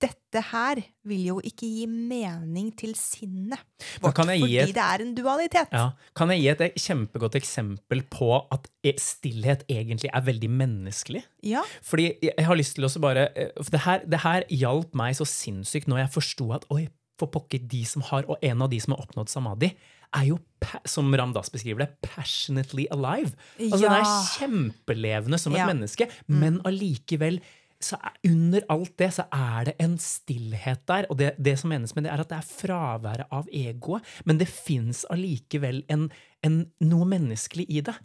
[0.00, 3.60] dette her vil jo ikke gi mening til sinnet
[4.00, 5.68] vårt, fordi et- det er en dualitet.
[5.70, 5.90] Ja.
[6.16, 11.22] Kan jeg gi et e- kjempegodt eksempel på at e- stillhet egentlig er veldig menneskelig?
[11.42, 11.60] Ja.
[11.82, 15.26] Fordi jeg har lyst til å bare eh, det her, det her hjalp meg så
[15.26, 16.88] sinnssykt når jeg forsto at oi,
[17.18, 19.74] for pokker, de som har, og en av de som har oppnådd samadhi,
[20.16, 20.38] er jo,
[20.84, 23.32] som som Ramdas beskriver det, passionately alive.
[23.58, 25.66] Altså Den er kjempelevende som et Ja.
[25.66, 27.40] menneske, men allikevel
[27.80, 31.06] så er, under alt det så er det en stillhet der.
[31.08, 34.38] Og det, det som menes med det, er at det er fraværet av egoet, men
[34.38, 36.10] det fins allikevel en,
[36.44, 37.96] en, noe menneskelig i det.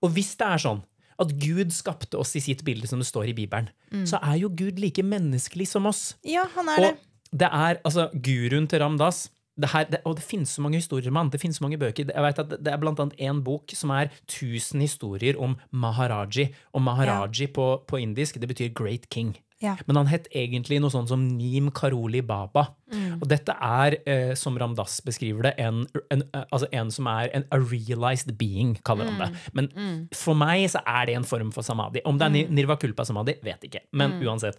[0.00, 0.80] Og hvis det er sånn
[1.20, 3.68] at Gud skapte oss i sitt bilde, som det står i Bibelen,
[4.08, 6.14] så er jo Gud like menneskelig som oss.
[6.24, 6.94] ja, han er det.
[6.94, 9.28] Og det er altså guruen til Ramdas.
[9.60, 11.34] Det her, det, og det finnes så mange historier med han.
[11.34, 12.08] Det finnes så mange bøker.
[12.08, 16.50] Jeg vet at Det er blant annet en bok som er 1000 historier om Maharaji.
[16.74, 19.36] Og Maharaji på, på indisk det betyr Great King.
[19.60, 19.74] Ja.
[19.84, 22.70] Men han het egentlig noe sånt som Neem Karoli Baba.
[23.20, 27.28] Og dette er, eh, som Ramdas beskriver det, en, en, eh, altså en som er
[27.36, 29.28] en a realized being, kaller han det.
[29.52, 29.68] Men
[30.16, 32.00] for meg så er det en form for samadhi.
[32.08, 32.54] Om det er mm.
[32.56, 33.84] nirvakulpa samadhi, vet ikke.
[33.92, 34.56] Men uansett.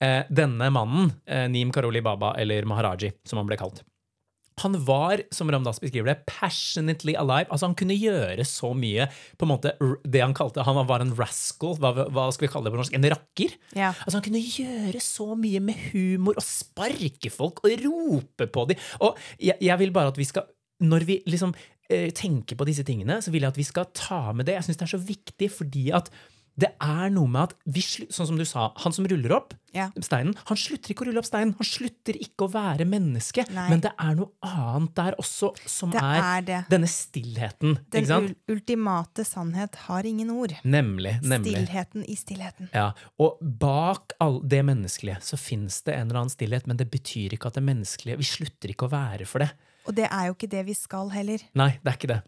[0.00, 3.82] Eh, denne mannen, eh, Neem Karoli Baba, eller Maharaji, som han ble kalt,
[4.62, 7.48] han var, som Ramdas beskriver det, passionately alive.
[7.48, 11.14] Altså Han kunne gjøre så mye på en måte, det han kalte Han var en
[11.18, 11.76] rascal.
[11.80, 12.98] Hva, hva skal vi kalle det på norsk?
[12.98, 13.56] En rakker.
[13.78, 13.92] Ja.
[14.04, 18.86] Altså Han kunne gjøre så mye med humor og sparke folk og rope på dem.
[19.04, 20.48] Og jeg, jeg vil bare at vi skal
[20.78, 21.54] Når vi liksom
[21.90, 24.54] eh, tenker på disse tingene, så vil jeg at vi skal ta med det.
[24.54, 26.10] Jeg syns det er så viktig fordi at
[26.58, 29.90] det er noe med at vi Sånn som du sa, han som ruller opp Ja.
[30.02, 31.52] steinen, han slutter ikke å rulle opp steinen.
[31.58, 33.44] Han slutter ikke å være menneske.
[33.54, 33.68] Nei.
[33.70, 37.76] Men det er noe annet der også, som Det er, er denne stillheten.
[37.92, 40.56] Den ultimate sannhet har ingen ord.
[40.64, 41.20] Nemlig.
[41.22, 41.52] nemlig.
[41.54, 42.70] Stillheten i stillheten.
[42.74, 46.90] Ja, Og bak all det menneskelige så fins det en eller annen stillhet, men det
[46.90, 49.52] betyr ikke at det menneskelige Vi slutter ikke å være for det.
[49.86, 51.38] Og det er jo ikke det vi skal heller.
[51.54, 52.22] Nei, det er ikke det.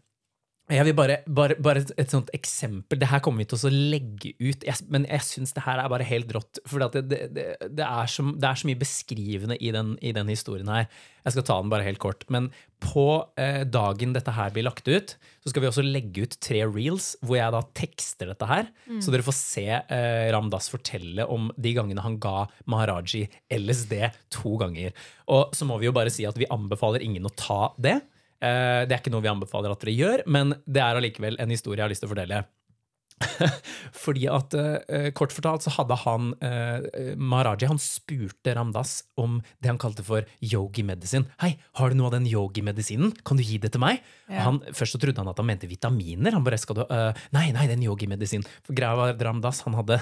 [0.71, 2.99] Jeg vil bare, bare, bare et, et sånt eksempel.
[3.01, 5.91] Det her kommer vi til å legge ut, jeg, men jeg syns det her er
[5.91, 6.61] bare helt rått.
[6.69, 8.25] For det, det, det, det, er så,
[8.67, 10.87] mye beskrivende i den, i den historien her.
[11.25, 12.23] Jeg skal ta den bare helt kort.
[12.33, 12.49] Men
[12.81, 13.05] på
[13.41, 17.11] eh, dagen dette her blir lagt ut, så skal vi også legge ut tre reels
[17.21, 18.71] hvor jeg da tekster dette her.
[19.03, 23.27] Så dere får se eh, Ramdas fortelle om de gangene han ga Maharaji
[23.59, 24.95] LSD to ganger.
[25.31, 27.99] Og så må vi jo bare si at vi anbefaler ingen å ta det.
[28.41, 31.53] Eh, Det er ikke noe vi anbefaler at dere gjør, men det er allikevel en
[31.53, 32.43] historie jeg har lyst til å fortelle.
[34.03, 39.71] Fordi at eh, Kort fortalt så hadde han eh, Maharaji han spurte Ramdas om det
[39.71, 41.27] han kalte for yogi-medisin.
[41.43, 43.13] Hei, har du noe av den yogi-medisinen?
[43.27, 44.01] Kan du gi det til meg?
[44.31, 44.45] Ja.
[44.47, 46.35] Han, først så trodde han at han mente vitaminer.
[46.35, 48.45] Han bare, skal du, eh, nei, nei, den yogi-medisin.
[48.67, 49.99] For greia var Ramdas han hadde,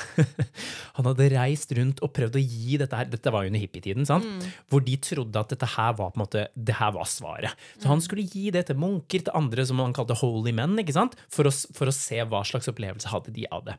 [0.98, 4.06] han hadde reist rundt og prøvd å gi dette her Dette var jo under hippietiden,
[4.08, 4.28] sant?
[4.70, 7.68] hvor de trodde at dette her var på en måte, det her var svaret.
[7.82, 10.96] Så han skulle gi det til munker, til andre som han kalte holy men, ikke
[10.96, 11.18] sant?
[11.34, 13.78] For, å, for å se hva slags opplevelse hadde de av det.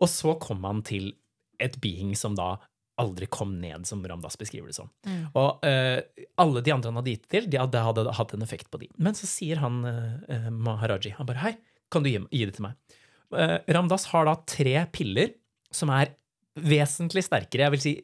[0.00, 1.12] Og så kom han til
[1.60, 2.54] et being som da
[3.00, 4.90] aldri kom ned, som Ramdas beskriver det som.
[5.38, 6.00] Og uh,
[6.40, 8.90] alle de andre han hadde gitt til, de hadde, hadde hatt en effekt på de.
[9.00, 11.54] Men så sier han uh, Maharaji han bare, hei,
[11.92, 12.98] kan du gi, gi det til meg?
[13.32, 15.32] Uh, Ramdas har da tre piller
[15.72, 16.12] som er
[16.60, 17.68] vesentlig sterkere.
[17.68, 17.94] Jeg vil si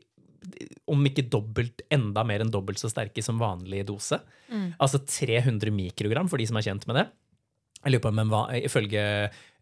[0.86, 4.20] om ikke dobbelt, enda mer enn dobbelt så sterke som vanlig dose.
[4.78, 7.06] Altså 300 mikrogram, for de som er kjent med det.
[7.86, 9.02] Jeg lurer på, men hva, ifølge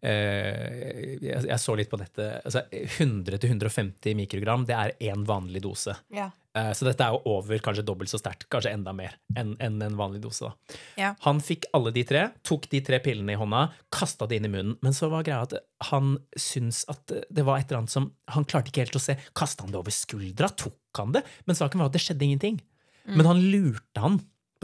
[0.01, 5.93] eh, jeg, så litt på nettet altså 100-150 mikrogram, det er én vanlig dose.
[6.09, 6.31] Ja.
[6.57, 9.97] Eh, så dette er jo over kanskje dobbelt så sterkt, kanskje enda mer enn en
[9.99, 10.49] vanlig dose.
[10.97, 11.13] Ja.
[11.27, 14.53] Han fikk alle de tre, tok de tre pillene i hånda, kasta det inn i
[14.55, 14.77] munnen.
[14.85, 15.57] Men så var greia at
[15.91, 19.19] han syntes at det var et eller annet som Han klarte ikke helt å se.
[19.37, 20.49] Kasta han det over skuldra?
[20.49, 21.21] Tok han det?
[21.45, 22.63] Men saken var at det skjedde ingenting.
[23.05, 24.17] Men han lurte han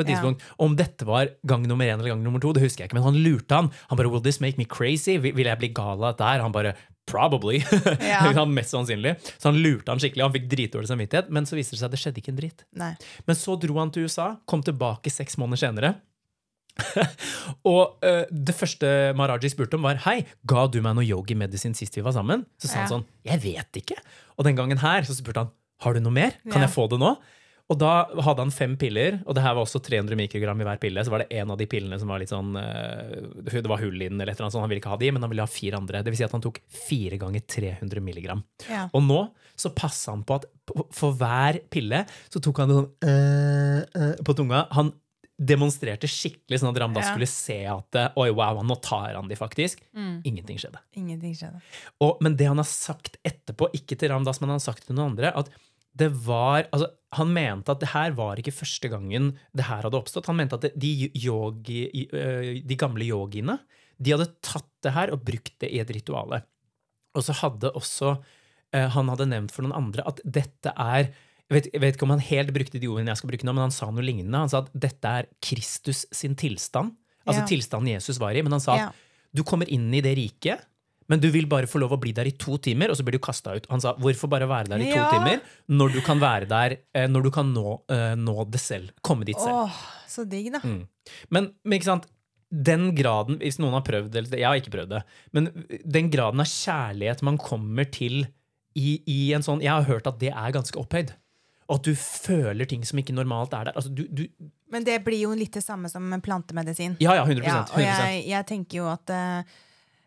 [0.05, 0.53] på et Ja.
[0.59, 3.03] Om dette var gang nummer én eller gang nummer to, det husker jeg ikke, men
[3.03, 3.71] han lurte han.
[3.89, 6.41] Han bare 'Will this make me crazy?' Vil jeg bli gal av dette her?
[6.41, 6.75] Han bare
[7.07, 7.61] 'Probably'.
[8.01, 8.31] Ja.
[8.31, 9.17] han mest sannsynlig.
[9.37, 10.21] Så han lurte han skikkelig.
[10.23, 12.63] Han fikk dritdårlig samvittighet, men så viste det seg at det skjedde ikke en dritt.
[12.77, 12.95] Nei.
[13.27, 15.95] Men så dro han til USA, kom tilbake seks måneder senere.
[17.67, 21.97] og uh, det første Maharaji spurte om, var Hei, ga du meg noe yogi-medisin sist
[21.97, 22.45] vi var sammen?
[22.61, 22.93] Så sa han Ja.
[22.95, 23.97] sånn Jeg vet ikke.
[24.37, 25.51] Og den gangen her så spurte han
[25.81, 26.31] Har du noe mer.
[26.49, 26.67] Kan Ja.
[26.67, 27.17] jeg få det nå?
[27.71, 27.91] Og da
[28.25, 31.03] hadde han fem piller, og det her var også 300 mikrogram i hver pille.
[31.07, 33.95] Så var det en av de pillene som var litt sånn eh, Det var hull
[33.95, 34.65] i den, eller et eller annet sånt.
[34.65, 36.01] Han ville ikke ha de, men han ville ha fire andre.
[36.03, 38.43] Det vil si at han tok fire ganger 300 milligram.
[38.67, 38.89] Ja.
[38.91, 39.21] Og nå
[39.61, 40.49] så passa han på at
[40.95, 44.65] for hver pille så tok han det sånn øh, øh, på tunga.
[44.75, 44.91] Han
[45.41, 47.15] demonstrerte skikkelig sånn at Ramdas Ja.
[47.15, 49.79] skulle se at Oi, wow, nå tar han de faktisk.
[49.97, 50.83] Ingenting skjedde.
[50.99, 51.63] Ingenting skjedde.
[52.03, 54.97] Og, men det han har sagt etterpå, ikke til Ramdas, men han har sagt til
[54.99, 55.49] noen andre, at
[55.97, 59.97] det var, altså, Han mente at det her var ikke første gangen det her hadde
[59.99, 60.29] oppstått.
[60.31, 61.81] Han mente at de, yogi,
[62.63, 63.57] de gamle yogiene
[64.01, 66.39] de hadde tatt det her og brukt det i et rituale.
[67.13, 68.13] Og så hadde også
[68.73, 71.09] Han hadde nevnt for noen andre at dette er
[71.51, 73.51] jeg vet, jeg vet ikke om han helt brukte de ordene jeg skal bruke nå,
[73.51, 74.39] men han sa noe lignende.
[74.39, 76.93] Han sa at dette er Kristus sin tilstand.
[77.27, 77.47] Altså Ja.
[77.49, 78.41] tilstanden Jesus var i.
[78.41, 78.91] Men han sa at Ja.
[79.35, 80.63] du kommer inn i det riket,
[81.09, 83.17] men du vil bare få lov å bli der i to timer, og så blir
[83.17, 83.65] du kasta ut.
[83.69, 85.09] Han sa hvorfor bare være der i to Ja.
[85.11, 88.91] timer når du kan være der, eh, når du kan nå, eh, nå det selv.
[89.03, 89.65] Komme dit selv.
[89.67, 90.59] Åh, så digg, da.
[90.63, 90.87] Mm.
[91.29, 92.05] Men, men ikke sant,
[92.51, 95.03] den graden, hvis noen har prøvd det, Jeg har ikke prøvd det.
[95.33, 95.45] Men
[95.87, 98.27] den graden av kjærlighet man kommer til
[98.75, 101.13] i, i en sånn Jeg har hørt at det er ganske opphøyd.
[101.71, 103.73] Og at du føler ting som ikke normalt er der.
[103.79, 104.25] Altså, du, du,
[104.71, 106.97] Men det blir jo litt det samme som med plantemedisin.
[106.99, 107.73] ja, ja, 100%, 100%.
[107.75, 109.43] og jeg, jeg tenker jo at eh,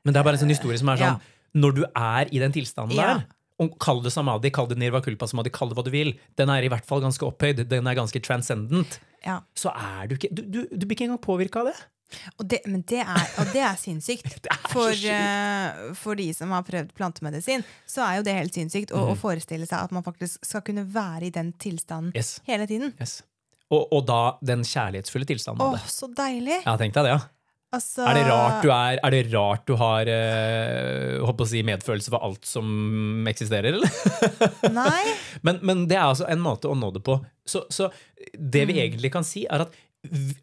[0.04, 1.32] Men det er bare en sånn historie som er sånn Ja.
[1.54, 3.14] Når du er i den tilstanden Ja.
[3.14, 3.26] der,
[3.60, 6.50] og kall det samadhi, kall det nirva kulpa samadhi, kall det hva du vil, den
[6.50, 9.40] er i hvert fall ganske opphøyd, den er ganske transcendent, ja.
[9.54, 11.76] så er du ikke Du, du, du blir ikke engang påvirka av det.
[12.44, 14.24] Det, men det er, og det er sinnssykt.
[14.44, 18.52] Det er For, eh, for de som har prøvd plantemedisin, så er jo det helt
[18.54, 19.14] sinnssykt å, Mhm.
[19.14, 22.40] å forestille seg at man faktisk skal kunne være i den tilstanden Yes.
[22.46, 22.92] hele tiden.
[23.00, 23.22] yes.
[23.70, 26.60] Og, og da den kjærlighetsfulle tilstanden Åh, så deilig!
[26.66, 27.20] Ja, tenk deg det, ja.
[27.74, 31.62] Altså, Er det rart du, er, er, det rart du har eh, holdt å si
[31.66, 33.90] medfølelse for alt som eksisterer, eller?
[34.80, 35.14] Nei.
[35.46, 37.18] men, men det er altså en måte å nå det på.
[37.48, 37.90] Så, så
[38.38, 38.70] det Mm.
[38.72, 39.74] vi egentlig kan si, er at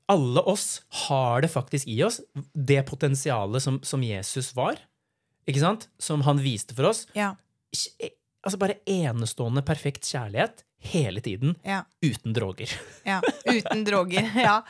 [0.10, 2.20] alle oss har det faktisk i oss,
[2.54, 4.80] det potensialet som, som Jesus var,
[5.50, 5.88] ikke sant?
[6.02, 7.04] Som han viste for oss.
[7.18, 7.32] Ja.
[8.42, 11.84] Altså bare enestående perfekt kjærlighet hele tiden, Ja.
[12.02, 12.70] uten droger.
[13.04, 13.22] ja.
[13.46, 14.32] Uten droger.
[14.36, 14.64] Ja.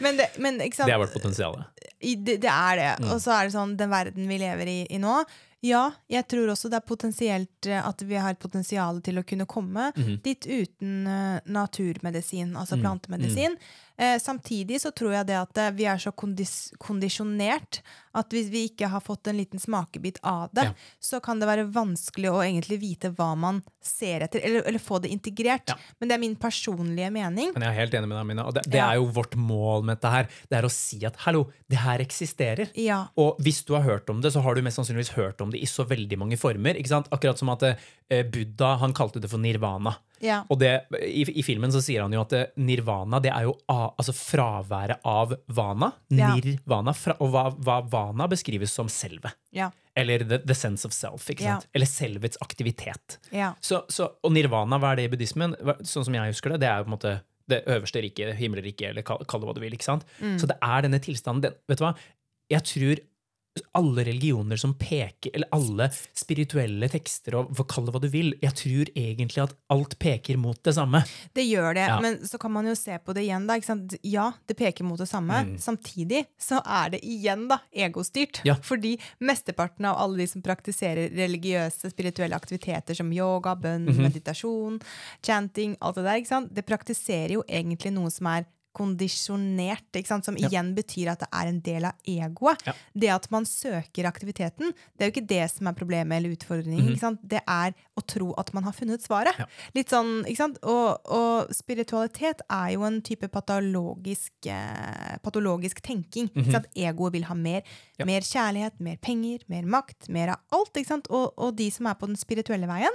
[0.00, 0.58] Men, det, men?
[0.58, 1.62] Det er vårt potensial.
[2.00, 2.90] Det, det er det.
[3.00, 3.12] Mm.
[3.14, 5.22] Og så er det sånn, den verden vi lever i, i nå
[5.64, 9.24] Ja, jeg tror også det er potensielt eh, at vi har et potensial til å
[9.26, 10.12] kunne komme mm.
[10.22, 12.84] dit uten uh, naturmedisin, altså Mm.
[12.84, 13.56] plantemedisin.
[13.98, 17.80] Eh, samtidig så tror jeg det at eh, vi er så kondis kondisjonert
[18.18, 20.72] at hvis vi ikke har fått en liten smakebit av det, Ja.
[21.00, 24.98] så kan det være vanskelig å egentlig vite hva man ser etter, eller, eller få
[25.02, 25.68] det integrert.
[25.70, 25.76] Ja.
[26.00, 27.52] Men det er min personlige mening.
[27.54, 28.46] Men jeg er helt enig med deg, Mina.
[28.46, 28.88] Og det, det Ja.
[28.90, 30.28] er jo vårt mål med dette her.
[30.50, 32.70] Det er å si at hallo, det her eksisterer.
[32.74, 33.08] Ja.
[33.16, 35.60] Og hvis du har hørt om det, så har du mest sannsynligvis hørt om det
[35.62, 36.74] i så veldig mange former.
[36.74, 37.08] ikke sant?
[37.10, 37.62] Akkurat som at
[38.10, 39.96] eh, Buddha han kalte det for nirvana.
[40.24, 40.40] Ja.
[40.50, 40.72] Og det,
[41.04, 44.14] i, I filmen så sier han jo at eh, nirvana det er jo a, altså
[44.16, 45.92] fraværet av vana.
[46.10, 46.34] Ja.
[46.36, 46.94] Nirvana.
[46.96, 49.32] Fra, og hva, hva vana beskrives som selve.
[49.54, 49.70] Ja.
[49.98, 51.30] Eller the, the sense of self.
[51.30, 53.18] Eller selvets aktivitet.
[53.34, 53.54] Ja.
[53.60, 55.56] Så, så, og nirvana, hva er det i buddhismen?
[55.82, 57.18] Sånn som jeg husker det, det er jo på en måte
[57.48, 59.74] det øverste riket, himmelriket, eller kall, kall det hva du vil.
[59.74, 60.04] ikke sant?
[60.20, 60.36] Mm.
[60.40, 61.46] Så det er denne tilstanden.
[61.46, 61.94] Den, vet du hva?
[62.52, 63.00] Jeg tror
[63.74, 68.54] alle religioner som peker, eller alle spirituelle tekster, og kall det hva du vil, jeg
[68.58, 71.02] tror egentlig at alt peker mot det samme.
[71.34, 72.00] Det gjør det, Ja.
[72.00, 73.46] men så kan man jo se på det igjen.
[73.46, 73.58] da?
[74.02, 75.44] Ja, det peker mot det samme.
[75.44, 75.58] Mm.
[75.58, 78.40] Samtidig så er det igjen da, egostyrt.
[78.44, 78.54] Ja.
[78.62, 84.02] Fordi mesteparten av alle de som praktiserer religiøse, spirituelle aktiviteter som yoga, bønn, Mhm.
[84.02, 84.80] meditasjon,
[85.22, 88.46] chanting, alt det der, det praktiserer jo egentlig noe som er
[88.78, 92.64] kondisjonert, som igjen betyr at det er en del av egoet.
[92.68, 92.74] Ja.
[92.94, 96.94] Det at man søker aktiviteten, det er jo ikke det som er problemet eller utfordringen.
[96.94, 97.18] Mm -hmm.
[97.22, 99.34] Det er å tro at man har funnet svaret.
[99.38, 99.46] Ja.
[99.74, 100.58] Litt sånn, ikke sant?
[100.62, 106.30] Og, og spiritualitet er jo en type patologisk, eh, patologisk tenking.
[106.34, 106.66] ikke sant?
[106.74, 107.62] Egoet vil ha mer.
[107.98, 108.04] Ja.
[108.04, 110.76] Mer kjærlighet, mer penger, mer makt, mer av alt.
[111.10, 112.94] Og, og de som er på den spirituelle veien,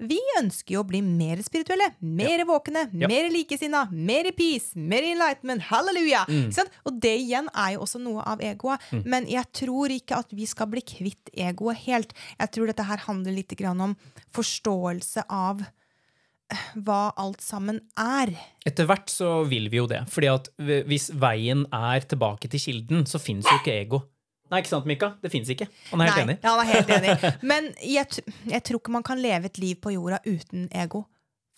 [0.00, 3.08] vi ønsker jo å bli mer spirituelle, mer våkne, Ja.
[3.10, 5.62] mer likesinna, mer i peace, mer i enlightenment.
[5.68, 6.24] Halleluja!
[6.28, 6.48] Mm.
[6.88, 8.80] Og det igjen er jo også noe av egoet.
[9.04, 12.14] Men jeg tror ikke at vi skal bli kvitt egoet helt.
[12.38, 13.96] Jeg tror dette her handler litt grann om
[14.36, 15.60] forståelse av
[16.50, 18.32] eh, hva alt sammen er.
[18.66, 20.06] Etter hvert så vil vi jo det.
[20.10, 20.48] fordi at
[20.88, 24.02] hvis veien er tilbake til kilden, så fins jo ikke ego.
[24.50, 25.12] Nei, ikke sant, Mika?
[25.22, 25.68] Det fins ikke.
[25.92, 26.36] Han er helt Nei, enig.
[26.42, 27.14] Han er helt enig.
[27.52, 31.04] Men jeg, jeg tror ikke man kan leve et liv på jorda uten ego.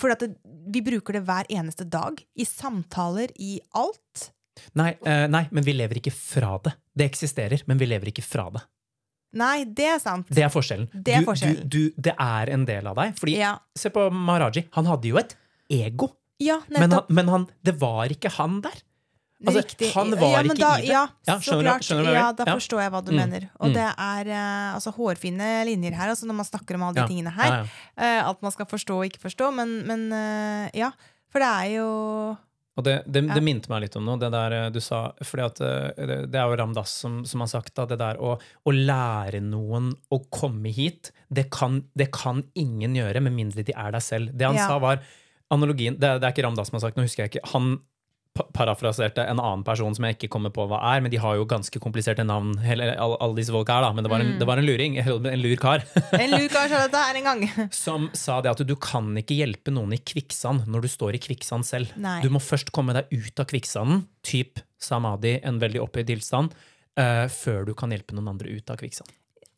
[0.01, 0.33] For det,
[0.75, 2.19] vi bruker det hver eneste dag.
[2.35, 4.29] I samtaler, i alt.
[4.77, 6.75] Nei, uh, nei, men vi lever ikke fra det.
[6.93, 8.65] Det eksisterer, men vi lever ikke fra det.
[9.41, 10.29] Nei, det er sant.
[10.29, 10.91] Det er forskjellen.
[10.93, 11.63] Det er forskjellen.
[11.65, 13.15] Du, du, det er en del av deg.
[13.17, 14.67] Fordi, Ja, Se på Maharaji.
[14.77, 15.33] Han hadde jo et
[15.73, 16.11] ego,
[16.43, 18.83] ja men, han, men han, det var ikke han der.
[19.47, 19.89] Altså, Riktig.
[19.95, 20.89] han var ja, ikke da, i det.
[20.93, 21.83] Ja, Ja, så skjønner klart.
[21.89, 23.49] skjønner du ja, da forstår jeg hva du Mm, mener.
[23.59, 23.75] Og mm.
[23.75, 27.33] det er eh, altså, hårfine linjer her, altså, når man snakker om alle de tingene
[27.35, 27.67] her.
[27.97, 29.51] Eh, at man skal forstå og ikke forstå.
[29.55, 30.93] Men, men uh, ja.
[31.33, 32.37] For det er jo
[32.77, 33.35] Og det, det, Ja.
[33.35, 35.13] det minte meg litt om noe, det der du sa.
[35.23, 35.59] fordi at
[36.31, 39.91] det, er jo Ramdas som, som har sagt da, det der å, å lære noen
[40.11, 44.31] å komme hit, det kan, det kan ingen gjøre med mindre de er deg selv.
[44.33, 44.69] Det han Ja.
[44.69, 45.03] sa, var
[45.53, 47.51] analogien Det, det er ikke Ramdas som har sagt, nå husker jeg ikke.
[47.53, 47.75] Han
[48.33, 51.45] parafraserte en annen person som jeg ikke kommer på hva er, men de har jo
[51.49, 53.91] ganske kompliserte navn, hele, alle, alle disse folk her, da.
[53.93, 54.39] Men det var en, Mm.
[54.41, 55.85] det var en luring, en lur kar.
[56.23, 57.43] En Lukas sa dette her en gang.
[57.73, 61.23] som sa det at du kan ikke hjelpe noen i kvikksand når du står i
[61.29, 61.93] kvikksand selv.
[61.97, 62.21] Nei.
[62.25, 66.53] Du må først komme deg ut av kvikksanden, typ samadhi, en veldig opphøyd tilstand,
[66.99, 69.13] uh, før du kan hjelpe noen andre ut av kvikksand.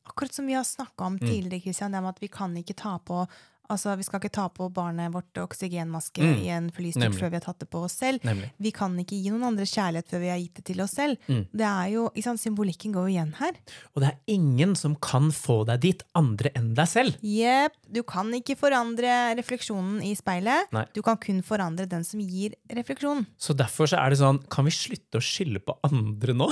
[0.05, 1.29] Akkurat som vi har snakka om Mm.
[1.29, 3.27] tidligere, Christian, det med at vi kan ikke ta på
[3.71, 6.43] Altså, Vi skal ikke ta på barnet vårt oksygenmaske Mm.
[6.43, 8.21] i en flystyrt før vi har tatt det på oss selv.
[8.23, 8.51] Nemlig.
[8.61, 11.17] Vi kan ikke gi noen andre kjærlighet før vi har gitt det til oss selv.
[11.29, 11.47] Mm.
[11.55, 13.53] Det er jo, sant, Symbolikken går jo igjen her.
[13.95, 17.17] Og det er ingen som kan få deg dit andre enn deg selv.
[17.23, 17.73] Jepp.
[17.91, 20.71] Du kan ikke forandre refleksjonen i speilet.
[20.75, 20.85] Nei.
[20.93, 23.27] Du kan kun forandre den som gir refleksjonen.
[23.39, 26.51] Så derfor så er det sånn, kan vi slutte å skylde på andre nå?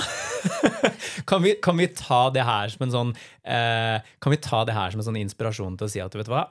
[1.29, 3.13] kan, vi, kan vi ta det her som en sånn
[3.45, 6.27] eh, Kan vi ta det her som en sånn inspirasjon til å si at vet
[6.29, 6.47] du hva?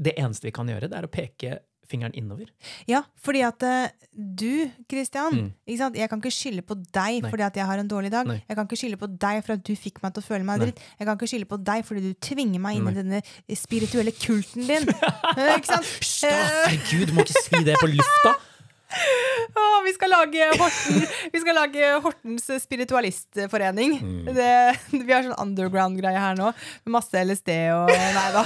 [0.00, 1.58] Det, eneste vi kan gjøre, det er å peke
[1.90, 2.46] fingeren innover.
[2.86, 5.94] Ja, fordi at eh, du, Christian, Mm.
[5.98, 7.30] jeg kan ikke skylde på deg Nei.
[7.32, 8.28] fordi at jeg har en dårlig dag.
[8.30, 8.36] Nei.
[8.46, 10.60] Jeg kan ikke skylde på deg for at du fikk meg til å føle meg
[10.60, 10.68] Nei.
[10.70, 10.78] dritt.
[11.00, 12.92] Jeg kan ikke skylde på deg fordi du tvinger meg inn Nei.
[12.94, 14.86] i denne spirituelle kulten din.
[15.40, 15.86] Eh, ikke sant?
[16.26, 18.32] Herregud, du må ikke si det på lufta!
[18.90, 21.02] Å, vi, skal lage Horten,
[21.32, 23.96] vi skal lage Hortens spiritualistforening.
[24.02, 24.30] Mm.
[24.36, 24.50] Det,
[25.06, 26.50] vi har sånn underground-greie her nå,
[26.86, 28.44] med masse LSD og Nei da,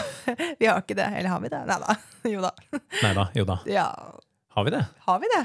[0.61, 1.09] vi har ikke det.
[1.17, 1.63] Eller har vi det?
[1.71, 1.97] Nei da.
[2.35, 2.53] Jo da.
[3.03, 3.59] Nei da, jo da.
[3.69, 3.89] Ja,
[4.55, 4.85] Har vi det?
[5.09, 5.43] har vi det?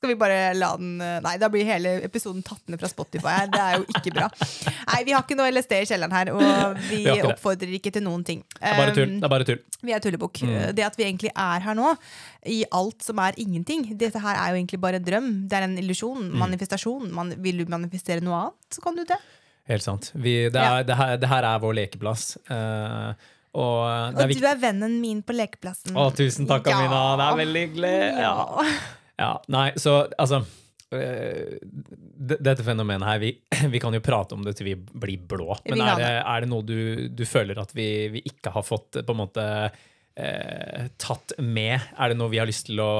[0.00, 3.50] Skal vi bare la den Nei, da blir hele episoden tatt ned fra Spotify her.
[3.52, 4.28] Det er jo ikke bra.
[4.88, 8.06] Nei, vi har ikke noe LSD i kjelleren her, og vi, Vi oppfordrer ikke til
[8.06, 8.40] noen ting.
[8.56, 9.10] Det er bare tull.
[9.10, 9.58] Um, Det er bare tull.
[9.84, 10.40] vi er tullebukk.
[10.48, 10.54] Mm.
[10.78, 11.90] Det at vi egentlig er her nå,
[12.48, 15.28] i alt som er ingenting Dette her er jo egentlig bare en drøm.
[15.50, 16.30] Det er en illusjon.
[16.30, 16.38] Mm.
[16.46, 17.10] Manifestasjon.
[17.18, 19.18] Man, vil du manifestere noe annet, så kan du det.
[19.68, 20.08] Helt sant.
[20.16, 22.24] Vi, det, er, det, her, det her er vår lekeplass.
[22.48, 23.12] Uh,
[23.52, 25.92] og Og du er vennen min på lekeplassen.
[25.92, 26.78] Å, tusen takk, Ja.
[26.80, 27.02] Amina.
[27.20, 27.94] Det er veldig hyggelig.
[28.24, 28.34] Ja.
[29.20, 30.40] Ja, nei, så altså
[30.96, 31.58] øh,
[32.40, 33.34] Dette fenomenet her, vi,
[33.74, 35.52] vi kan jo prate om det til vi blir blå.
[35.68, 36.24] Men er det, det.
[36.24, 36.80] er det noe du,
[37.12, 39.46] du føler at vi, vi ikke har fått på en måte
[40.16, 41.92] eh, tatt med?
[41.96, 42.92] Er det noe vi har lyst til å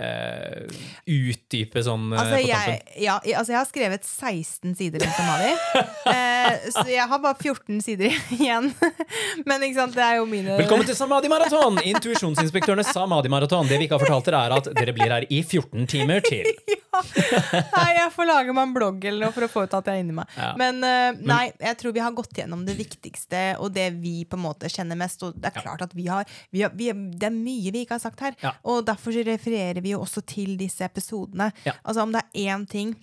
[0.00, 0.66] eh,
[1.06, 5.52] utdype sånn eh, Altså jeg, ja, altså, jeg har skrevet 16 sider om Somali.
[6.06, 8.70] uh, så jeg har bare 14 sider igjen.
[9.48, 11.80] Men ikke sant, det er jo mine Velkommen til Samadhi Maraton!
[11.86, 13.68] Intuisjonsinspektørenes Samadhi Maraton.
[13.70, 16.48] Det vi ikke har fortalt dere, er at dere blir her i 14 timer til.
[17.76, 20.00] Nei, jeg får lage meg en blogg eller noe for å få ut at jeg
[20.00, 20.30] er inni meg.
[20.38, 20.52] Ja.
[20.56, 20.78] Men
[21.28, 24.70] nei, jeg tror vi har gått gjennom det viktigste og det vi på en måte
[24.72, 25.20] kjenner mest.
[25.26, 26.24] Og det er klart at vi har,
[26.54, 28.36] vi har vi, Det er mye vi ikke har sagt her.
[28.40, 28.54] Ja.
[28.64, 31.50] Og derfor refererer vi jo også til disse episodene.
[31.66, 31.76] Ja.
[31.84, 32.96] Altså om det er én ting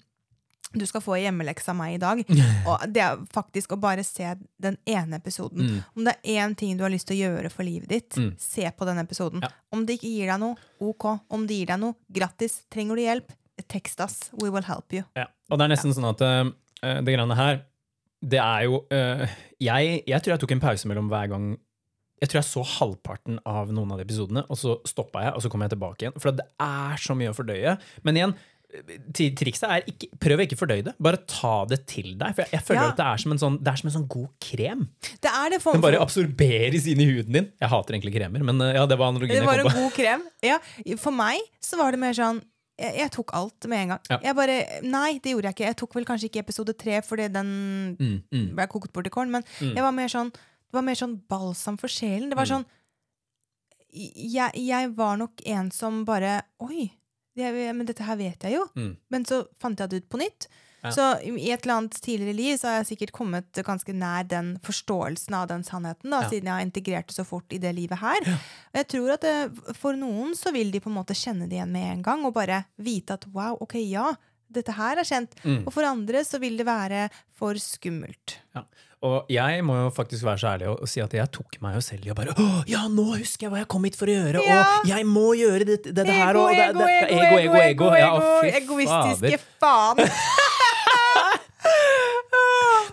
[0.73, 2.21] du skal få i hjemmelekse av meg i dag,
[2.69, 4.31] og det er faktisk å bare se
[4.61, 5.67] den ene episoden.
[5.69, 5.75] Mm.
[5.93, 8.65] Om det er én ting du har lyst til å gjøre for livet ditt, se
[8.65, 9.43] på den episoden.
[9.45, 9.51] Ja.
[9.73, 11.05] Om det ikke gir deg noe, ok.
[11.33, 12.63] Om det gir deg noe, grattis.
[12.73, 13.35] Trenger du hjelp?
[13.69, 14.17] Tekst oss.
[14.41, 15.05] We will help you.
[15.19, 15.27] Ja.
[15.51, 16.49] Og det er nesten sånn at uh,
[16.81, 17.61] det greiene her,
[18.23, 21.53] det er jo uh, jeg, jeg tror jeg tok en pause mellom hver gang
[22.23, 25.43] Jeg tror jeg så halvparten av noen av de episodene, og så stoppa jeg, og
[25.43, 26.15] så kom jeg tilbake igjen.
[26.23, 27.75] For det er så mye å fordøye.
[28.07, 28.35] Men igjen,
[29.37, 30.93] trikset er ikke, prøv å ikke fordøye det.
[31.03, 32.33] Bare ta det til deg.
[32.33, 32.87] For jeg, jeg føler Ja.
[32.93, 34.85] at det er, som en sånn, det er som en sånn god krem.
[35.21, 37.51] Det er det for, Den bare absorberes inn i huden din.
[37.61, 39.75] Jeg hater egentlig kremer, men eh, ja, det var analogien det jeg var kom en
[39.77, 39.83] på.
[39.83, 40.25] god krem.
[40.43, 40.57] Ja,
[40.97, 42.41] for meg så var det mer sånn
[42.81, 43.99] jeg, jeg tok alt med en gang.
[44.09, 44.17] Ja.
[44.23, 45.67] Jeg bare, Nei, det gjorde jeg ikke.
[45.69, 47.51] Jeg tok vel kanskje ikke episode tre fordi den
[47.99, 48.47] Mm, mm.
[48.57, 50.31] ble kokt bort i korn, men jeg var mer sånn,
[50.73, 52.31] det var mer sånn balsam for sjelen.
[52.33, 52.63] Det var Mm.
[52.63, 52.65] sånn
[53.93, 56.87] jeg, jeg var nok en som bare Oi,
[57.37, 58.63] det, men dette her vet jeg jo.
[58.77, 58.93] Mm.
[59.13, 60.47] Men så fant jeg det ut på nytt.
[60.83, 60.91] Ja.
[60.91, 64.57] Så i et eller annet tidligere liv så har jeg sikkert kommet ganske nær den
[64.65, 66.29] forståelsen av den sannheten, da, Ja.
[66.29, 68.19] siden jeg har integrert det så fort i det livet her.
[68.73, 71.55] Og jeg tror at det, for noen så vil de på en måte kjenne det
[71.55, 74.09] igjen med en gang, og bare vite at wow, ok, ja,
[74.51, 75.31] dette her er kjent.
[75.45, 75.63] Mm.
[75.65, 78.39] Og for andre så vil det være for skummelt.
[78.53, 78.65] Ja.
[79.03, 81.75] Og jeg må jo faktisk være så ærlig og, og si at jeg tok meg
[81.75, 84.07] jo selv i å bare Å, ja, nå husker jeg hva jeg kom hit for
[84.07, 84.43] å gjøre!
[84.47, 84.61] Ja.
[84.79, 86.31] Og jeg må gjøre dette, dette her!
[86.31, 90.07] Ego, Og det, ego, ego, ego, ego, ego, ego, ego, fy egoistiske fader.
[90.07, 90.39] faen.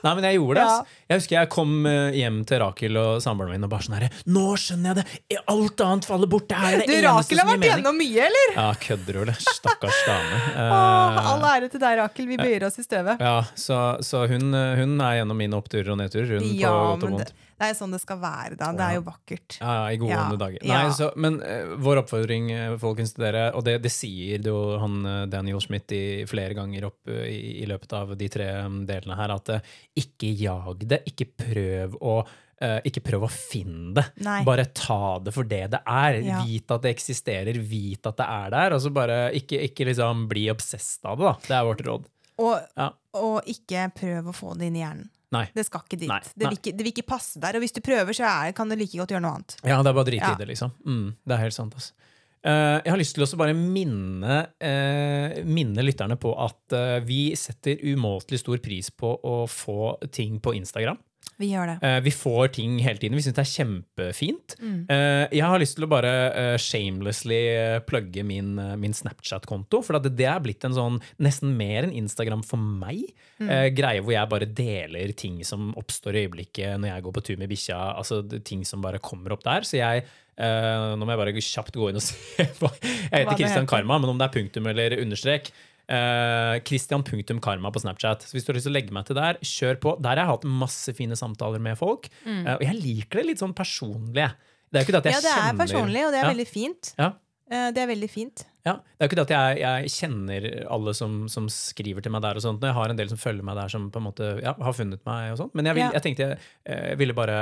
[0.05, 0.65] Nei, men jeg gjorde det.
[0.65, 0.97] Ass.
[1.11, 4.09] Jeg husker jeg kom eh, hjem til Rakel og samboeren min og bare sånn herre
[4.31, 5.39] Nå skjønner jeg det!
[5.53, 6.47] Alt annet faller bort!
[6.51, 7.75] Det her er det Du, eneste Rakel har som gir vært mening.
[7.75, 8.55] gjennom mye, eller?
[8.57, 9.41] Ja, kødder du, eller?
[9.51, 10.41] Stakkars dame.
[10.61, 12.27] Eh, all ære til deg, Rakel.
[12.31, 13.21] Vi bøyer oss i støvet.
[13.23, 17.05] ja, så, så hun, eh, hun er gjennom mine oppturer og nedturer, hun på godt
[17.05, 17.33] og men vondt.
[17.33, 18.71] det, det er jo sånn det skal være, da.
[18.73, 19.57] Det er jo vakkert.
[19.61, 20.63] Ja, ja, i gode Ja, dager.
[20.65, 20.93] Nei, ja.
[20.97, 24.95] så, men uh, vår oppfordring eh, folkens, til dere, og det, det sier jo han
[25.05, 26.01] eh, Daniel Schmidt i,
[26.31, 30.31] flere ganger opp i, i løpet av de tre mm, delene her, at uh, ikke
[30.41, 32.23] jag det, ikke prøv å
[32.61, 34.03] ikke prøv å finne det.
[34.21, 34.43] Nei.
[34.45, 36.19] Bare ta det for det det er.
[36.21, 36.43] Ja.
[36.45, 38.75] Vit at det eksisterer, vit at det er der.
[38.77, 41.33] Og så bare ikke, ikke liksom bli obsessed av det, da.
[41.47, 42.05] Det er vårt råd.
[42.45, 42.91] Og, Ja.
[43.17, 45.09] og ikke prøv å få det inn i hjernen.
[45.35, 45.45] Nei.
[45.55, 46.11] Det skal ikke dit.
[46.11, 47.55] Nei, Det, vil ikke, det vil ikke passe der.
[47.59, 49.57] Og hvis du prøver, så er, kan du like godt gjøre noe annet.
[49.63, 50.35] Ja, det er bare å drite Ja.
[50.35, 50.73] i det, liksom.
[50.83, 51.95] Mm, det er helt sant, altså.
[52.41, 57.35] Uh, jeg har lyst til å bare minne, uh, minne lytterne på at uh, vi
[57.37, 60.97] setter umåtelig stor pris på å få ting på Instagram.
[61.41, 61.77] Vi gjør det.
[61.81, 63.17] Uh, vi får ting hele tiden.
[63.17, 64.57] Vi syns det er kjempefint.
[64.61, 64.81] Mm.
[64.91, 67.41] Uh, jeg har lyst til å bare uh, shamelessly
[67.89, 69.81] plugge min, min Snapchat-konto.
[69.87, 73.07] For at det er blitt en sånn nesten mer enn Instagram for meg.
[73.41, 73.73] Mm.
[73.73, 77.39] greie hvor jeg bare deler ting som oppstår i øyeblikket når jeg går på tur
[77.41, 77.79] med bikkja.
[77.97, 79.65] Altså ting som bare kommer opp der.
[79.65, 80.05] Så jeg
[80.41, 83.67] Nå må jeg bare kjapt gå inn og se på Jeg heter Kristian.
[83.69, 85.51] Karma, men om det er punktum eller understrek
[85.91, 88.23] Uh, Christian på Snapchat.
[88.23, 89.97] Så hvis du har lyst til å legge meg til der, kjør på.
[90.03, 92.07] Der har jeg hatt masse fine samtaler med folk.
[92.25, 94.29] Eh, og jeg liker det litt sånn personlig.
[94.71, 96.21] Det er jo ikke det at jeg kjenner Ja, det er kjenner personlig, og det
[96.21, 96.93] er ja, veldig fint.
[97.01, 97.11] Ja,
[97.51, 98.45] Eh, Det er veldig fint.
[98.65, 98.75] ja.
[98.79, 102.23] Det er jo ikke det at jeg, jeg kjenner alle som, som skriver til meg
[102.23, 102.63] der og sånt.
[102.63, 105.03] Jeg har en del som følger meg der, som på en måte ja, har funnet
[105.09, 105.55] meg og sånt.
[105.59, 106.39] Men jeg, vil, jeg tenkte jeg,
[106.69, 107.39] jeg ville bare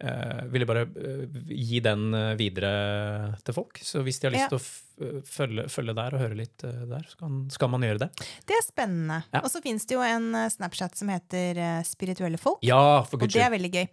[0.00, 3.80] eh, ville bare eh, gi den eh, videre til folk.
[3.84, 4.52] Så hvis de har lyst Ja.
[4.54, 4.86] til å f
[5.24, 8.08] følge, følge der og høre litt der, så kan, skal man gjøre det.
[8.44, 9.22] Det er spennende.
[9.32, 9.40] Ja.
[9.40, 11.56] Og så fins det jo en Snapchat som heter
[11.88, 12.58] Spirituelle folk.
[12.60, 13.86] Ja, for Og det er veldig gøy.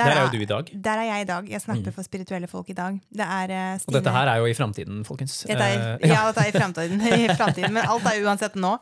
[0.00, 0.70] Der er jo du i dag.
[0.72, 1.50] Der er jeg i dag.
[1.52, 2.96] Jeg snapper for spirituelle folk i dag.
[3.12, 3.92] Det er Stine.
[3.92, 5.36] Og dette her er jo i framtiden, folkens.
[5.52, 7.04] Er, ja, dette er i fremtiden,
[7.68, 8.72] i men alt er uansett nå.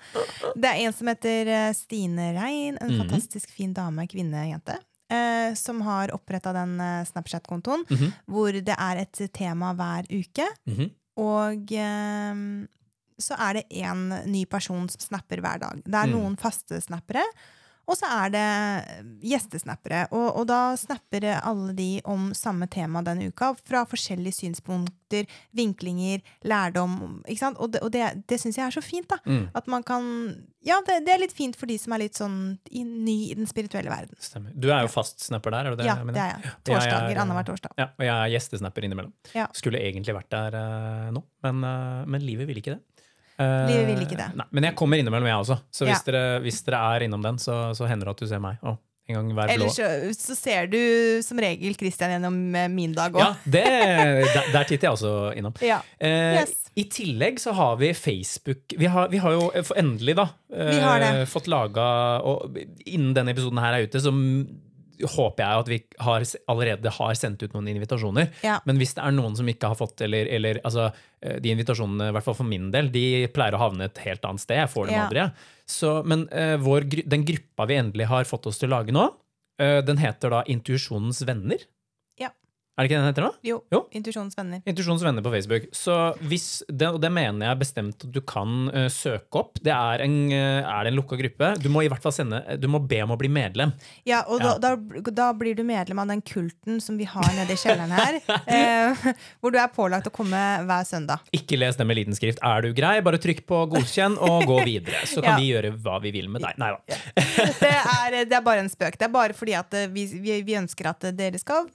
[0.55, 3.03] Det er en som heter Stine Rein, en mm.
[3.03, 4.79] fantastisk fin dame, kvinne, jente.
[5.13, 8.13] Eh, Som har oppretta den eh, Snapchat-kontoen, Mhm.
[8.33, 10.47] hvor det er et tema hver uke.
[10.67, 10.91] mhm.
[11.21, 12.67] Og eh,
[13.21, 15.83] så er det én ny person som snapper hver dag.
[15.85, 16.15] Det er Mm.
[16.17, 17.23] noen faste snappere,
[17.93, 18.47] Og så er det
[19.29, 20.07] gjestesnappere.
[20.17, 26.23] Og, og da snapper alle de om samme tema denne uka, fra forskjellige synspunkter, vinklinger,
[26.49, 26.95] lærdom.
[27.27, 27.61] Ikke sant?
[27.61, 29.19] Og det, og det, det syns jeg er så fint, da.
[29.29, 29.45] Mm.
[29.59, 30.09] At man kan
[30.63, 32.37] Ja, det, det er litt fint for de som er litt sånn
[32.71, 34.15] i, ny i den spirituelle verden.
[34.23, 34.55] Stemmer.
[34.55, 35.89] Du er jo fast snapper der, er det?
[35.89, 36.53] Ja, det er jeg.
[36.53, 37.75] Er- Torsdager annenhver torsdag.
[37.83, 39.13] Ja, og jeg er gjestesnapper innimellom.
[39.35, 39.49] Ja.
[39.59, 42.81] Skulle egentlig vært der uh, nå, men, uh, men livet vil ikke det.
[43.43, 44.31] Eh, Livet vil ikke det.
[44.39, 45.59] Nei, men jeg kommer innimellom, jeg også.
[45.75, 46.13] Så hvis, Ja.
[46.13, 48.59] dere, hvis dere er innom den, så, så hender det at du ser meg.
[48.63, 48.77] Oh,
[49.11, 49.55] en gang hver blå.
[49.57, 50.79] Eller så, så ser du
[51.27, 53.47] som regel Christian gjennom eh, min dag Ja, òg.
[53.51, 53.65] det,
[54.37, 55.55] der, der titter jeg også innom.
[55.61, 55.81] Ja.
[56.01, 56.59] Eh, Yes.
[56.73, 60.25] I tillegg så har vi Facebook Vi har, vi har jo eh, endelig da
[60.57, 61.85] eh, fått laga
[62.25, 62.55] Og
[62.89, 64.09] innen denne episoden her er ute, så
[65.03, 68.29] håper jeg at vi har, allerede har sendt ut noen invitasjoner.
[68.45, 68.61] Ja.
[68.69, 70.91] Men hvis det er noen som ikke har fått eller, eller altså,
[71.23, 74.25] eh, De invitasjonene, i hvert fall for min del, de pleier å havne et helt
[74.29, 74.61] annet sted.
[74.63, 75.05] Jeg får dem Ja.
[75.09, 75.27] aldri.
[75.73, 79.05] Så, men uh, vår, den gruppa vi endelig har fått oss til å lage nå,
[79.63, 81.63] uh, den heter da Intuisjonens venner.
[82.73, 83.31] Er det ikke den heter da?
[83.45, 83.57] Jo.
[83.69, 83.79] Jo.
[83.93, 84.63] Intuisjonens venner.
[84.65, 85.67] Intuisjonens venner på Facebook.
[85.77, 85.93] Så
[86.25, 89.59] hvis det, og det mener jeg bestemt at du kan uh, søke opp.
[89.61, 91.51] Det er en, uh, er det en lukka gruppe.
[91.61, 93.75] Du må i hvert fall sende, du må be om å bli medlem.
[94.09, 94.55] Ja, og Ja.
[94.63, 97.93] Da, da, da blir du medlem av den kulten som vi har nede i kjelleren
[97.93, 98.17] her.
[98.25, 99.05] uh,
[99.45, 101.29] hvor du er pålagt å komme hver søndag.
[101.37, 102.41] Ikke les det med liten skrift.
[102.41, 105.05] Er du grei, bare trykk på godkjenn og gå videre.
[105.05, 105.37] Så kan Ja.
[105.45, 106.57] vi gjøre hva vi vil med deg.
[106.61, 106.81] Nei da.
[107.61, 108.97] Det er, det er bare en spøk.
[108.97, 111.69] Det er bare fordi at vi, vi, vi ønsker at dere skal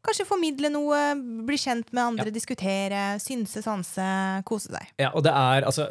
[0.00, 0.98] kanskje kanskje formidle noe,
[1.44, 4.06] bli kjent med andre, diskutere, synse, sanse,
[4.48, 4.86] kose seg.
[4.98, 5.84] Ja, og det er, altså,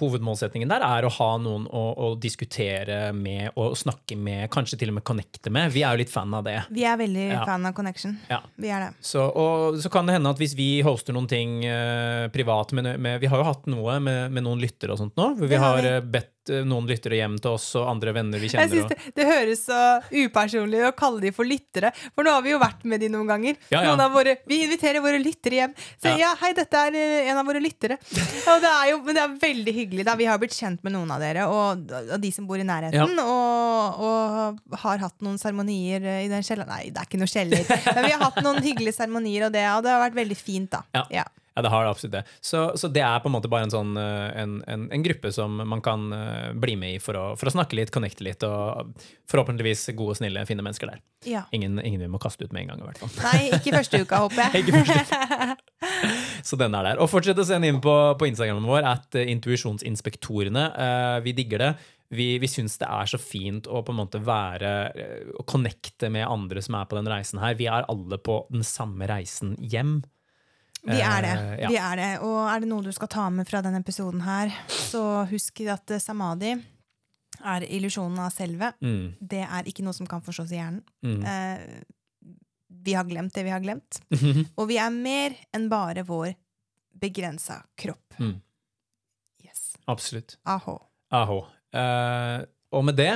[0.00, 4.92] Hovedmålsetningen der er å ha noen å, å diskutere med og snakke med, kanskje til
[4.92, 5.70] og med connecte med.
[5.74, 6.58] Vi er jo litt fan av det.
[6.74, 7.44] Vi er veldig Ja.
[7.48, 8.16] fan av connection.
[8.28, 8.40] Ja.
[8.60, 8.90] Vi er det.
[9.04, 12.90] Så, og så kan det hende at hvis vi hoster noen ting uh, privat med,
[13.00, 15.32] med, Vi har jo hatt noe med, med noen lyttere og sånt nå.
[15.38, 15.88] Hvor vi har har vi.
[15.96, 18.66] eh, bedt noen lyttere hjem til oss og andre venner vi kjenner.
[18.66, 22.42] Jeg synes det, det høres så upersonlig å kalle de for lyttere, for nå har
[22.42, 23.58] vi jo vært med de noen ganger.
[23.70, 23.92] Ja, ja.
[23.94, 25.74] Noen våre, vi inviterer våre lyttere hjem.
[26.02, 26.16] Så Ja.
[26.18, 27.98] ja, hei, dette er eh, en av våre lyttere.
[28.00, 30.04] Og det er jo men det er veldig hyggelig.
[30.06, 32.66] da Vi har blitt kjent med noen av dere, og, og de som bor i
[32.66, 33.18] nærheten.
[33.22, 36.70] Og, og har hatt noen seremonier eh, i den kjelleren.
[36.72, 37.64] Nei, det er ikke noe kjeller.
[37.94, 40.70] Men vi har hatt noen hyggelige seremonier, og det, og det har vært veldig fint,
[40.74, 41.06] da.
[41.12, 41.26] Ja.
[41.54, 41.62] Ja.
[41.62, 42.22] Det har det absolutt det.
[42.40, 45.32] Så, så det er på en måte bare en sånn eh, en, en, en gruppe
[45.34, 48.44] som man kan eh, bli med i for å, for å snakke litt, connecte litt,
[48.46, 48.94] og
[49.30, 51.02] forhåpentligvis gode, snille, fine mennesker der.
[51.28, 51.44] Ja.
[51.52, 53.12] Ingen, ingen vi må kaste ut med en gang, i hvert fall.
[53.20, 54.52] Nei, ikke første uka, håper jeg.
[54.62, 57.00] Ikke første Så den er der.
[57.02, 60.68] Og fortsett å sende inn på, på Instagramen vår at eh, intuisjonsinspektorene.
[60.86, 61.74] Eh, vi digger det.
[62.12, 64.72] Vi, vi syns det er så fint å på en måte være
[65.40, 67.56] Å connecte med andre som er på den reisen her.
[67.56, 70.02] Vi er alle på den samme reisen hjem.
[70.82, 71.32] Vi er det.
[71.38, 71.70] Uh, ja.
[71.70, 72.10] vi er det.
[72.26, 75.94] Og er det noe du skal ta med fra denne episoden her, så husk at
[75.94, 76.56] eh, samadhi
[77.42, 78.72] er illusjonen av selve.
[78.82, 80.82] Mm, Det er ikke noe som kan forstås i hjernen.
[81.06, 81.20] mm.
[81.26, 81.98] Uh,
[82.82, 84.00] vi har glemt det vi har glemt.
[84.58, 86.32] Og vi er mer enn bare vår
[86.98, 88.16] begrensa kropp.
[88.18, 88.40] Mm.
[89.44, 89.76] Yes.
[89.86, 90.34] Absolutt.
[90.50, 90.80] Aho.
[91.14, 91.44] Aho.
[91.70, 92.42] Uh,
[92.74, 93.12] og med det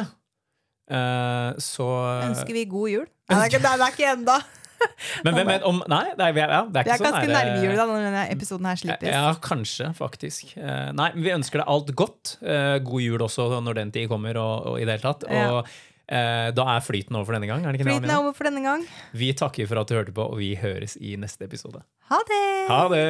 [0.87, 1.87] så
[2.29, 3.09] Ønsker vi god jul?
[3.27, 4.37] Nei, det er ikke, det er ikke enda.
[5.25, 7.57] Men hvem vet om Nei, det er, ja, det er Vi Det er ganske nærme
[7.65, 9.11] jul da når denne episoden her slippes.
[9.13, 10.55] Ja, kanskje, faktisk.
[10.59, 12.37] Eh, nei, men vi ønsker deg alt godt.
[12.45, 15.29] Eh, god jul også når den tid kommer, og, og i det hele tatt.
[15.31, 15.45] Ja.
[15.51, 15.61] Og
[16.07, 17.65] eh, da er flyten over for denne gang.
[17.67, 18.87] Er det ikke Flyten er over for denne gang.
[19.17, 21.85] Vi takker for at du hørte på, og vi høres i neste episode.
[22.13, 22.43] Ha det!
[22.73, 23.07] Ha det!